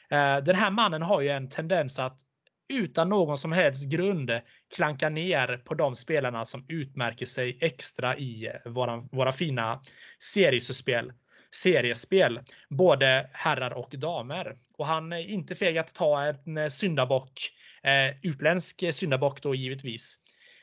Eh, 0.10 0.38
den 0.38 0.56
här 0.56 0.72
mannen 0.72 1.02
har 1.02 1.22
ju 1.22 1.30
en 1.30 1.50
tendens 1.50 2.00
att 2.00 2.20
utan 2.70 3.10
någon 3.10 3.38
som 3.38 3.52
helst 3.52 3.90
grund 3.90 4.32
klanka 4.76 5.10
ner 5.10 5.58
på 5.58 5.74
de 5.74 5.96
spelarna 5.96 6.46
som 6.46 6.66
utmärker 6.70 7.26
sig 7.26 7.58
extra 7.62 8.18
i 8.18 8.48
eh, 8.48 8.72
våra, 8.72 8.98
våra 8.98 9.32
fina 9.32 9.82
seriespel. 10.20 11.14
seriespel, 11.52 12.40
både 12.70 13.30
herrar 13.34 13.72
och 13.74 13.94
damer. 13.98 14.58
Och 14.78 14.86
han 14.86 15.14
är 15.14 15.30
inte 15.30 15.56
feg 15.56 15.78
att 15.78 15.94
ta 15.94 16.22
en 16.22 16.58
eh, 16.58 16.68
syndabock 16.68 17.40
Eh, 17.84 18.16
utländsk 18.22 18.84
syndabock 18.94 19.42
då 19.42 19.56
givetvis. 19.56 20.18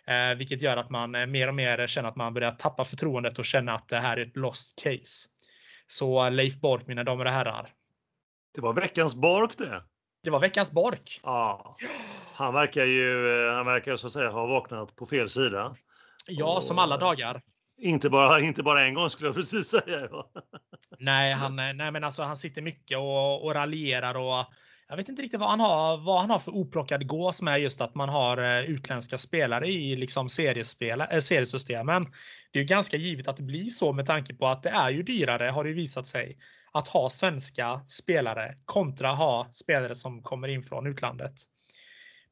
Eh, 0.06 0.34
vilket 0.34 0.62
gör 0.62 0.76
att 0.76 0.90
man 0.90 1.10
mer 1.10 1.48
och 1.48 1.54
mer 1.54 1.86
känner 1.86 2.08
att 2.08 2.16
man 2.16 2.34
börjar 2.34 2.50
tappa 2.50 2.84
förtroendet 2.84 3.38
och 3.38 3.44
känna 3.44 3.74
att 3.74 3.88
det 3.88 3.98
här 3.98 4.16
är 4.16 4.26
ett 4.26 4.36
lost 4.36 4.82
case. 4.82 5.28
Så 5.86 6.28
Leif 6.30 6.60
Bork, 6.60 6.86
mina 6.86 7.04
damer 7.04 7.24
och 7.24 7.32
herrar. 7.32 7.70
Det 8.54 8.60
var 8.60 8.72
veckans 8.72 9.14
Bork 9.14 9.58
det. 9.58 9.82
Det 10.22 10.30
var 10.30 10.40
veckans 10.40 10.72
Bork. 10.72 11.20
Ja. 11.22 11.76
Han 12.34 12.54
verkar 12.54 12.84
ju, 12.84 13.48
han 13.48 13.66
verkar 13.66 13.96
så 13.96 14.06
att 14.06 14.12
säga 14.12 14.30
ha 14.30 14.46
vaknat 14.46 14.96
på 14.96 15.06
fel 15.06 15.30
sida. 15.30 15.76
Ja, 16.26 16.56
och... 16.56 16.62
som 16.62 16.78
alla 16.78 16.96
dagar. 16.96 17.40
Inte 17.82 18.10
bara, 18.10 18.40
inte 18.40 18.62
bara 18.62 18.84
en 18.84 18.94
gång 18.94 19.10
skulle 19.10 19.28
jag 19.28 19.36
precis 19.36 19.68
säga. 19.68 20.08
nej, 20.98 21.32
han, 21.32 21.56
nej, 21.56 21.90
men 21.90 22.04
alltså 22.04 22.22
han 22.22 22.36
sitter 22.36 22.62
mycket 22.62 22.98
och, 22.98 23.44
och 23.44 23.54
raljerar 23.54 24.14
och 24.14 24.46
jag 24.90 24.96
vet 24.96 25.08
inte 25.08 25.22
riktigt 25.22 25.40
vad 25.40 25.50
han 25.50 25.60
har, 25.60 25.96
vad 25.96 26.20
han 26.20 26.30
har 26.30 26.38
för 26.38 26.54
oplockad 26.54 27.06
gås 27.06 27.42
med 27.42 27.60
just 27.60 27.80
att 27.80 27.94
man 27.94 28.08
har 28.08 28.38
eh, 28.38 28.70
utländska 28.70 29.18
spelare 29.18 29.66
i 29.66 29.96
liksom 29.96 30.28
seriespel, 30.28 31.00
äh, 31.00 31.18
seriesystemen. 31.18 32.04
Det 32.52 32.58
är 32.58 32.62
ju 32.62 32.66
ganska 32.66 32.96
givet 32.96 33.28
att 33.28 33.36
det 33.36 33.42
blir 33.42 33.70
så 33.70 33.92
med 33.92 34.06
tanke 34.06 34.34
på 34.34 34.46
att 34.46 34.62
det 34.62 34.70
är 34.70 34.90
ju 34.90 35.02
dyrare, 35.02 35.50
har 35.50 35.64
det 35.64 35.72
visat 35.72 36.06
sig, 36.06 36.38
att 36.72 36.88
ha 36.88 37.08
svenska 37.08 37.80
spelare 37.88 38.56
kontra 38.64 39.12
ha 39.12 39.48
spelare 39.52 39.94
som 39.94 40.22
kommer 40.22 40.48
in 40.48 40.62
från 40.62 40.86
utlandet. 40.86 41.34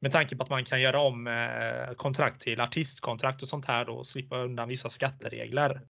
Med 0.01 0.12
tanke 0.12 0.37
på 0.37 0.42
att 0.42 0.51
man 0.51 0.64
kan 0.64 0.81
göra 0.81 1.01
om 1.01 1.27
eh, 1.27 1.94
kontrakt 1.96 2.40
till 2.40 2.61
artistkontrakt 2.61 3.42
och 3.42 3.48
sånt 3.48 3.66
här 3.66 3.85
då 3.85 3.92
och 3.92 4.07
slippa 4.07 4.37
undan 4.37 4.68
vissa 4.68 4.88
skatteregler. 4.88 5.81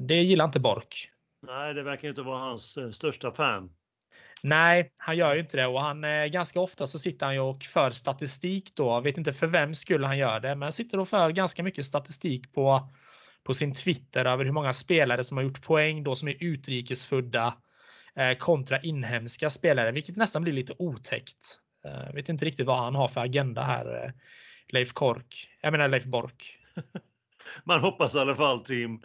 Det 0.00 0.14
gillar 0.14 0.44
inte 0.44 0.60
Bork. 0.60 1.10
Nej, 1.46 1.74
det 1.74 1.82
verkar 1.82 2.08
inte 2.08 2.22
vara 2.22 2.38
hans 2.38 2.78
största 2.92 3.32
fan. 3.32 3.70
Nej, 4.42 4.92
han 4.98 5.16
gör 5.16 5.34
ju 5.34 5.40
inte 5.40 5.56
det 5.56 5.66
och 5.66 5.80
han 5.80 6.04
eh, 6.04 6.26
ganska 6.26 6.60
ofta 6.60 6.86
så 6.86 6.98
sitter 6.98 7.26
han 7.26 7.34
ju 7.34 7.40
och 7.40 7.64
för 7.64 7.90
statistik 7.90 8.72
då. 8.74 8.84
Jag 8.84 9.02
vet 9.02 9.18
inte 9.18 9.32
för 9.32 9.46
vem 9.46 9.74
skulle 9.74 10.06
han 10.06 10.18
gör 10.18 10.40
det, 10.40 10.48
men 10.48 10.62
han 10.62 10.72
sitter 10.72 11.00
och 11.00 11.08
för 11.08 11.30
ganska 11.30 11.62
mycket 11.62 11.84
statistik 11.84 12.52
på 12.52 12.88
på 13.48 13.54
sin 13.54 13.74
Twitter 13.74 14.24
över 14.24 14.44
hur 14.44 14.52
många 14.52 14.72
spelare 14.72 15.24
som 15.24 15.36
har 15.36 15.44
gjort 15.44 15.62
poäng 15.62 16.04
då 16.04 16.14
som 16.14 16.28
är 16.28 16.36
utrikesfödda 16.40 17.54
eh, 18.16 18.36
kontra 18.38 18.80
inhemska 18.80 19.50
spelare, 19.50 19.92
vilket 19.92 20.16
nästan 20.16 20.42
blir 20.42 20.52
lite 20.52 20.74
otäckt. 20.78 21.58
Eh, 21.84 22.14
vet 22.14 22.28
inte 22.28 22.44
riktigt 22.44 22.66
vad 22.66 22.78
han 22.78 22.94
har 22.94 23.08
för 23.08 23.20
agenda 23.20 23.62
här, 23.62 24.04
eh, 24.04 24.10
Leif 24.68 24.92
Kork. 24.92 25.48
Jag 25.60 25.72
menar 25.72 25.88
Leif 25.88 26.04
Bork. 26.04 26.58
Man 27.64 27.80
hoppas 27.80 28.14
i 28.14 28.18
alla 28.18 28.34
fall 28.34 28.60
Tim 28.60 29.02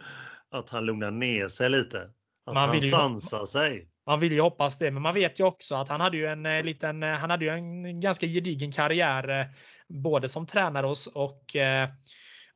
att 0.50 0.70
han 0.70 0.86
lugnar 0.86 1.10
ner 1.10 1.48
sig 1.48 1.70
lite. 1.70 1.98
Att 2.46 2.54
Man 2.54 2.68
han 2.68 2.80
sansar 2.80 3.46
sig. 3.46 3.88
Man 4.06 4.20
vill 4.20 4.32
ju 4.32 4.40
hoppas 4.40 4.78
det, 4.78 4.90
men 4.90 5.02
man 5.02 5.14
vet 5.14 5.40
ju 5.40 5.44
också 5.44 5.74
att 5.74 5.88
han 5.88 6.00
hade 6.00 6.16
ju 6.16 6.26
en 6.26 6.66
liten, 6.66 7.02
han 7.02 7.30
hade 7.30 7.44
ju 7.44 7.50
en 7.50 8.00
ganska 8.00 8.26
gedigen 8.26 8.72
karriär 8.72 9.48
både 9.88 10.28
som 10.28 10.46
tränare 10.46 10.86
och, 11.14 11.56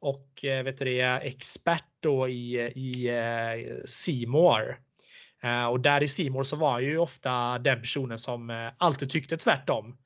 och, 0.01 0.09
och 0.11 0.39
vet 0.43 0.79
du 0.79 1.01
expert 1.03 1.85
då 2.01 2.29
i, 2.29 2.57
i 2.61 3.11
Seymour. 3.85 4.81
Och 5.71 5.81
där 5.81 6.03
i 6.03 6.09
Seymour 6.09 6.43
så 6.43 6.57
var 6.57 6.81
ju 6.81 6.99
ofta 6.99 7.59
den 7.59 7.81
personen 7.81 8.19
som 8.19 8.71
alltid 8.79 9.11
tyckte 9.11 9.37
tvärtom. 9.37 9.99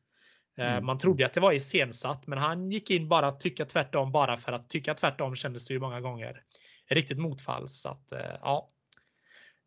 Mm. 0.58 0.86
Man 0.86 0.98
trodde 0.98 1.26
att 1.26 1.32
det 1.32 1.40
var 1.40 1.52
iscensatt, 1.52 2.26
men 2.26 2.38
han 2.38 2.70
gick 2.70 2.90
in 2.90 3.08
bara 3.08 3.26
att 3.26 3.40
tycka 3.40 3.64
tvärtom 3.64 4.12
bara 4.12 4.36
för 4.36 4.52
att 4.52 4.70
tycka 4.70 4.94
tvärtom 4.94 5.36
kändes 5.36 5.68
det 5.68 5.74
ju 5.74 5.80
många 5.80 6.00
gånger 6.00 6.42
riktigt 6.90 7.18
motfall. 7.18 7.68
Så 7.68 7.88
att 7.88 8.12
ja, 8.42 8.70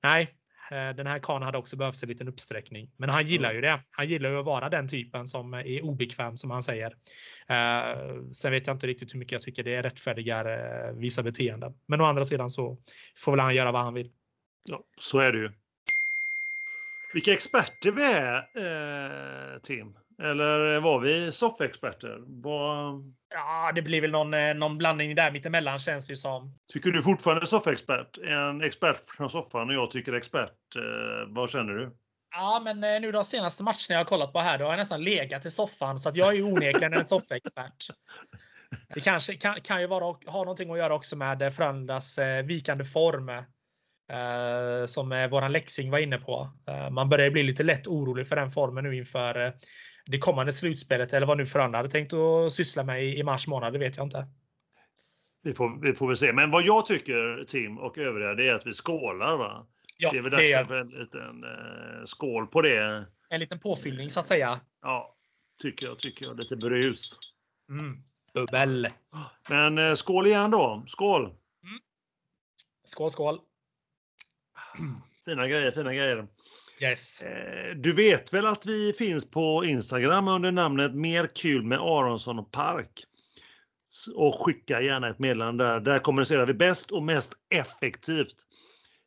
nej, 0.04 0.36
Eh, 0.45 0.45
den 0.70 1.08
här 1.08 1.20
karln 1.20 1.44
hade 1.44 1.58
också 1.58 1.78
behövt 1.78 2.04
en 2.04 2.10
liten 2.10 2.28
uppsträckning. 2.28 2.92
Men 2.98 3.10
han 3.10 3.28
gillar 3.28 3.54
ju 3.54 3.62
det. 3.62 3.84
Han 3.92 4.08
gillar 4.08 4.30
ju 4.30 4.38
att 4.38 4.46
vara 4.46 4.70
den 4.70 4.88
typen 4.88 5.28
som 5.28 5.54
är 5.54 5.82
obekväm 5.82 6.38
som 6.38 6.52
han 6.52 6.64
säger. 6.64 6.94
Eh, 7.48 8.22
sen 8.34 8.52
vet 8.52 8.68
jag 8.68 8.76
inte 8.76 8.88
riktigt 8.88 9.14
hur 9.14 9.20
mycket 9.20 9.32
jag 9.32 9.42
tycker 9.42 9.64
det 9.64 9.76
är 9.76 9.84
rättfärdigar 9.84 10.94
vissa 10.94 11.24
beteenden. 11.24 11.74
Men 11.88 12.02
å 12.02 12.06
andra 12.06 12.26
sidan 12.26 12.50
så 12.50 12.78
får 13.18 13.32
väl 13.32 13.40
han 13.40 13.56
göra 13.56 13.72
vad 13.72 13.82
han 13.82 13.94
vill. 13.94 14.12
Ja, 14.70 14.84
så 15.00 15.20
är 15.20 15.32
det 15.32 15.38
ju. 15.38 15.52
Vilka 17.14 17.34
experter 17.34 17.92
vi 17.92 18.04
är, 18.04 18.36
eh, 18.36 19.60
Tim. 19.60 20.05
Eller 20.22 20.80
var 20.80 21.00
vi 21.00 21.32
soffexperter? 21.32 22.20
Var... 22.26 23.04
Ja, 23.30 23.72
det 23.76 23.82
blir 23.82 24.02
väl 24.02 24.12
någon, 24.12 24.34
eh, 24.34 24.54
någon 24.54 24.78
blandning 24.78 25.16
där 25.16 25.32
mittemellan 25.32 25.80
känns 25.80 26.08
det 26.08 26.16
som. 26.16 26.60
Tycker 26.74 26.92
du 26.92 27.02
fortfarande 27.02 27.48
soffexpert? 27.48 28.18
En 28.18 28.62
expert 28.62 29.06
från 29.18 29.30
soffan 29.30 29.70
och 29.70 29.76
jag 29.76 29.92
tycker 29.92 30.14
expert. 30.14 30.76
Eh, 30.76 31.28
vad 31.28 31.50
känner 31.50 31.74
du? 31.74 31.96
Ja, 32.36 32.62
men 32.64 32.84
eh, 32.84 33.02
nu 33.02 33.12
de 33.12 33.24
senaste 33.24 33.64
matcherna 33.64 33.78
jag 33.90 33.98
har 33.98 34.06
kollat 34.06 34.34
på 34.34 34.40
här, 34.40 34.58
då 34.58 34.66
har 34.66 34.72
jag 34.72 34.78
nästan 34.78 35.04
legat 35.04 35.46
i 35.46 35.50
soffan 35.50 36.00
så 36.00 36.10
att 36.10 36.16
jag 36.16 36.36
är 36.36 36.44
onekligen 36.44 36.94
en 36.94 37.06
soffexpert. 37.06 37.88
Det 38.94 39.00
kanske 39.00 39.36
kan, 39.36 39.62
kan 39.62 39.82
ju 39.82 39.88
vara, 39.88 40.04
ha 40.26 40.40
någonting 40.40 40.72
att 40.72 40.78
göra 40.78 40.94
också 40.94 41.16
med 41.16 41.54
Frölundas 41.54 42.20
vikande 42.44 42.84
form. 42.84 43.32
Eh, 44.12 44.86
som 44.86 45.28
våran 45.32 45.52
Lexing 45.52 45.92
var 45.92 46.00
inne 46.00 46.18
på. 46.18 46.50
Eh, 46.68 46.90
man 46.90 47.10
börjar 47.10 47.30
bli 47.30 47.44
lite 47.44 47.64
lätt 47.64 47.88
orolig 47.88 48.28
för 48.28 48.36
den 48.36 48.52
formen 48.52 48.84
nu 48.84 48.96
inför 48.96 49.54
det 50.06 50.18
kommande 50.18 50.54
slutspelet 50.54 51.14
eller 51.14 51.28
vad 51.28 51.38
nu 51.38 51.46
Frölunda 51.46 51.78
hade 51.78 51.90
tänkt 51.90 52.14
att 52.14 52.54
syssla 52.54 52.84
med 52.84 53.06
i, 53.06 53.24
mars 53.24 53.48
månad, 53.48 53.74
det 53.74 53.80
vet 53.80 53.98
jag 53.98 54.06
inte. 54.06 54.28
Vi 55.44 55.54
får, 55.54 55.82
vi 55.82 55.94
får 55.94 56.08
väl 56.08 56.18
se. 56.18 56.34
Men 56.34 56.52
vad 56.52 56.64
jag 56.64 56.86
tycker 56.86 57.46
Tim 57.48 57.78
och 57.78 57.98
övriga 57.98 58.34
det 58.34 58.50
är 58.50 58.56
att 58.56 58.68
vi 58.68 58.74
skålar 58.74 59.38
va? 59.38 59.68
Ja, 59.98 60.12
det 60.12 60.18
är 60.18 60.22
väl 60.22 60.32
dags 60.32 60.68
för 60.68 60.82
en 60.82 60.90
liten 60.90 61.44
eh, 61.44 62.06
skål 62.06 62.48
på 62.48 62.62
det. 62.62 63.06
En 63.30 63.40
liten 63.40 63.60
påfyllning 63.60 64.10
så 64.10 64.20
att 64.20 64.28
säga. 64.28 64.60
Ja, 64.82 65.16
tycker 65.62 65.86
jag. 65.86 66.00
Tycker 66.00 66.26
jag. 66.26 66.38
Lite 66.38 66.56
brus. 66.56 67.18
Mm. 67.70 67.98
Bubbel. 68.34 68.90
Men 69.50 69.78
eh, 69.78 69.94
skål 69.94 70.28
igen 70.28 70.52
då. 70.52 70.84
Skål! 70.88 71.22
Mm. 71.24 71.80
Skål, 72.84 73.12
skål! 73.12 73.40
Fina 75.26 75.48
grejer, 75.48 75.72
fina 75.72 75.94
grejer. 75.94 76.28
Yes. 76.82 77.22
Eh, 77.22 77.76
du 77.76 77.94
vet 77.94 78.34
väl 78.34 78.46
att 78.46 78.66
vi 78.66 78.94
finns 78.94 79.32
på 79.32 79.66
Instagram 79.66 80.28
under 80.28 80.52
namnet 80.52 80.96
Mer 80.96 81.36
kul 81.36 81.64
med 81.64 81.80
Aronsson 81.80 82.40
och 82.40 82.52
Park. 82.52 83.04
Och 84.16 84.46
skicka 84.46 84.82
gärna 84.82 85.08
ett 85.08 85.20
meddelande 85.20 85.64
där. 85.64 85.80
Där 85.80 86.00
kommunicerar 86.00 86.46
vi 86.46 86.54
bäst 86.54 86.92
och 86.92 87.04
mest 87.04 87.34
effektivt. 87.50 88.36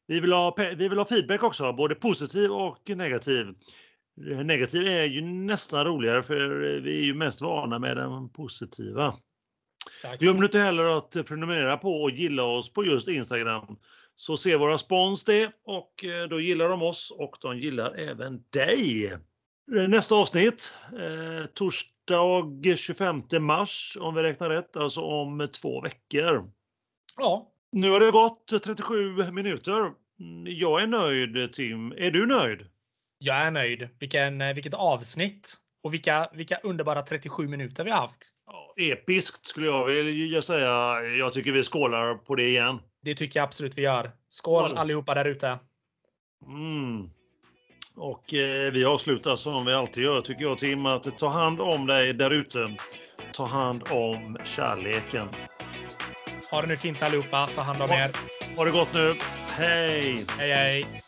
Vi 0.06 0.20
vill 0.20 0.32
ha, 0.32 0.54
vi 0.58 0.88
vill 0.88 0.98
ha 0.98 1.04
feedback 1.04 1.42
också, 1.42 1.72
både 1.72 1.94
positiv 1.94 2.52
och 2.52 2.90
negativ. 2.96 3.46
Negativ 4.44 4.86
är 4.86 5.04
ju 5.04 5.20
nästan 5.22 5.84
roligare 5.84 6.22
för 6.22 6.48
vi 6.80 6.98
är 6.98 7.04
ju 7.04 7.14
mest 7.14 7.40
vana 7.40 7.78
med 7.78 7.96
den 7.96 8.28
positiva. 8.28 9.14
Glöm 10.18 10.42
inte 10.42 10.58
heller 10.58 10.96
att 10.96 11.26
prenumerera 11.26 11.76
på 11.76 12.02
och 12.02 12.10
gilla 12.10 12.42
oss 12.42 12.72
på 12.72 12.84
just 12.84 13.08
Instagram. 13.08 13.76
Så 14.18 14.36
ser 14.36 14.58
våra 14.58 14.78
spons 14.78 15.24
det 15.24 15.52
och 15.64 16.04
eh, 16.04 16.28
då 16.28 16.40
gillar 16.40 16.68
de 16.68 16.82
oss 16.82 17.10
och 17.18 17.36
de 17.40 17.58
gillar 17.58 17.94
även 17.94 18.42
dig. 18.50 19.12
Nästa 19.88 20.14
avsnitt, 20.14 20.74
eh, 20.92 21.46
torsdag 21.46 22.76
25 22.76 23.22
mars 23.40 23.96
om 24.00 24.14
vi 24.14 24.22
räknar 24.22 24.50
rätt, 24.50 24.76
alltså 24.76 25.00
om 25.00 25.48
två 25.52 25.80
veckor. 25.80 26.50
Ja. 27.16 27.52
Nu 27.72 27.90
har 27.90 28.00
det 28.00 28.10
gått 28.10 28.62
37 28.62 29.32
minuter. 29.32 29.92
Jag 30.44 30.82
är 30.82 30.86
nöjd 30.86 31.52
Tim. 31.52 31.92
Är 31.92 32.10
du 32.10 32.26
nöjd? 32.26 32.66
Jag 33.18 33.36
är 33.36 33.50
nöjd. 33.50 33.88
Vilken, 34.00 34.40
eh, 34.40 34.54
vilket 34.54 34.74
avsnitt! 34.74 35.54
Och 35.82 35.94
vilka, 35.94 36.30
vilka 36.34 36.58
underbara 36.62 37.02
37 37.02 37.48
minuter 37.48 37.84
vi 37.84 37.90
har 37.90 38.00
haft. 38.00 38.32
Ja, 38.46 38.74
episkt 38.76 39.46
skulle 39.46 39.66
jag 39.66 39.86
vilja 39.86 40.42
säga. 40.42 41.02
Jag 41.02 41.32
tycker 41.32 41.52
vi 41.52 41.62
skålar 41.62 42.14
på 42.14 42.34
det 42.34 42.48
igen. 42.48 42.78
Det 43.02 43.14
tycker 43.14 43.40
jag 43.40 43.44
absolut 43.44 43.78
vi 43.78 43.82
gör. 43.82 44.10
Skål 44.28 44.72
ja. 44.74 44.80
allihopa 44.80 45.14
där 45.14 45.24
ute! 45.24 45.58
Mm. 46.46 47.10
Och 47.96 48.34
eh, 48.34 48.72
vi 48.72 48.84
avslutar 48.84 49.36
som 49.36 49.66
vi 49.66 49.72
alltid 49.72 50.04
gör 50.04 50.20
tycker 50.20 50.42
jag 50.42 50.58
Tim, 50.58 50.86
att 50.86 51.18
ta 51.18 51.28
hand 51.28 51.60
om 51.60 51.86
dig 51.86 52.12
där 52.12 52.30
ute. 52.30 52.76
Ta 53.32 53.44
hand 53.44 53.82
om 53.90 54.38
kärleken. 54.44 55.28
Ha 56.50 56.60
det 56.60 56.66
nu 56.66 56.76
fint 56.76 57.02
allihopa. 57.02 57.48
Ta 57.54 57.62
hand 57.62 57.82
om 57.82 57.88
er. 57.90 58.10
Ha 58.56 58.64
det 58.64 58.70
gott 58.70 58.94
nu. 58.94 59.14
Hej! 59.56 60.24
Hej 60.38 60.54
hej! 60.54 61.07